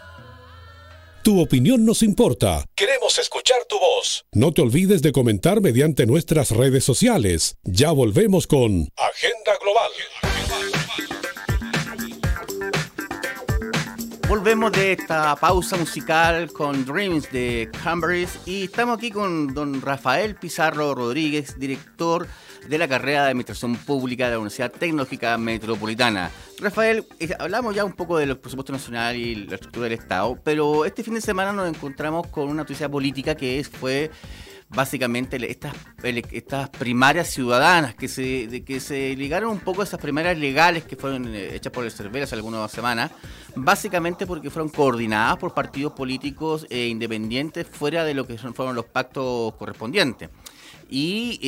Tu 1.24 1.40
opinión 1.40 1.86
nos 1.86 2.02
importa. 2.02 2.66
Queremos 2.74 3.20
escuchar 3.20 3.60
tu 3.70 3.78
voz. 3.78 4.26
No 4.32 4.54
te 4.54 4.64
olvides 4.64 5.04
de 5.04 5.12
comentar 5.12 5.62
mediante 5.62 6.08
nuestras 6.08 6.50
redes 6.50 6.84
sociales. 6.84 7.58
Ya 7.64 7.92
volvemos 7.92 8.48
con 8.48 8.90
Agenda 8.98 9.52
Global. 9.62 9.92
Volvemos 14.28 14.72
de 14.72 14.94
esta 14.94 15.36
pausa 15.36 15.78
musical 15.78 16.52
con 16.52 16.86
Dreams 16.86 17.32
de 17.32 17.70
Cambridge 17.84 18.30
y 18.48 18.64
estamos 18.64 18.98
aquí 18.98 19.12
con 19.12 19.54
don 19.54 19.80
Rafael 19.80 20.34
Pizarro 20.34 20.96
Rodríguez, 20.96 21.60
director 21.60 22.28
de 22.68 22.78
la 22.78 22.88
carrera 22.88 23.24
de 23.24 23.30
Administración 23.30 23.76
Pública 23.76 24.26
de 24.26 24.32
la 24.32 24.40
Universidad 24.40 24.72
Tecnológica 24.72 25.38
Metropolitana. 25.38 26.32
Rafael, 26.60 27.06
eh, 27.20 27.34
hablamos 27.40 27.76
ya 27.76 27.84
un 27.84 27.94
poco 27.94 28.18
de 28.18 28.26
los 28.26 28.38
presupuestos 28.38 28.74
nacional 28.74 29.16
y 29.16 29.36
la 29.36 29.56
estructura 29.56 29.86
del 29.86 30.00
Estado, 30.00 30.40
pero 30.44 30.86
este 30.86 31.04
fin 31.04 31.16
de 31.16 31.22
semana 31.22 31.52
nos 31.52 31.68
encontramos 31.68 32.28
con 32.28 32.46
una 32.46 32.62
noticia 32.64 32.90
política 32.90 33.36
que 33.36 33.66
fue 33.70 34.12
básicamente 34.74 35.38
estas, 35.52 35.74
estas 36.32 36.70
primarias 36.70 37.28
ciudadanas 37.28 37.94
que 37.94 38.08
se, 38.08 38.64
que 38.64 38.80
se 38.80 39.16
ligaron 39.16 39.52
un 39.52 39.60
poco 39.60 39.82
a 39.82 39.84
esas 39.84 40.00
primarias 40.00 40.38
legales 40.38 40.84
que 40.84 40.96
fueron 40.96 41.34
eh, 41.34 41.56
hechas 41.56 41.74
por 41.74 41.84
el 41.84 41.92
Cervera 41.92 42.24
hace 42.24 42.36
algunas 42.36 42.72
semanas, 42.72 43.12
básicamente 43.56 44.26
porque 44.26 44.50
fueron 44.50 44.70
coordinadas 44.70 45.38
por 45.38 45.54
partidos 45.54 45.94
políticos 45.94 46.66
e 46.70 46.88
independientes 46.88 47.68
fuera 47.68 48.06
de 48.06 48.14
lo 48.14 48.26
que 48.26 48.38
fueron 48.38 48.76
los 48.76 48.86
pactos 48.86 49.54
correspondientes. 49.56 50.30
Y 50.92 51.40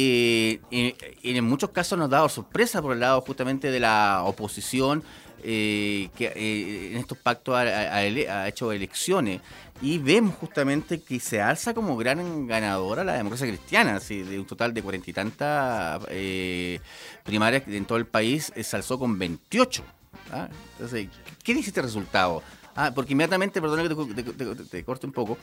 eh, 0.71 0.95
en, 1.21 1.43
muchos 1.43 1.69
casos 1.71 1.99
nos 1.99 2.07
ha 2.07 2.11
dado 2.11 2.29
sorpresa 2.29 2.81
por 2.81 2.93
el 2.93 3.01
lado 3.01 3.19
justamente 3.21 3.69
de 3.69 3.79
la 3.79 4.23
oposición 4.23 5.03
eh, 5.45 6.09
que 6.15 6.27
eh, 6.27 6.91
en 6.93 6.97
estos 6.97 7.17
pactos 7.17 7.53
ha, 7.53 8.47
hecho 8.47 8.71
elecciones 8.71 9.41
y 9.81 9.97
vemos 9.97 10.35
justamente 10.35 11.01
que 11.01 11.19
se 11.19 11.41
alza 11.41 11.73
como 11.73 11.97
gran 11.97 12.47
ganadora 12.47 13.03
la 13.03 13.15
democracia 13.15 13.47
cristiana, 13.47 13.99
de 13.99 14.39
un 14.39 14.45
total 14.45 14.73
de 14.73 14.81
cuarenta 14.81 15.09
y 15.09 15.13
tantas 15.13 16.01
eh, 16.07 16.79
primarias 17.25 17.63
en 17.67 17.83
todo 17.83 17.97
el 17.97 18.05
país, 18.05 18.53
se 18.55 18.75
alzó 18.77 18.97
con 18.97 19.19
28. 19.19 19.83
¿ah? 20.31 20.47
Entonces, 20.73 21.09
¿qué 21.43 21.53
dice 21.53 21.71
este 21.71 21.81
resultado? 21.81 22.41
Ah, 22.75 22.91
porque 22.93 23.13
inmediatamente, 23.13 23.61
perdón 23.61 24.13
que 24.15 24.65
te, 24.69 24.83
corte 24.83 25.05
un 25.05 25.13
poco, 25.13 25.37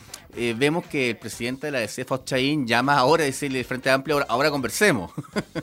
vemos 0.57 0.87
que 0.87 1.11
el 1.11 1.17
presidente 1.17 1.69
de 1.69 1.73
la 1.73 1.79
DC, 1.81 2.05
Chaín, 2.25 2.67
llama 2.67 2.99
ahora 2.99 3.23
a 3.23 3.27
decirle 3.27 3.63
Frente 3.65 3.91
Amplio, 3.91 4.17
ahora, 4.17 4.27
ahora 4.29 4.51
conversemos. 4.51 5.13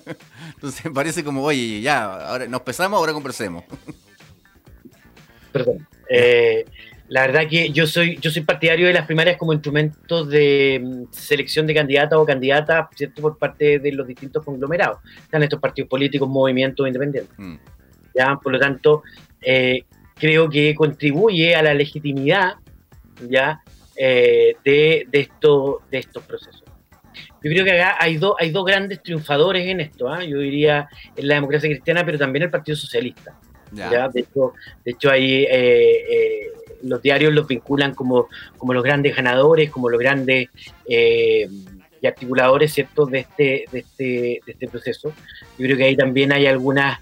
Entonces 0.56 0.92
parece 0.94 1.24
como, 1.24 1.44
oye, 1.44 1.82
ya, 1.82 2.30
ahora 2.30 2.48
nos 2.48 2.62
pesamos, 2.62 2.98
ahora 2.98 3.14
conversemos. 3.14 3.64
Perdón. 5.52 5.88
Eh, 6.10 6.66
la 7.10 7.22
verdad 7.22 7.48
que 7.50 7.70
yo 7.72 7.88
soy, 7.88 8.18
yo 8.18 8.30
soy 8.32 8.42
partidario 8.44 8.88
de 8.88 8.94
las 8.94 9.06
primarias 9.06 9.38
como 9.38 9.54
instrumentos 9.54 10.28
de 10.30 10.82
mm, 10.84 11.04
selección 11.12 11.66
de 11.66 11.74
candidatas 11.74 12.20
o 12.20 12.26
candidatas, 12.26 12.88
¿cierto? 12.96 13.22
Por 13.22 13.38
parte 13.38 13.80
de 13.80 13.92
los 13.94 14.08
distintos 14.08 14.44
conglomerados. 14.44 15.00
Están 15.22 15.44
estos 15.44 15.60
partidos 15.60 15.90
políticos, 15.90 16.28
movimientos 16.28 16.86
independientes. 16.86 17.38
Mm. 17.38 17.56
¿ya? 18.14 18.36
Por 18.42 18.52
lo 18.52 18.60
tanto, 18.60 19.04
eh, 19.42 19.86
creo 20.20 20.50
que 20.50 20.76
contribuye 20.76 21.56
a 21.56 21.62
la 21.62 21.74
legitimidad 21.74 22.56
¿ya? 23.28 23.62
Eh, 23.96 24.56
de, 24.64 25.08
de, 25.10 25.20
esto, 25.20 25.82
de 25.90 25.98
estos 26.00 26.24
procesos. 26.24 26.64
Yo 27.44 27.52
creo 27.52 27.66
que 27.66 27.80
acá 27.80 27.98
hay, 28.00 28.18
dos 28.18 28.36
hay 28.40 28.52
dos 28.52 28.66
grandes 28.66 29.02
triunfadores 29.02 29.66
en 29.68 29.80
esto. 29.80 30.10
¿ah? 30.10 30.24
Yo 30.24 30.40
diría 30.40 30.90
en 31.16 31.28
la 31.28 31.36
democracia 31.36 31.70
cristiana, 31.70 32.06
pero 32.06 32.18
también 32.18 32.44
el 32.44 32.50
Partido 32.50 32.76
Socialista. 32.76 33.36
¿ya? 33.72 34.10
De, 34.10 34.22
hecho, 34.22 34.54
de 34.84 34.92
hecho, 34.92 35.10
ahí 35.10 35.44
eh, 35.44 35.50
eh, 35.50 36.52
los 36.84 37.02
diarios 37.02 37.34
los 37.34 37.48
vinculan 37.48 37.94
como, 37.94 38.28
como 38.58 38.74
los 38.74 38.84
grandes 38.84 39.16
ganadores, 39.16 39.70
como 39.70 39.90
los 39.90 40.00
grandes 40.00 40.50
eh, 40.88 41.48
y 42.02 42.08
articuladores 42.08 42.74
¿cierto? 42.74 43.06
De, 43.06 43.20
este, 43.20 43.66
de, 43.72 43.80
este, 43.80 44.04
de 44.46 44.52
este 44.52 44.68
proceso. 44.68 45.14
Yo 45.58 45.66
creo 45.66 45.78
que 45.78 45.86
ahí 45.86 45.96
también 45.96 46.32
hay 46.32 46.48
algunas 46.48 47.00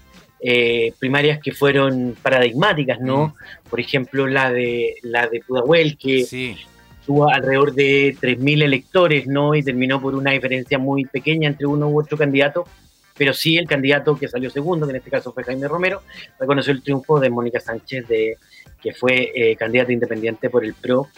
primarias 0.98 1.40
que 1.42 1.52
fueron 1.52 2.16
paradigmáticas, 2.22 3.00
¿no? 3.00 3.28
Mm. 3.28 3.68
Por 3.70 3.80
ejemplo, 3.80 4.26
la 4.26 4.52
de 4.52 4.94
la 5.02 5.26
de 5.26 5.40
Pudahuel, 5.40 5.96
que 5.98 6.56
tuvo 7.04 7.28
alrededor 7.28 7.72
de 7.74 8.16
3.000 8.20 8.62
electores, 8.62 9.26
¿no? 9.26 9.54
Y 9.54 9.62
terminó 9.62 10.00
por 10.00 10.14
una 10.14 10.32
diferencia 10.32 10.78
muy 10.78 11.04
pequeña 11.04 11.48
entre 11.48 11.66
uno 11.66 11.88
u 11.88 12.00
otro 12.00 12.16
candidato 12.16 12.66
pero 13.16 13.32
sí 13.32 13.56
el 13.56 13.66
candidato 13.66 14.16
que 14.16 14.28
salió 14.28 14.50
segundo, 14.50 14.86
que 14.86 14.90
en 14.90 14.96
este 14.96 15.10
caso 15.10 15.32
fue 15.32 15.44
Jaime 15.44 15.68
Romero, 15.68 16.02
reconoció 16.38 16.72
el 16.72 16.82
triunfo 16.82 17.18
de 17.18 17.30
Mónica 17.30 17.60
Sánchez, 17.60 18.06
de, 18.08 18.36
que 18.80 18.92
fue 18.92 19.32
eh, 19.34 19.56
candidata 19.56 19.92
independiente 19.92 20.50
por 20.50 20.64
el 20.64 20.74
PRO, 20.74 21.08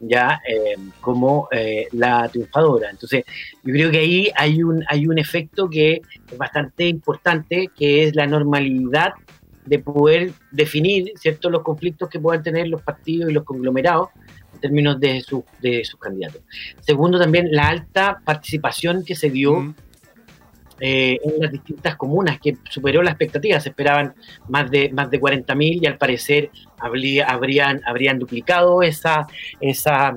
ya 0.00 0.40
eh, 0.48 0.76
como 1.00 1.48
eh, 1.50 1.88
la 1.92 2.28
triunfadora. 2.28 2.90
Entonces, 2.90 3.24
yo 3.62 3.72
creo 3.72 3.90
que 3.90 3.98
ahí 3.98 4.30
hay 4.36 4.62
un, 4.62 4.84
hay 4.88 5.06
un 5.06 5.18
efecto 5.18 5.68
que 5.68 6.02
es 6.30 6.38
bastante 6.38 6.86
importante, 6.86 7.70
que 7.76 8.04
es 8.04 8.14
la 8.14 8.26
normalidad 8.26 9.14
de 9.66 9.78
poder 9.78 10.32
definir 10.50 11.12
ciertos 11.16 11.52
los 11.52 11.62
conflictos 11.62 12.08
que 12.08 12.18
puedan 12.18 12.42
tener 12.42 12.68
los 12.68 12.82
partidos 12.82 13.30
y 13.30 13.34
los 13.34 13.44
conglomerados 13.44 14.08
en 14.54 14.60
términos 14.60 14.98
de, 14.98 15.20
su, 15.20 15.44
de 15.60 15.84
sus 15.84 16.00
candidatos. 16.00 16.40
Segundo, 16.80 17.18
también 17.18 17.48
la 17.52 17.68
alta 17.68 18.20
participación 18.24 19.04
que 19.04 19.14
se 19.14 19.30
dio 19.30 19.74
eh, 20.80 21.18
en 21.24 21.40
las 21.40 21.50
distintas 21.50 21.96
comunas, 21.96 22.38
que 22.40 22.56
superó 22.70 23.02
la 23.02 23.10
expectativa. 23.10 23.58
Se 23.60 23.70
esperaban 23.70 24.14
más 24.48 24.70
de, 24.70 24.90
más 24.90 25.10
de 25.10 25.20
40.000 25.20 25.82
y 25.82 25.86
al 25.86 25.98
parecer 25.98 26.50
habrían, 26.78 27.80
habrían 27.84 28.18
duplicado 28.18 28.82
esa, 28.82 29.26
esa, 29.60 30.16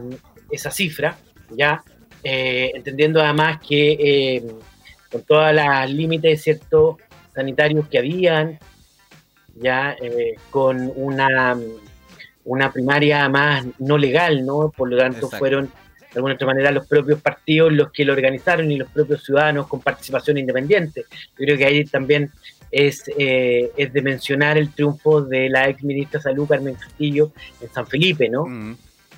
esa 0.51 0.72
cifra, 0.72 1.18
¿ya? 1.49 1.84
Eh, 2.24 2.72
entendiendo 2.76 3.22
además 3.22 3.59
que 3.68 3.93
eh, 3.99 4.43
con 5.12 5.24
todos 5.24 5.51
los 5.53 5.89
límites 5.89 6.43
ciertos 6.43 6.97
sanitarios 7.34 7.88
que 7.88 7.97
habían, 7.97 8.59
ya 9.55 9.97
con 10.49 10.91
una, 10.95 11.57
una 12.45 12.72
primaria 12.72 13.28
más 13.30 13.66
no 13.80 13.97
legal, 13.97 14.45
¿no? 14.45 14.70
Por 14.70 14.89
lo 14.89 14.97
tanto, 14.97 15.30
fueron 15.30 15.72
de 16.12 16.18
alguna 16.20 16.36
otra 16.36 16.47
manera 16.47 16.72
los 16.72 16.88
propios 16.88 17.22
partidos 17.22 17.72
los 17.72 17.91
que 17.91 18.03
lo 18.03 18.14
organizaron 18.14 18.72
y 18.72 18.78
los 18.78 18.89
propios 18.89 19.24
ciudadanos 19.24 19.68
con 19.68 19.80
participación 19.80 20.38
independiente. 20.38 21.05
Yo 21.38 21.45
creo 21.45 21.57
que 21.57 21.66
ahí 21.66 21.86
también 21.86 22.32
es, 22.70 23.03
eh, 23.18 23.72
es 23.78 23.93
de 23.93 24.01
mencionar 24.01 24.57
el 24.57 24.74
triunfo 24.74 25.22
de 25.22 25.49
la 25.49 25.70
ex 25.70 25.84
ministra 25.84 26.20
de 26.20 26.24
Salud, 26.24 26.47
Carmen 26.47 26.76
Castillo, 26.76 27.32
en 27.62 27.70
San 27.72 27.88
Felipe, 27.88 28.30
¿no? 28.30 28.45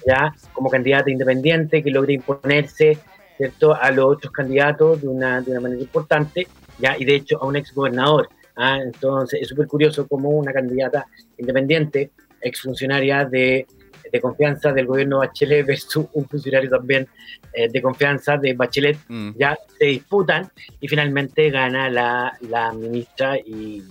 Ya, 0.06 0.36
como 0.52 0.70
candidata 0.70 1.10
independiente 1.10 1.82
que 1.82 1.90
logra 1.90 2.12
imponerse, 2.12 2.98
¿cierto?, 3.38 3.74
a 3.74 3.90
los 3.92 4.06
otros 4.06 4.34
candidatos 4.34 5.02
de 5.02 5.08
una, 5.08 5.42
de 5.42 5.52
una 5.52 5.62
manera 5.62 5.82
importante, 5.82 6.48
ya, 6.80 6.98
y 6.98 7.06
de 7.06 7.16
hecho 7.16 7.42
a 7.42 7.46
un 7.46 7.56
ex 7.56 7.74
gobernador. 7.74 8.28
¿ah? 8.56 8.80
Entonces, 8.82 9.42
es 9.42 9.48
súper 9.48 9.68
curioso 9.68 10.08
como 10.08 10.30
una 10.30 10.52
candidata 10.52 11.08
independiente, 11.38 12.12
ex 12.42 12.62
funcionaria 12.62 13.26
de 13.26 13.66
de 14.14 14.22
confianza 14.22 14.72
del 14.72 14.86
gobierno 14.86 15.18
Bachelet 15.18 15.66
versus 15.66 16.06
un 16.14 16.30
funcionario 16.30 16.70
también 16.70 17.08
eh, 17.52 17.68
de 17.68 17.82
confianza 17.82 18.38
de 18.38 18.54
Bachelet, 18.54 18.98
mm. 19.08 19.32
ya 19.38 19.58
se 19.80 19.86
disputan 19.86 20.50
y 20.80 20.88
finalmente 20.88 21.50
gana 21.50 21.90
la, 21.90 22.38
la 22.42 22.72
ministra 22.74 23.40
y, 23.40 23.84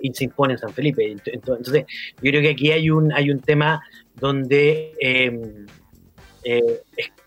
y, 0.00 0.14
se 0.14 0.24
impone 0.24 0.52
en 0.54 0.60
San 0.60 0.72
Felipe. 0.72 1.16
Entonces, 1.26 1.84
yo 2.22 2.30
creo 2.30 2.40
que 2.40 2.50
aquí 2.50 2.70
hay 2.70 2.88
un, 2.88 3.12
hay 3.12 3.32
un 3.32 3.40
tema 3.40 3.82
donde 4.14 4.92
em, 5.00 5.66
eh, 6.44 6.82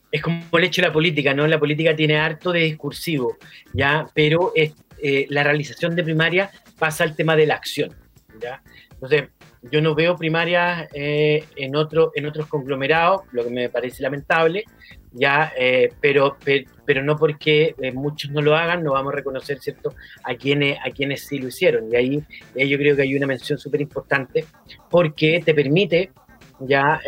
es, 0.10 0.22
como 0.22 0.42
el 0.54 0.64
hecho 0.64 0.82
de 0.82 0.88
la 0.88 0.94
política, 0.94 1.34
¿no? 1.34 1.46
La 1.48 1.60
política 1.60 1.94
tiene 1.94 2.18
harto 2.18 2.54
de 2.54 2.62
discursivo, 2.62 3.38
¿ya? 3.74 4.08
Pero 4.14 4.54
es, 4.56 4.74
eh, 5.04 5.26
la 5.30 5.44
realización 5.44 5.98
de 5.98 6.04
primaria 6.04 6.50
pasa 6.80 7.04
al 7.04 7.14
tema 7.14 7.36
de 7.36 7.46
la 7.46 7.56
acción, 7.56 7.94
¿ya? 8.40 8.62
Entonces, 8.94 9.30
yo 9.70 9.82
no 9.82 9.94
veo 9.94 10.16
primarias 10.16 10.90
eh, 10.94 11.44
en, 11.56 11.76
otro, 11.76 12.12
en 12.16 12.26
otros 12.26 12.48
conglomerados, 12.48 13.22
lo 13.32 13.44
que 13.44 13.52
me 13.52 13.70
parece 13.70 14.02
lamentable, 14.02 14.64
ya, 15.12 15.52
eh, 15.58 15.90
pero, 16.00 16.38
pero, 16.86 17.04
no 17.04 17.18
porque 17.18 17.76
eh, 17.80 17.92
muchos 17.92 18.32
no 18.32 18.42
lo 18.42 18.56
hagan, 18.56 18.84
no 18.84 18.94
vamos 18.94 19.14
a 19.14 19.18
reconocer, 19.18 19.60
¿cierto?, 19.60 19.94
a 20.24 20.36
quienes, 20.36 20.80
a 20.84 20.90
quienes 20.90 21.26
sí 21.28 21.38
lo 21.38 21.50
hicieron. 21.50 21.92
Y 21.92 21.96
ahí, 21.96 22.24
yo 22.56 22.78
creo 22.78 22.96
que 22.96 23.04
hay 23.04 23.16
una 23.16 23.28
mención 23.28 23.60
súper 23.60 23.82
importante 23.82 24.46
porque 24.90 25.42
te 25.46 25.54
permite 25.54 26.12
ya 26.60 27.00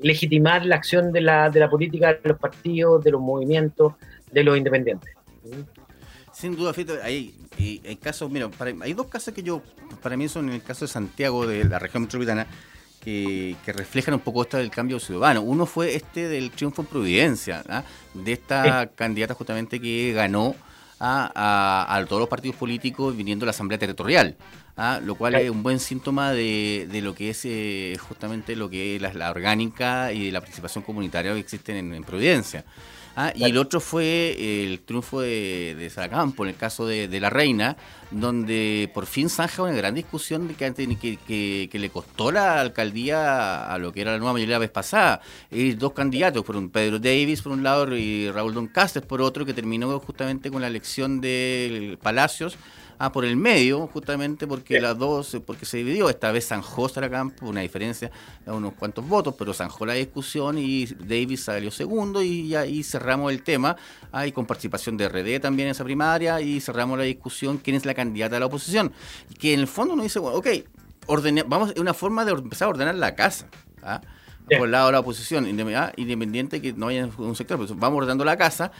legitimar 0.00 0.66
la 0.66 0.76
acción 0.76 1.12
de 1.12 1.20
la, 1.20 1.48
de 1.48 1.60
la 1.60 1.70
política, 1.70 2.14
de 2.14 2.28
los 2.28 2.38
partidos, 2.38 3.04
de 3.04 3.12
los 3.12 3.20
movimientos, 3.20 3.94
de 4.30 4.42
los 4.42 4.56
independientes. 4.56 5.14
Sin 6.42 6.56
duda, 6.56 6.74
Fito, 6.74 6.94
hay, 7.00 7.32
hay 7.56 7.96
casos, 8.02 8.28
mira, 8.28 8.50
hay 8.80 8.94
dos 8.94 9.06
casos 9.06 9.32
que 9.32 9.44
yo, 9.44 9.62
para 10.02 10.16
mí 10.16 10.28
son 10.28 10.48
en 10.48 10.56
el 10.56 10.62
caso 10.64 10.84
de 10.86 10.90
Santiago, 10.90 11.46
de 11.46 11.62
la 11.62 11.78
región 11.78 12.02
metropolitana, 12.02 12.48
que, 13.00 13.54
reflejan 13.64 14.14
un 14.14 14.18
poco 14.18 14.42
esto 14.42 14.56
del 14.56 14.68
cambio 14.68 14.98
ciudadano. 14.98 15.42
Uno 15.42 15.66
fue 15.66 15.94
este 15.94 16.26
del 16.26 16.50
triunfo 16.50 16.82
en 16.82 16.88
Providencia, 16.88 17.62
¿ah? 17.68 17.84
de 18.12 18.32
esta 18.32 18.88
candidata 18.88 19.34
justamente 19.34 19.80
que 19.80 20.12
ganó 20.14 20.56
a, 20.98 22.04
todos 22.08 22.18
los 22.18 22.28
partidos 22.28 22.56
políticos 22.56 23.16
viniendo 23.16 23.44
a 23.44 23.46
la 23.46 23.50
Asamblea 23.50 23.78
Territorial. 23.78 24.34
¿ah? 24.76 24.98
lo 25.00 25.14
cual 25.14 25.36
es 25.36 25.48
un 25.48 25.62
buen 25.62 25.78
síntoma 25.78 26.32
de, 26.32 26.88
lo 27.04 27.14
que 27.14 27.30
es 27.30 27.44
eh, 27.44 27.96
justamente 28.00 28.56
lo 28.56 28.68
que 28.68 28.96
es 28.96 29.14
la, 29.14 29.30
orgánica 29.30 30.12
y 30.12 30.32
la 30.32 30.40
participación 30.40 30.82
comunitaria 30.82 31.34
que 31.34 31.38
existen 31.38 31.94
en 31.94 32.02
Providencia. 32.02 32.64
Ah, 33.14 33.32
y 33.34 33.44
el 33.44 33.58
otro 33.58 33.80
fue 33.80 34.64
el 34.64 34.80
triunfo 34.80 35.20
de, 35.20 35.74
de 35.76 35.92
en 35.94 36.48
el 36.48 36.56
caso 36.56 36.86
de, 36.86 37.20
la 37.20 37.28
reina, 37.28 37.76
donde 38.10 38.90
por 38.94 39.04
fin 39.04 39.28
zanja 39.28 39.62
una 39.62 39.72
gran 39.72 39.94
discusión 39.94 40.48
de 40.48 40.54
que, 40.54 41.18
que, 41.26 41.68
que, 41.70 41.78
le 41.78 41.90
costó 41.90 42.32
la 42.32 42.60
alcaldía 42.60 43.70
a 43.70 43.76
lo 43.78 43.92
que 43.92 44.00
era 44.00 44.12
la 44.12 44.18
nueva 44.18 44.32
mayoría 44.32 44.54
la 44.54 44.60
vez 44.60 44.70
pasada. 44.70 45.20
Y 45.50 45.72
dos 45.72 45.92
candidatos, 45.92 46.42
un 46.48 46.70
Pedro 46.70 46.98
Davis 46.98 47.42
por 47.42 47.52
un 47.52 47.62
lado 47.62 47.94
y 47.94 48.30
Raúl 48.30 48.54
Don 48.54 48.66
Castes 48.66 49.02
por 49.02 49.20
otro, 49.20 49.44
que 49.44 49.52
terminó 49.52 49.98
justamente 50.00 50.50
con 50.50 50.62
la 50.62 50.68
elección 50.68 51.20
de 51.20 51.98
Palacios 52.02 52.56
Ah, 52.98 53.10
por 53.10 53.24
el 53.24 53.36
medio, 53.36 53.86
justamente 53.88 54.46
porque 54.46 54.80
las 54.80 54.96
dos, 54.96 55.36
porque 55.44 55.66
se 55.66 55.78
dividió. 55.78 56.08
Esta 56.08 56.30
vez 56.30 56.48
zanjó 56.48 56.88
Campo, 56.88 57.46
una 57.46 57.60
diferencia 57.60 58.10
de 58.44 58.52
unos 58.52 58.74
cuantos 58.74 59.06
votos, 59.06 59.34
pero 59.38 59.52
zanjó 59.52 59.86
la 59.86 59.94
discusión 59.94 60.58
y 60.58 60.86
Davis 60.86 61.44
salió 61.44 61.70
segundo 61.70 62.22
y 62.22 62.54
ahí 62.54 62.82
cerramos 62.82 63.32
el 63.32 63.42
tema. 63.42 63.76
Hay 64.12 64.32
con 64.32 64.46
participación 64.46 64.96
de 64.96 65.08
RD 65.08 65.40
también 65.40 65.68
en 65.68 65.72
esa 65.72 65.84
primaria 65.84 66.40
y 66.40 66.60
cerramos 66.60 66.98
la 66.98 67.04
discusión 67.04 67.58
quién 67.58 67.76
es 67.76 67.84
la 67.84 67.94
candidata 67.94 68.36
de 68.36 68.40
la 68.40 68.46
oposición. 68.46 68.92
Que 69.38 69.54
en 69.54 69.60
el 69.60 69.66
fondo 69.66 69.94
uno 69.94 70.02
dice, 70.02 70.18
bueno, 70.18 70.38
ok, 70.38 70.48
vamos, 71.46 71.70
es 71.70 71.80
una 71.80 71.94
forma 71.94 72.24
de 72.24 72.32
empezar 72.32 72.66
a 72.66 72.70
ordenar 72.70 72.94
la 72.94 73.14
casa. 73.14 73.48
¿ah? 73.82 74.00
Por 74.46 74.66
el 74.66 74.70
lado 74.70 74.86
de 74.86 74.92
la 74.92 75.00
oposición, 75.00 75.46
independiente 75.48 76.60
que 76.60 76.72
no 76.72 76.88
haya 76.88 77.08
un 77.16 77.36
sector, 77.36 77.58
pues 77.58 77.76
vamos 77.76 77.98
ordenando 77.98 78.24
la 78.24 78.36
casa, 78.36 78.72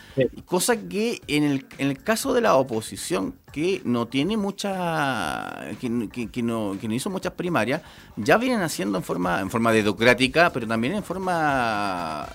cosa 0.45 0.77
que 0.77 1.21
en 1.27 1.45
el, 1.45 1.67
en 1.79 1.89
el 1.89 2.03
caso 2.03 2.35
de 2.35 2.41
la 2.41 2.55
oposición, 2.55 3.35
que 3.53 3.83
no 3.85 4.07
tiene 4.07 4.37
mucha, 4.37 5.71
que, 5.79 6.09
que, 6.31 6.43
no, 6.43 6.77
que 6.81 6.89
no 6.89 6.95
hizo 6.95 7.11
muchas 7.11 7.33
primarias, 7.35 7.83
ya 8.17 8.39
vienen 8.39 8.63
haciendo 8.63 8.97
en 8.97 9.05
forma, 9.05 9.41
en 9.41 9.51
forma 9.51 9.73
democrática, 9.73 10.51
pero 10.51 10.67
también 10.67 10.95
en 10.95 11.03
forma, 11.03 12.27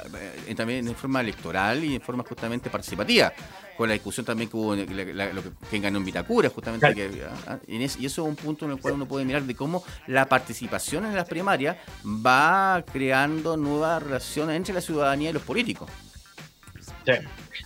eh, 0.47 0.53
también 0.55 0.87
en 0.87 0.95
forma 0.95 1.21
electoral 1.21 1.83
y 1.83 1.95
en 1.95 2.01
forma 2.01 2.23
justamente 2.23 2.69
participativa 2.69 3.33
con 3.77 3.87
la 3.87 3.93
discusión 3.93 4.25
también 4.25 4.49
que 4.49 4.57
hubo, 4.57 4.75
lo 4.75 5.43
que, 5.69 5.79
ganó 5.79 5.99
en 5.99 6.05
Vitacura, 6.05 6.49
justamente. 6.49 6.87
Ah, 7.23 7.37
ah, 7.47 7.59
y 7.67 7.83
eso 7.85 7.99
es 8.03 8.17
un 8.17 8.35
punto 8.35 8.65
en 8.65 8.71
el 8.71 8.79
cual 8.79 8.95
uno 8.95 9.05
puede 9.05 9.23
mirar 9.23 9.43
de 9.43 9.55
cómo 9.55 9.83
la 10.07 10.25
participación 10.25 11.05
en 11.05 11.15
las 11.15 11.27
primarias 11.27 11.77
va 12.05 12.83
creando 12.91 13.55
nuevas 13.55 14.01
relaciones 14.01 14.55
entre 14.55 14.73
la 14.73 14.81
ciudadanía 14.81 15.29
y 15.29 15.33
los 15.33 15.43
políticos. 15.43 15.89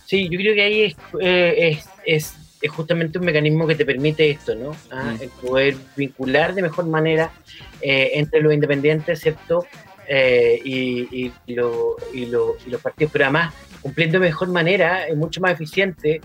Sí, 0.06 0.28
yo 0.28 0.38
creo 0.38 0.54
que 0.54 0.62
ahí 0.62 0.82
es, 0.82 0.96
eh, 1.20 1.78
es, 2.04 2.34
es, 2.60 2.70
justamente 2.70 3.18
un 3.18 3.24
mecanismo 3.24 3.66
que 3.66 3.74
te 3.74 3.84
permite 3.84 4.30
esto, 4.30 4.54
¿no? 4.54 4.76
Ah, 4.90 5.14
mm. 5.18 5.22
El 5.22 5.28
poder 5.30 5.76
vincular 5.96 6.54
de 6.54 6.62
mejor 6.62 6.86
manera 6.86 7.32
eh, 7.80 8.12
entre 8.14 8.40
los 8.40 8.54
independientes, 8.54 9.20
¿cierto? 9.20 9.66
Eh, 10.06 10.60
y, 10.64 11.32
y, 11.44 11.56
los 11.56 12.80
partidos, 12.82 13.12
pero 13.12 13.24
además 13.24 13.54
cumpliendo 13.82 14.18
de 14.18 14.26
mejor 14.26 14.48
manera, 14.48 15.06
es 15.06 15.16
mucho 15.16 15.40
más 15.40 15.52
eficiente 15.52 16.20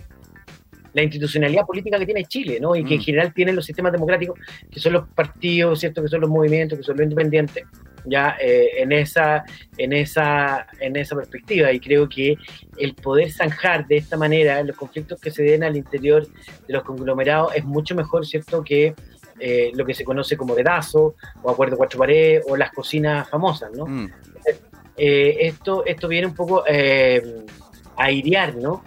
la 0.93 1.03
institucionalidad 1.03 1.65
política 1.65 1.99
que 1.99 2.05
tiene 2.05 2.25
Chile, 2.25 2.59
¿no? 2.59 2.75
Y 2.75 2.83
que 2.83 2.95
en 2.95 2.99
mm. 2.99 3.03
general 3.03 3.33
tienen 3.33 3.55
los 3.55 3.65
sistemas 3.65 3.91
democráticos, 3.91 4.39
que 4.71 4.79
son 4.79 4.93
los 4.93 5.07
partidos, 5.09 5.79
¿cierto? 5.79 6.01
Que 6.01 6.07
son 6.07 6.21
los 6.21 6.29
movimientos, 6.29 6.77
que 6.77 6.83
son 6.83 6.97
los 6.97 7.03
independientes, 7.03 7.65
ya 8.05 8.35
eh, 8.41 8.69
en, 8.77 8.91
esa, 8.91 9.43
en, 9.77 9.93
esa, 9.93 10.65
en 10.79 10.95
esa 10.95 11.15
perspectiva. 11.15 11.71
Y 11.71 11.79
creo 11.79 12.09
que 12.09 12.35
el 12.77 12.95
poder 12.95 13.31
zanjar 13.31 13.85
de 13.85 13.97
esta 13.97 14.17
manera 14.17 14.63
los 14.63 14.75
conflictos 14.75 15.19
que 15.19 15.29
se 15.29 15.43
den 15.43 15.63
al 15.63 15.75
interior 15.77 16.25
de 16.25 16.73
los 16.73 16.83
conglomerados 16.83 17.55
es 17.55 17.63
mucho 17.63 17.93
mejor, 17.93 18.25
¿cierto? 18.25 18.63
Que 18.63 18.95
eh, 19.39 19.71
lo 19.75 19.85
que 19.85 19.93
se 19.93 20.03
conoce 20.03 20.35
como 20.35 20.55
dedazo, 20.55 21.15
o 21.43 21.51
acuerdo 21.51 21.77
cuatro 21.77 21.99
paredes, 21.99 22.43
o 22.47 22.57
las 22.57 22.71
cocinas 22.71 23.29
famosas, 23.29 23.71
¿no? 23.71 23.85
Mm. 23.85 24.09
Eh, 24.97 25.37
esto, 25.41 25.85
esto 25.85 26.07
viene 26.07 26.27
un 26.27 26.35
poco 26.35 26.63
eh, 26.67 27.21
a 27.95 28.05
airear, 28.05 28.55
¿no? 28.55 28.83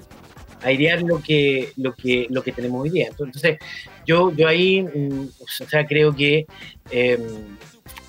A 0.62 0.66
airear 0.66 1.02
lo 1.02 1.22
que, 1.22 1.70
lo 1.76 1.94
que, 1.94 2.26
lo 2.30 2.42
que 2.42 2.50
tenemos 2.52 2.82
hoy 2.82 2.90
día. 2.90 3.08
Entonces, 3.08 3.58
yo, 4.04 4.32
yo 4.34 4.48
ahí, 4.48 4.82
mm, 4.82 5.28
o 5.40 5.68
sea, 5.68 5.86
creo 5.86 6.14
que 6.14 6.46
em, 6.90 7.20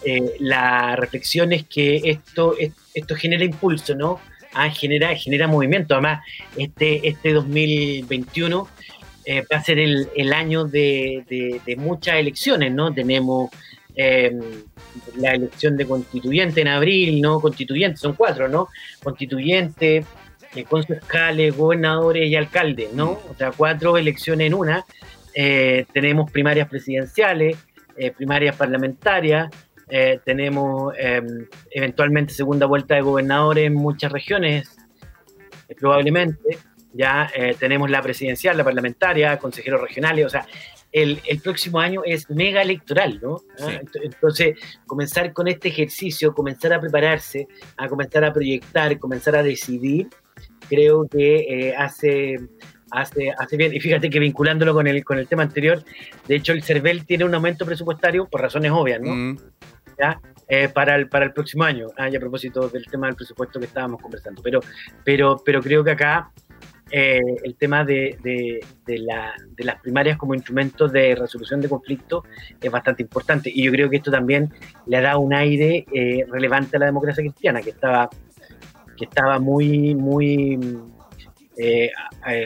eh, 0.03 0.33
la 0.39 0.95
reflexión 0.95 1.53
es 1.53 1.65
que 1.65 2.01
esto, 2.03 2.55
esto 2.93 3.15
genera 3.15 3.43
impulso, 3.43 3.93
¿no? 3.93 4.19
Ah, 4.53 4.71
genera, 4.71 5.15
genera 5.15 5.47
movimiento. 5.47 5.93
Además, 5.93 6.25
este, 6.57 7.07
este 7.07 7.33
2021 7.33 8.67
va 9.29 9.57
a 9.57 9.63
ser 9.63 9.77
el, 9.79 10.09
el 10.15 10.33
año 10.33 10.65
de, 10.65 11.61
de, 11.65 11.75
muchas 11.77 12.15
elecciones, 12.15 12.73
¿no? 12.73 12.91
Tenemos 12.93 13.51
eh, 14.01 14.31
la 15.17 15.31
elección 15.31 15.77
de 15.77 15.87
constituyente 15.87 16.61
en 16.61 16.67
abril, 16.67 17.21
¿no? 17.21 17.39
Constituyentes, 17.39 17.99
son 17.99 18.13
cuatro, 18.13 18.47
¿no? 18.47 18.67
Constituyente, 19.03 20.05
eh, 20.53 20.65
concejales, 20.65 21.55
gobernadores 21.55 22.27
y 22.29 22.35
alcaldes, 22.35 22.91
¿no? 22.93 23.11
O 23.29 23.35
sea, 23.37 23.51
cuatro 23.51 23.97
elecciones 23.97 24.47
en 24.47 24.53
una. 24.53 24.85
Eh, 25.33 25.85
tenemos 25.93 26.29
primarias 26.29 26.67
presidenciales, 26.67 27.57
eh, 27.97 28.11
primarias 28.11 28.55
parlamentarias, 28.55 29.49
tenemos 30.23 30.93
em, 30.97 31.47
eventualmente 31.69 32.33
segunda 32.33 32.65
vuelta 32.65 32.95
de 32.95 33.01
gobernadores 33.01 33.65
en 33.65 33.73
muchas 33.73 34.09
regiones, 34.09 34.77
probablemente. 35.77 36.59
Ya 36.93 37.29
tenemos 37.59 37.89
la 37.89 38.01
presidencial, 38.01 38.55
la 38.55 38.63
parlamentaria, 38.63 39.37
consejeros 39.37 39.81
regionales, 39.81 40.25
o 40.25 40.29
sea, 40.29 40.45
el, 40.91 41.21
próximo 41.41 41.79
año 41.79 42.01
es 42.05 42.29
mega 42.29 42.61
electoral, 42.61 43.19
¿no? 43.21 43.41
Ah, 43.59 43.79
entonces, 44.03 44.57
comenzar 44.85 45.31
con 45.33 45.47
este 45.47 45.69
ejercicio, 45.69 46.33
comenzar 46.33 46.73
a 46.73 46.81
prepararse, 46.81 47.47
a 47.77 47.87
comenzar 47.87 48.23
a 48.25 48.33
proyectar, 48.33 48.97
comenzar 48.99 49.35
a 49.35 49.43
decidir, 49.43 50.09
creo 50.67 51.07
que 51.07 51.69
eh, 51.69 51.75
hace, 51.75 52.39
hace, 52.91 53.31
hace 53.37 53.57
bien. 53.57 53.73
Y 53.73 53.79
fíjate 53.79 54.09
que 54.09 54.19
vinculándolo 54.19 54.73
con 54.73 54.87
el, 54.87 55.03
con 55.03 55.17
el 55.17 55.27
tema 55.27 55.43
anterior, 55.43 55.83
de 56.27 56.35
hecho 56.35 56.51
el 56.53 56.63
CERVEL 56.63 57.05
tiene 57.05 57.23
un 57.25 57.33
aumento 57.33 57.65
presupuestario 57.65 58.27
por 58.27 58.41
razones 58.41 58.71
obvias, 58.71 59.01
¿no? 59.01 59.15
Mm. 59.15 59.37
¿Ya? 59.97 60.19
Eh, 60.47 60.67
para, 60.67 60.95
el, 60.95 61.07
para 61.07 61.23
el 61.23 61.31
próximo 61.31 61.63
año. 61.63 61.87
Ah, 61.97 62.09
y 62.09 62.15
a 62.17 62.19
propósito 62.19 62.67
del 62.67 62.85
tema 62.85 63.07
del 63.07 63.15
presupuesto 63.15 63.57
que 63.57 63.67
estábamos 63.67 64.01
conversando. 64.01 64.41
Pero, 64.41 64.59
pero, 65.05 65.41
pero 65.45 65.61
creo 65.61 65.81
que 65.81 65.91
acá 65.91 66.29
eh, 66.91 67.21
el 67.43 67.55
tema 67.55 67.85
de, 67.85 68.17
la, 68.85 69.33
de, 69.55 69.63
las 69.63 69.81
primarias 69.81 70.17
como 70.17 70.35
instrumentos 70.35 70.91
de 70.91 71.15
resolución 71.15 71.61
de 71.61 71.69
conflictos 71.69 72.25
es 72.59 72.69
bastante 72.69 73.01
importante. 73.01 73.49
Y 73.53 73.63
yo 73.63 73.71
creo 73.71 73.89
que 73.89 73.97
esto 73.97 74.11
también 74.11 74.53
le 74.87 75.01
dado 75.01 75.21
un 75.21 75.33
aire 75.33 75.85
eh, 75.93 76.25
relevante 76.29 76.75
a 76.75 76.79
la 76.81 76.87
democracia 76.87 77.23
cristiana, 77.23 77.61
que 77.61 77.69
estaba, 77.69 78.09
que 78.97 79.05
estaba 79.05 79.39
muy, 79.39 79.95
muy 79.95 80.59
eh, 81.57 81.91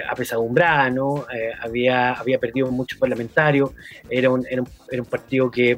apesadumbrada, 0.07 0.91
¿no? 0.91 1.25
había, 1.61 2.13
había 2.13 2.37
perdido 2.37 2.71
muchos 2.71 2.99
parlamentarios, 2.99 3.71
era 4.09 4.29
un, 4.29 4.45
era 4.47 4.61
un, 4.61 4.69
era 4.91 5.01
un 5.01 5.09
partido 5.09 5.49
que 5.49 5.77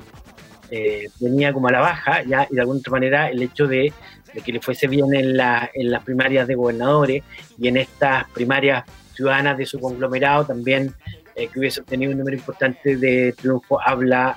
venía 1.22 1.54
como 1.54 1.70
a 1.70 1.72
la 1.72 1.80
baja, 1.80 2.24
ya, 2.24 2.46
y 2.50 2.56
de 2.56 2.62
alguna 2.62 2.80
otra 2.80 2.92
manera 2.92 3.30
el 3.30 3.42
hecho 3.42 3.66
de 3.68 3.94
de 4.34 4.42
que 4.42 4.52
le 4.52 4.62
fuese 4.62 4.88
bien 4.88 5.14
en, 5.14 5.38
la, 5.38 5.70
en 5.74 5.92
las 5.92 6.04
primarias 6.04 6.48
de 6.48 6.56
gobernadores 6.56 7.24
y 7.58 7.68
en 7.68 7.78
estas 7.78 8.30
primarias 8.32 8.84
ciudadanas 9.14 9.58
de 9.58 9.66
su 9.66 9.80
conglomerado 9.80 10.46
también 10.46 10.94
eh, 11.36 11.48
que 11.48 11.60
hubiese 11.60 11.82
obtenido 11.82 12.12
un 12.12 12.18
número 12.18 12.38
importante 12.38 12.98
de 12.98 13.34
triunfo 13.34 13.80
habla 13.82 14.36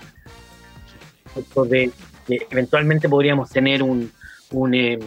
de 1.66 1.90
que 2.26 2.46
eventualmente 2.50 3.08
podríamos 3.08 3.50
tener 3.50 3.82
un, 3.82 4.10
un, 4.50 4.74
em, 4.74 5.00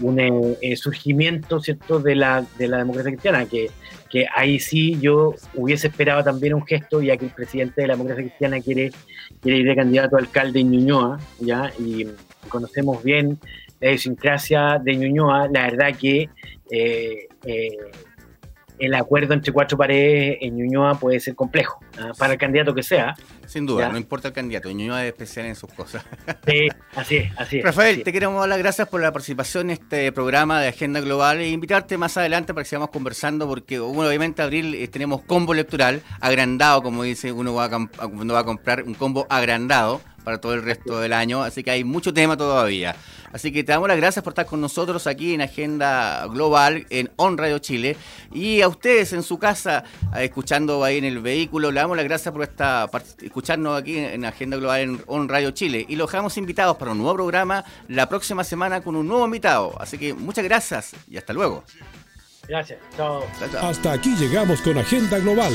un 0.00 0.20
eh, 0.20 0.76
surgimiento 0.76 1.60
cierto 1.60 2.00
de 2.00 2.14
la, 2.14 2.44
de 2.58 2.68
la 2.68 2.78
democracia 2.78 3.10
cristiana, 3.10 3.46
que, 3.46 3.70
que 4.10 4.26
ahí 4.34 4.58
sí 4.58 4.98
yo 5.00 5.34
hubiese 5.54 5.88
esperado 5.88 6.22
también 6.24 6.54
un 6.54 6.66
gesto, 6.66 7.00
ya 7.00 7.16
que 7.16 7.26
el 7.26 7.30
presidente 7.30 7.82
de 7.82 7.88
la 7.88 7.94
democracia 7.94 8.24
cristiana 8.24 8.60
quiere, 8.60 8.92
quiere 9.40 9.58
ir 9.58 9.66
de 9.66 9.76
candidato 9.76 10.16
a 10.16 10.20
alcalde 10.20 10.60
en 10.60 10.70
Ñuñoa, 10.70 11.18
¿ya? 11.40 11.72
y 11.78 12.06
conocemos 12.48 13.02
bien 13.02 13.38
la 13.82 13.88
idiosincrasia 13.88 14.80
de 14.82 14.94
Ñuñoa, 14.96 15.48
la 15.52 15.64
verdad 15.64 15.96
que 15.98 16.30
eh, 16.70 17.28
eh, 17.44 17.76
el 18.78 18.94
acuerdo 18.94 19.34
entre 19.34 19.52
cuatro 19.52 19.76
paredes 19.76 20.38
en 20.40 20.56
Ñuñoa 20.56 20.94
puede 20.94 21.18
ser 21.18 21.34
complejo, 21.34 21.80
¿ah? 21.98 22.12
para 22.16 22.34
el 22.34 22.38
candidato 22.38 22.74
que 22.74 22.82
sea. 22.82 23.14
Sin 23.46 23.66
duda, 23.66 23.88
no 23.88 23.98
importa 23.98 24.28
el 24.28 24.34
candidato, 24.34 24.70
Ñuñoa 24.70 25.02
es 25.02 25.08
especial 25.08 25.46
en 25.46 25.56
sus 25.56 25.72
cosas. 25.72 26.04
Sí, 26.46 26.68
así 26.96 27.16
es, 27.16 27.32
así 27.38 27.58
es. 27.58 27.64
Rafael, 27.64 28.02
te 28.02 28.12
queremos 28.12 28.40
dar 28.40 28.48
las 28.48 28.58
gracias 28.58 28.88
por 28.88 29.00
la 29.00 29.12
participación 29.12 29.70
en 29.70 29.78
este 29.78 30.10
programa 30.12 30.60
de 30.60 30.68
Agenda 30.68 31.00
Global 31.00 31.40
e 31.40 31.50
invitarte 31.50 31.96
más 31.98 32.16
adelante 32.16 32.54
para 32.54 32.64
que 32.64 32.70
sigamos 32.70 32.90
conversando, 32.90 33.46
porque 33.46 33.78
bueno, 33.78 34.08
obviamente 34.08 34.42
abril 34.42 34.74
eh, 34.74 34.88
tenemos 34.88 35.22
combo 35.22 35.52
electoral 35.52 36.02
agrandado, 36.20 36.82
como 36.82 37.02
dice 37.02 37.32
uno 37.32 37.54
va 37.54 37.66
a, 37.66 38.06
uno 38.06 38.34
va 38.34 38.40
a 38.40 38.44
comprar 38.44 38.82
un 38.84 38.94
combo 38.94 39.26
agrandado 39.28 40.00
para 40.22 40.40
todo 40.40 40.54
el 40.54 40.62
resto 40.62 41.00
del 41.00 41.12
año, 41.12 41.42
así 41.42 41.62
que 41.62 41.70
hay 41.70 41.84
mucho 41.84 42.12
tema 42.14 42.36
todavía. 42.36 42.96
Así 43.32 43.50
que 43.50 43.64
te 43.64 43.72
damos 43.72 43.88
las 43.88 43.96
gracias 43.96 44.22
por 44.22 44.32
estar 44.32 44.44
con 44.44 44.60
nosotros 44.60 45.06
aquí 45.06 45.32
en 45.32 45.40
Agenda 45.40 46.26
Global 46.26 46.86
en 46.90 47.10
On 47.16 47.38
Radio 47.38 47.58
Chile 47.60 47.96
y 48.30 48.60
a 48.60 48.68
ustedes 48.68 49.14
en 49.14 49.22
su 49.22 49.38
casa 49.38 49.84
escuchando 50.16 50.84
ahí 50.84 50.98
en 50.98 51.04
el 51.04 51.20
vehículo, 51.20 51.70
le 51.70 51.80
damos 51.80 51.96
las 51.96 52.04
gracias 52.04 52.32
por 52.32 52.42
esta, 52.42 52.90
escucharnos 53.22 53.80
aquí 53.80 53.96
en 53.98 54.24
Agenda 54.26 54.58
Global 54.58 54.80
en 54.80 55.02
On 55.06 55.28
Radio 55.28 55.50
Chile 55.52 55.86
y 55.88 55.96
los 55.96 56.10
dejamos 56.10 56.36
invitados 56.36 56.76
para 56.76 56.92
un 56.92 56.98
nuevo 56.98 57.14
programa 57.14 57.64
la 57.88 58.06
próxima 58.08 58.44
semana 58.44 58.82
con 58.82 58.96
un 58.96 59.08
nuevo 59.08 59.24
invitado. 59.24 59.74
Así 59.80 59.96
que 59.96 60.12
muchas 60.12 60.44
gracias 60.44 60.92
y 61.08 61.16
hasta 61.16 61.32
luego. 61.32 61.64
Gracias. 62.48 62.78
Chao. 62.96 63.24
Hasta 63.62 63.92
aquí 63.92 64.14
llegamos 64.16 64.60
con 64.60 64.76
Agenda 64.76 65.18
Global. 65.18 65.54